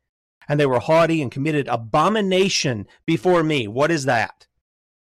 And 0.49 0.59
they 0.59 0.65
were 0.65 0.79
haughty 0.79 1.21
and 1.21 1.31
committed 1.31 1.67
abomination 1.67 2.87
before 3.05 3.43
me. 3.43 3.67
What 3.67 3.91
is 3.91 4.05
that? 4.05 4.47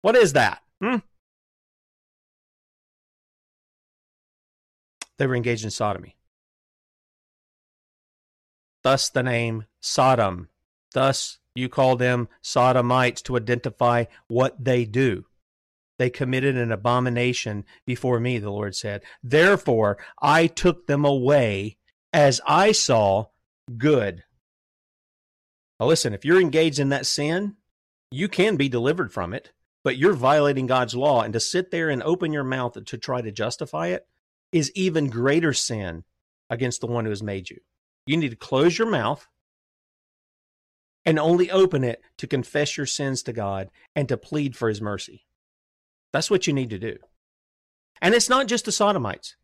What 0.02 0.16
is 0.16 0.34
that? 0.34 0.62
Hmm? 0.82 0.97
They 5.18 5.28
were 5.28 5.36
engaged 5.36 5.64
in 5.64 5.70
sodomy. 5.70 6.16
Thus 8.84 9.10
the 9.10 9.24
name 9.24 9.66
Sodom. 9.80 10.49
Thus 10.93 11.38
you 11.54 11.70
call 11.70 11.95
them 11.95 12.28
Sodomites 12.41 13.22
to 13.24 13.38
identify 13.38 14.06
what 14.28 14.64
they 14.64 14.86
do. 14.86 15.26
They 15.99 16.10
committed 16.10 16.58
an 16.58 16.72
abomination 16.72 17.66
before 17.86 18.20
me, 18.20 18.39
the 18.39 18.49
Lord 18.49 18.76
said. 18.76 19.04
Therefore 19.22 19.99
I 20.20 20.47
took 20.47 20.88
them 20.88 21.06
away 21.06 21.78
as 22.12 22.41
I 22.47 22.72
saw 22.72 23.26
good. 23.78 24.24
Now 25.80 25.86
listen, 25.86 26.14
if 26.14 26.26
you're 26.26 26.41
engaged 26.41 26.80
in 26.80 26.89
that 26.89 27.06
sin, 27.06 27.58
you 28.10 28.28
can 28.28 28.56
be 28.56 28.68
delivered 28.68 29.14
from 29.14 29.34
it, 29.34 29.52
but 29.84 29.97
you're 29.97 30.13
violating 30.13 30.67
God's 30.67 30.95
law. 30.95 31.21
And 31.21 31.34
to 31.34 31.39
sit 31.39 31.71
there 31.71 31.89
and 31.89 32.03
open 32.03 32.34
your 32.34 32.43
mouth 32.43 32.73
to 32.84 32.97
try 32.97 33.21
to 33.21 33.32
justify 33.32 33.88
it 33.88 34.07
is 34.51 34.71
even 34.75 35.09
greater 35.09 35.53
sin 35.53 36.03
against 36.49 36.82
the 36.82 36.88
one 36.88 37.05
who 37.05 37.11
has 37.11 37.23
made 37.23 37.49
you. 37.49 37.57
You 38.05 38.17
need 38.17 38.29
to 38.29 38.36
close 38.36 38.77
your 38.77 38.89
mouth 38.89 39.27
and 41.05 41.17
only 41.17 41.49
open 41.49 41.84
it 41.84 42.01
to 42.17 42.27
confess 42.27 42.77
your 42.77 42.86
sins 42.86 43.23
to 43.23 43.34
God 43.34 43.69
and 43.95 44.07
to 44.09 44.17
plead 44.17 44.55
for 44.55 44.69
his 44.69 44.82
mercy. 44.82 45.25
That's 46.13 46.29
what 46.29 46.45
you 46.45 46.53
need 46.53 46.69
to 46.71 46.79
do. 46.79 46.97
And 48.01 48.13
it's 48.13 48.29
not 48.29 48.47
just 48.47 48.65
the 48.65 48.71
sodomites. 48.71 49.36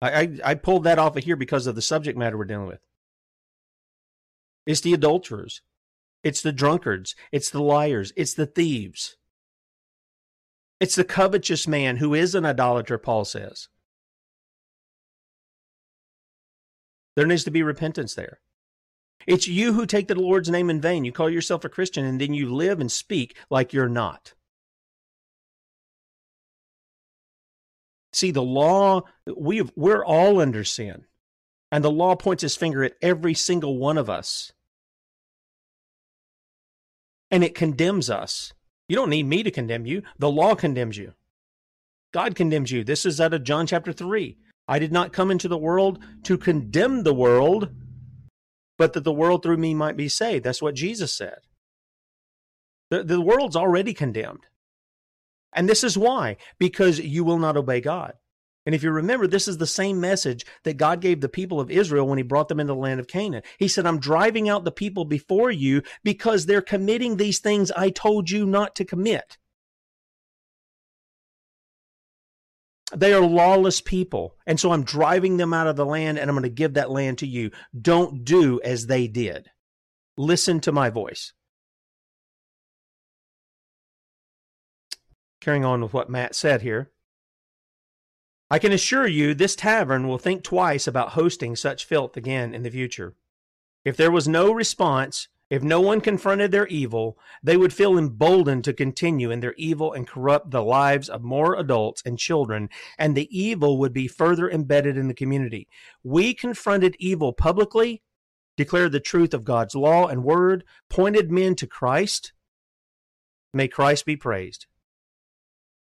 I, 0.00 0.10
I, 0.10 0.38
I, 0.44 0.54
pulled 0.54 0.84
that 0.84 0.98
off 0.98 1.16
of 1.16 1.24
here 1.24 1.36
because 1.36 1.66
of 1.66 1.74
the 1.74 1.82
subject 1.82 2.18
matter 2.18 2.38
we're 2.38 2.44
dealing 2.44 2.68
with. 2.68 2.80
It's 4.66 4.80
the 4.80 4.94
adulterers, 4.94 5.62
it's 6.22 6.42
the 6.42 6.52
drunkards, 6.52 7.14
it's 7.32 7.50
the 7.50 7.62
liars, 7.62 8.12
it's 8.16 8.34
the 8.34 8.46
thieves, 8.46 9.16
it's 10.80 10.94
the 10.94 11.04
covetous 11.04 11.66
man 11.66 11.96
who 11.96 12.14
is 12.14 12.34
an 12.34 12.44
idolater, 12.44 12.98
Paul 12.98 13.24
says. 13.24 13.68
There 17.16 17.26
needs 17.26 17.44
to 17.44 17.50
be 17.50 17.62
repentance 17.62 18.14
there. 18.14 18.40
It's 19.26 19.48
you 19.48 19.72
who 19.72 19.86
take 19.86 20.06
the 20.08 20.14
Lord's 20.14 20.48
name 20.48 20.70
in 20.70 20.80
vain. 20.80 21.04
You 21.04 21.12
call 21.12 21.28
yourself 21.28 21.64
a 21.64 21.68
Christian 21.68 22.04
and 22.04 22.20
then 22.20 22.32
you 22.32 22.54
live 22.54 22.80
and 22.80 22.90
speak 22.90 23.36
like 23.50 23.72
you're 23.72 23.88
not. 23.88 24.34
See, 28.12 28.30
the 28.30 28.42
law, 28.42 29.02
we 29.36 29.62
we're 29.76 30.04
all 30.04 30.40
under 30.40 30.64
sin. 30.64 31.04
And 31.70 31.84
the 31.84 31.90
law 31.90 32.16
points 32.16 32.42
its 32.42 32.56
finger 32.56 32.82
at 32.82 32.94
every 33.02 33.34
single 33.34 33.78
one 33.78 33.98
of 33.98 34.08
us. 34.08 34.52
And 37.30 37.44
it 37.44 37.54
condemns 37.54 38.08
us 38.08 38.54
You 38.88 38.96
don't 38.96 39.10
need 39.10 39.26
me 39.26 39.42
to 39.42 39.50
condemn 39.50 39.86
you. 39.86 40.02
The 40.18 40.30
law 40.30 40.54
condemns 40.54 40.96
you. 40.96 41.12
God 42.12 42.34
condemns 42.34 42.70
you. 42.70 42.84
This 42.84 43.04
is 43.04 43.20
out 43.20 43.34
of 43.34 43.44
John 43.44 43.66
chapter 43.66 43.92
3. 43.92 44.36
I 44.66 44.78
did 44.78 44.92
not 44.92 45.12
come 45.12 45.30
into 45.30 45.48
the 45.48 45.58
world 45.58 45.98
to 46.24 46.38
condemn 46.38 47.02
the 47.02 47.14
world, 47.14 47.70
but 48.78 48.94
that 48.94 49.04
the 49.04 49.12
world 49.12 49.42
through 49.42 49.58
me 49.58 49.74
might 49.74 49.96
be 49.96 50.08
saved. 50.08 50.44
That's 50.44 50.62
what 50.62 50.74
Jesus 50.74 51.14
said. 51.14 51.38
The, 52.90 53.04
the 53.04 53.20
world's 53.20 53.56
already 53.56 53.92
condemned. 53.92 54.46
And 55.52 55.68
this 55.68 55.84
is 55.84 55.98
why 55.98 56.36
because 56.58 56.98
you 56.98 57.24
will 57.24 57.38
not 57.38 57.56
obey 57.56 57.80
God. 57.80 58.14
And 58.68 58.74
if 58.74 58.82
you 58.82 58.90
remember, 58.90 59.26
this 59.26 59.48
is 59.48 59.56
the 59.56 59.66
same 59.66 59.98
message 59.98 60.44
that 60.64 60.76
God 60.76 61.00
gave 61.00 61.22
the 61.22 61.28
people 61.30 61.58
of 61.58 61.70
Israel 61.70 62.06
when 62.06 62.18
he 62.18 62.22
brought 62.22 62.48
them 62.48 62.60
into 62.60 62.74
the 62.74 62.78
land 62.78 63.00
of 63.00 63.08
Canaan. 63.08 63.42
He 63.58 63.66
said, 63.66 63.86
I'm 63.86 63.98
driving 63.98 64.46
out 64.46 64.64
the 64.64 64.70
people 64.70 65.06
before 65.06 65.50
you 65.50 65.80
because 66.04 66.44
they're 66.44 66.60
committing 66.60 67.16
these 67.16 67.38
things 67.38 67.70
I 67.70 67.88
told 67.88 68.28
you 68.28 68.44
not 68.44 68.76
to 68.76 68.84
commit. 68.84 69.38
They 72.94 73.14
are 73.14 73.22
lawless 73.22 73.80
people. 73.80 74.36
And 74.46 74.60
so 74.60 74.72
I'm 74.72 74.84
driving 74.84 75.38
them 75.38 75.54
out 75.54 75.66
of 75.66 75.76
the 75.76 75.86
land 75.86 76.18
and 76.18 76.28
I'm 76.28 76.36
going 76.36 76.42
to 76.42 76.50
give 76.50 76.74
that 76.74 76.90
land 76.90 77.16
to 77.20 77.26
you. 77.26 77.50
Don't 77.80 78.22
do 78.22 78.60
as 78.62 78.86
they 78.86 79.06
did. 79.06 79.48
Listen 80.18 80.60
to 80.60 80.72
my 80.72 80.90
voice. 80.90 81.32
Carrying 85.40 85.64
on 85.64 85.80
with 85.80 85.94
what 85.94 86.10
Matt 86.10 86.34
said 86.34 86.60
here. 86.60 86.90
I 88.50 88.58
can 88.58 88.72
assure 88.72 89.06
you 89.06 89.34
this 89.34 89.54
tavern 89.54 90.08
will 90.08 90.16
think 90.16 90.42
twice 90.42 90.86
about 90.86 91.10
hosting 91.10 91.54
such 91.54 91.84
filth 91.84 92.16
again 92.16 92.54
in 92.54 92.62
the 92.62 92.70
future. 92.70 93.14
If 93.84 93.96
there 93.96 94.10
was 94.10 94.26
no 94.26 94.52
response, 94.52 95.28
if 95.50 95.62
no 95.62 95.82
one 95.82 96.00
confronted 96.00 96.50
their 96.50 96.66
evil, 96.68 97.18
they 97.42 97.58
would 97.58 97.74
feel 97.74 97.98
emboldened 97.98 98.64
to 98.64 98.72
continue 98.72 99.30
in 99.30 99.40
their 99.40 99.54
evil 99.58 99.92
and 99.92 100.08
corrupt 100.08 100.50
the 100.50 100.62
lives 100.62 101.10
of 101.10 101.22
more 101.22 101.56
adults 101.56 102.02
and 102.06 102.18
children, 102.18 102.70
and 102.98 103.14
the 103.14 103.28
evil 103.38 103.78
would 103.78 103.92
be 103.92 104.08
further 104.08 104.50
embedded 104.50 104.96
in 104.96 105.08
the 105.08 105.14
community. 105.14 105.68
We 106.02 106.32
confronted 106.32 106.96
evil 106.98 107.34
publicly, 107.34 108.02
declared 108.56 108.92
the 108.92 109.00
truth 109.00 109.34
of 109.34 109.44
God's 109.44 109.74
law 109.74 110.06
and 110.06 110.24
word, 110.24 110.64
pointed 110.88 111.30
men 111.30 111.54
to 111.56 111.66
Christ. 111.66 112.32
May 113.52 113.68
Christ 113.68 114.06
be 114.06 114.16
praised. 114.16 114.66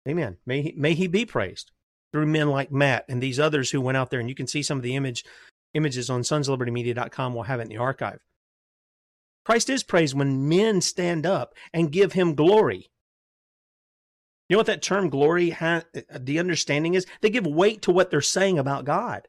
Amen. 0.06 0.38
May 0.46 0.62
he, 0.62 0.74
may 0.76 0.94
he 0.94 1.06
be 1.06 1.26
praised 1.26 1.72
through 2.12 2.26
men 2.26 2.48
like 2.48 2.72
Matt 2.72 3.04
and 3.08 3.22
these 3.22 3.38
others 3.38 3.70
who 3.70 3.80
went 3.80 3.96
out 3.96 4.10
there. 4.10 4.20
And 4.20 4.28
you 4.28 4.34
can 4.34 4.46
see 4.46 4.62
some 4.62 4.78
of 4.78 4.82
the 4.82 4.96
image 4.96 5.24
images 5.74 6.10
on 6.10 6.22
sonslibertymedia.com. 6.22 7.34
We'll 7.34 7.44
have 7.44 7.60
it 7.60 7.64
in 7.64 7.68
the 7.68 7.76
archive. 7.76 8.20
Christ 9.44 9.70
is 9.70 9.82
praised 9.82 10.16
when 10.16 10.48
men 10.48 10.80
stand 10.80 11.24
up 11.24 11.54
and 11.72 11.92
give 11.92 12.12
him 12.12 12.34
glory. 12.34 12.90
You 14.48 14.54
know 14.54 14.58
what 14.58 14.66
that 14.66 14.82
term 14.82 15.10
glory, 15.10 15.50
ha- 15.50 15.84
uh, 15.94 16.18
the 16.18 16.38
understanding 16.38 16.94
is? 16.94 17.06
They 17.20 17.30
give 17.30 17.46
weight 17.46 17.82
to 17.82 17.90
what 17.90 18.10
they're 18.10 18.20
saying 18.20 18.58
about 18.58 18.84
God 18.84 19.28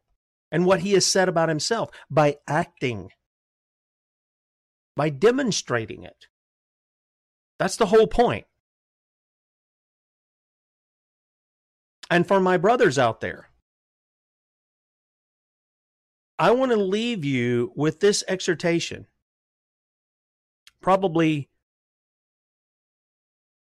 and 0.52 0.66
what 0.66 0.80
he 0.82 0.94
has 0.94 1.06
said 1.06 1.30
about 1.30 1.50
himself 1.50 1.90
by 2.10 2.38
acting, 2.48 3.12
by 4.96 5.10
demonstrating 5.10 6.04
it. 6.04 6.28
That's 7.58 7.76
the 7.76 7.88
whole 7.88 8.08
point. 8.08 8.46
And 12.10 12.28
for 12.28 12.40
my 12.40 12.58
brothers 12.58 12.98
out 12.98 13.22
there, 13.22 13.50
I 16.40 16.52
want 16.52 16.72
to 16.72 16.78
leave 16.78 17.26
you 17.26 17.74
with 17.76 18.00
this 18.00 18.24
exhortation. 18.28 19.08
Probably, 20.82 21.50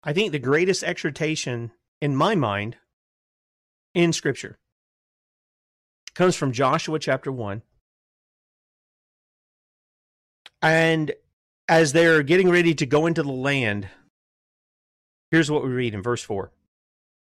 I 0.02 0.12
think 0.12 0.32
the 0.32 0.38
greatest 0.38 0.84
exhortation 0.84 1.72
in 2.00 2.14
my 2.14 2.34
mind 2.34 2.76
in 3.94 4.12
Scripture 4.12 4.58
it 6.08 6.14
comes 6.14 6.36
from 6.36 6.52
Joshua 6.52 6.98
chapter 6.98 7.32
1. 7.32 7.62
And 10.60 11.12
as 11.68 11.92
they're 11.92 12.22
getting 12.22 12.50
ready 12.50 12.74
to 12.74 12.86
go 12.86 13.06
into 13.06 13.22
the 13.22 13.32
land, 13.32 13.88
here's 15.30 15.50
what 15.50 15.64
we 15.64 15.70
read 15.70 15.94
in 15.94 16.02
verse 16.02 16.22
4. 16.22 16.52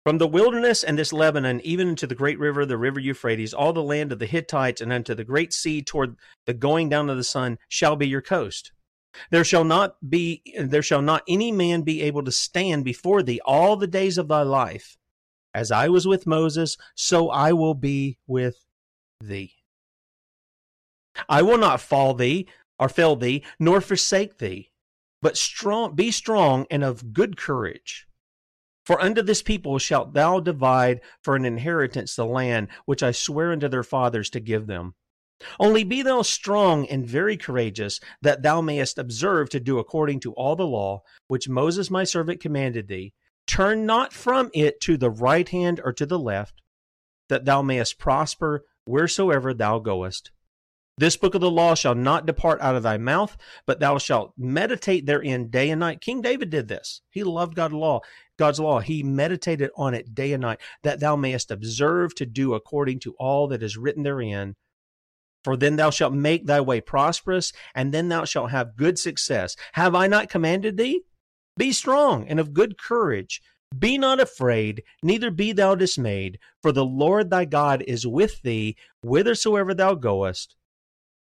From 0.03 0.17
the 0.17 0.27
wilderness 0.27 0.83
and 0.83 0.97
this 0.97 1.13
Lebanon, 1.13 1.61
even 1.63 1.89
into 1.89 2.07
the 2.07 2.15
great 2.15 2.39
river, 2.39 2.65
the 2.65 2.77
river 2.77 2.99
Euphrates, 2.99 3.53
all 3.53 3.71
the 3.71 3.83
land 3.83 4.11
of 4.11 4.17
the 4.17 4.25
Hittites, 4.25 4.81
and 4.81 4.91
unto 4.91 5.13
the 5.13 5.23
great 5.23 5.53
sea 5.53 5.83
toward 5.83 6.15
the 6.47 6.55
going 6.55 6.89
down 6.89 7.07
of 7.09 7.17
the 7.17 7.23
sun, 7.23 7.59
shall 7.69 7.95
be 7.95 8.07
your 8.07 8.21
coast. 8.21 8.71
There 9.29 9.43
shall 9.43 9.63
not 9.63 9.97
be 10.09 10.41
there 10.57 10.81
shall 10.81 11.03
not 11.03 11.21
any 11.27 11.51
man 11.51 11.83
be 11.83 12.01
able 12.01 12.23
to 12.23 12.31
stand 12.31 12.83
before 12.83 13.21
thee 13.21 13.41
all 13.45 13.75
the 13.75 13.85
days 13.85 14.17
of 14.17 14.27
thy 14.27 14.41
life. 14.41 14.97
As 15.53 15.69
I 15.69 15.89
was 15.89 16.07
with 16.07 16.25
Moses, 16.25 16.77
so 16.95 17.29
I 17.29 17.51
will 17.51 17.75
be 17.75 18.17
with 18.25 18.65
thee. 19.19 19.53
I 21.29 21.43
will 21.43 21.57
not 21.57 21.81
fall 21.81 22.15
thee 22.15 22.47
or 22.79 22.89
fail 22.89 23.15
thee, 23.17 23.43
nor 23.59 23.81
forsake 23.81 24.39
thee, 24.39 24.71
but 25.21 25.37
strong 25.37 25.93
be 25.93 26.09
strong 26.09 26.65
and 26.71 26.83
of 26.83 27.13
good 27.13 27.37
courage 27.37 28.07
for 28.85 29.01
unto 29.01 29.21
this 29.21 29.41
people 29.41 29.77
shalt 29.77 30.13
thou 30.13 30.39
divide 30.39 31.01
for 31.21 31.35
an 31.35 31.45
inheritance 31.45 32.15
the 32.15 32.25
land 32.25 32.67
which 32.85 33.03
I 33.03 33.11
swear 33.11 33.51
unto 33.51 33.67
their 33.67 33.83
fathers 33.83 34.29
to 34.31 34.39
give 34.39 34.67
them. 34.67 34.95
Only 35.59 35.83
be 35.83 36.01
thou 36.01 36.21
strong 36.21 36.85
and 36.87 37.05
very 37.05 37.35
courageous, 37.37 37.99
that 38.21 38.43
thou 38.43 38.61
mayest 38.61 38.97
observe 38.97 39.49
to 39.49 39.59
do 39.59 39.79
according 39.79 40.19
to 40.21 40.33
all 40.33 40.55
the 40.55 40.67
law 40.67 41.01
which 41.27 41.49
Moses 41.49 41.89
my 41.89 42.03
servant 42.03 42.39
commanded 42.39 42.87
thee. 42.87 43.13
Turn 43.47 43.85
not 43.85 44.13
from 44.13 44.49
it 44.53 44.79
to 44.81 44.97
the 44.97 45.09
right 45.09 45.49
hand 45.49 45.81
or 45.83 45.93
to 45.93 46.05
the 46.05 46.19
left, 46.19 46.61
that 47.29 47.45
thou 47.45 47.61
mayest 47.61 47.97
prosper 47.97 48.65
wheresoever 48.85 49.53
thou 49.53 49.79
goest. 49.79 50.31
This 51.01 51.17
book 51.17 51.33
of 51.33 51.41
the 51.41 51.49
law 51.49 51.73
shall 51.73 51.95
not 51.95 52.27
depart 52.27 52.61
out 52.61 52.75
of 52.75 52.83
thy 52.83 52.99
mouth, 52.99 53.35
but 53.65 53.79
thou 53.79 53.97
shalt 53.97 54.33
meditate 54.37 55.07
therein 55.07 55.49
day 55.49 55.71
and 55.71 55.79
night. 55.79 55.99
King 55.99 56.21
David 56.21 56.51
did 56.51 56.67
this. 56.67 57.01
He 57.09 57.23
loved 57.23 57.55
God's 57.55 57.73
law. 57.73 58.01
God's 58.37 58.59
law. 58.59 58.81
He 58.81 59.01
meditated 59.01 59.71
on 59.75 59.95
it 59.95 60.13
day 60.13 60.31
and 60.31 60.41
night, 60.41 60.59
that 60.83 60.99
thou 60.99 61.15
mayest 61.15 61.49
observe 61.49 62.13
to 62.13 62.27
do 62.27 62.53
according 62.53 62.99
to 62.99 63.15
all 63.17 63.47
that 63.47 63.63
is 63.63 63.77
written 63.77 64.03
therein. 64.03 64.53
For 65.43 65.57
then 65.57 65.75
thou 65.75 65.89
shalt 65.89 66.13
make 66.13 66.45
thy 66.45 66.61
way 66.61 66.81
prosperous, 66.81 67.51
and 67.73 67.91
then 67.91 68.09
thou 68.09 68.23
shalt 68.23 68.51
have 68.51 68.77
good 68.77 68.99
success. 68.99 69.55
Have 69.71 69.95
I 69.95 70.05
not 70.05 70.29
commanded 70.29 70.77
thee? 70.77 71.01
Be 71.57 71.71
strong 71.71 72.27
and 72.27 72.39
of 72.39 72.53
good 72.53 72.77
courage. 72.77 73.41
Be 73.75 73.97
not 73.97 74.19
afraid, 74.19 74.83
neither 75.01 75.31
be 75.31 75.51
thou 75.51 75.73
dismayed, 75.73 76.37
for 76.61 76.71
the 76.71 76.85
Lord 76.85 77.31
thy 77.31 77.45
God 77.45 77.83
is 77.87 78.05
with 78.05 78.39
thee 78.43 78.77
whithersoever 79.01 79.73
thou 79.73 79.95
goest. 79.95 80.55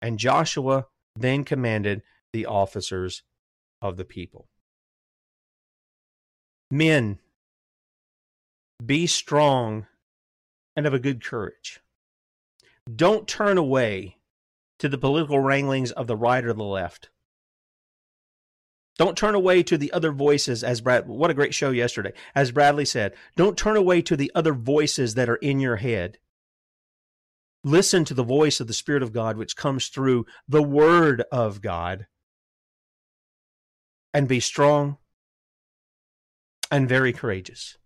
And 0.01 0.19
Joshua 0.19 0.87
then 1.15 1.43
commanded 1.43 2.01
the 2.31 2.45
officers 2.45 3.23
of 3.81 3.97
the 3.97 4.05
people. 4.05 4.47
Men, 6.71 7.19
be 8.85 9.07
strong 9.07 9.87
and 10.75 10.85
of 10.85 10.93
a 10.93 10.99
good 10.99 11.23
courage. 11.23 11.81
Don't 12.95 13.27
turn 13.27 13.57
away 13.57 14.17
to 14.79 14.87
the 14.87 14.97
political 14.97 15.39
wranglings 15.39 15.91
of 15.91 16.07
the 16.07 16.15
right 16.15 16.43
or 16.43 16.53
the 16.53 16.63
left. 16.63 17.09
Don't 18.97 19.17
turn 19.17 19.33
away 19.33 19.63
to 19.63 19.77
the 19.77 19.91
other 19.93 20.11
voices 20.11 20.63
as 20.63 20.81
Brad 20.81 21.07
what 21.07 21.31
a 21.31 21.33
great 21.33 21.53
show 21.53 21.71
yesterday. 21.71 22.11
As 22.35 22.51
Bradley 22.51 22.85
said, 22.85 23.13
don't 23.35 23.57
turn 23.57 23.77
away 23.77 24.01
to 24.01 24.17
the 24.17 24.31
other 24.35 24.53
voices 24.53 25.15
that 25.15 25.29
are 25.29 25.37
in 25.37 25.59
your 25.59 25.77
head. 25.77 26.17
Listen 27.63 28.05
to 28.05 28.13
the 28.13 28.23
voice 28.23 28.59
of 28.59 28.67
the 28.67 28.73
Spirit 28.73 29.03
of 29.03 29.11
God 29.11 29.37
which 29.37 29.55
comes 29.55 29.87
through 29.87 30.25
the 30.47 30.63
word 30.63 31.23
of 31.31 31.61
God. 31.61 32.07
And 34.13 34.27
be 34.27 34.39
strong 34.39 34.97
and 36.71 36.89
very 36.89 37.13
courageous. 37.13 37.77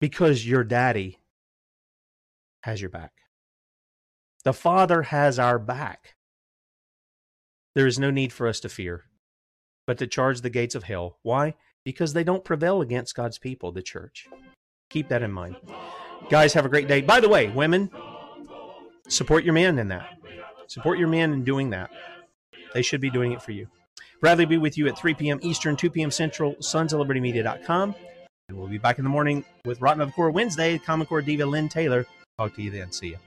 Because 0.00 0.46
your 0.46 0.64
daddy 0.64 1.18
has 2.62 2.80
your 2.80 2.90
back. 2.90 3.12
The 4.44 4.52
Father 4.52 5.02
has 5.02 5.38
our 5.38 5.58
back. 5.58 6.16
There 7.74 7.86
is 7.86 7.98
no 7.98 8.10
need 8.10 8.32
for 8.32 8.46
us 8.46 8.60
to 8.60 8.68
fear, 8.68 9.04
but 9.86 9.98
to 9.98 10.06
charge 10.06 10.40
the 10.40 10.50
gates 10.50 10.74
of 10.74 10.84
hell. 10.84 11.18
Why? 11.22 11.54
Because 11.84 12.12
they 12.12 12.24
don't 12.24 12.44
prevail 12.44 12.82
against 12.82 13.14
God's 13.14 13.38
people, 13.38 13.72
the 13.72 13.82
church. 13.82 14.26
Keep 14.90 15.08
that 15.08 15.22
in 15.22 15.32
mind. 15.32 15.56
Guys, 16.30 16.52
have 16.54 16.64
a 16.64 16.68
great 16.68 16.88
day. 16.88 17.00
By 17.00 17.20
the 17.20 17.28
way, 17.28 17.48
women, 17.48 17.90
support 19.08 19.44
your 19.44 19.54
man 19.54 19.78
in 19.78 19.88
that. 19.88 20.18
Support 20.66 20.98
your 20.98 21.08
man 21.08 21.32
in 21.32 21.44
doing 21.44 21.70
that. 21.70 21.90
They 22.72 22.82
should 22.82 23.00
be 23.00 23.10
doing 23.10 23.32
it 23.32 23.42
for 23.42 23.52
you. 23.52 23.68
Bradley 24.20 24.46
be 24.46 24.56
with 24.56 24.78
you 24.78 24.88
at 24.88 24.96
3 24.96 25.14
p.m. 25.14 25.38
Eastern, 25.42 25.76
2 25.76 25.90
p.m. 25.90 26.10
Central, 26.10 26.56
sons 26.60 26.92
of. 26.92 27.00
And 28.48 28.58
we'll 28.58 28.68
be 28.68 28.78
back 28.78 28.98
in 28.98 29.04
the 29.04 29.10
morning 29.10 29.44
with 29.64 29.80
Rotten 29.80 30.00
of 30.00 30.08
the 30.08 30.12
Core 30.12 30.30
Wednesday, 30.30 30.78
Common 30.78 31.06
Core 31.06 31.22
Diva 31.22 31.44
Lynn 31.44 31.68
Taylor. 31.68 32.06
Talk 32.38 32.54
to 32.54 32.62
you 32.62 32.70
then. 32.70 32.92
See 32.92 33.08
you. 33.08 33.18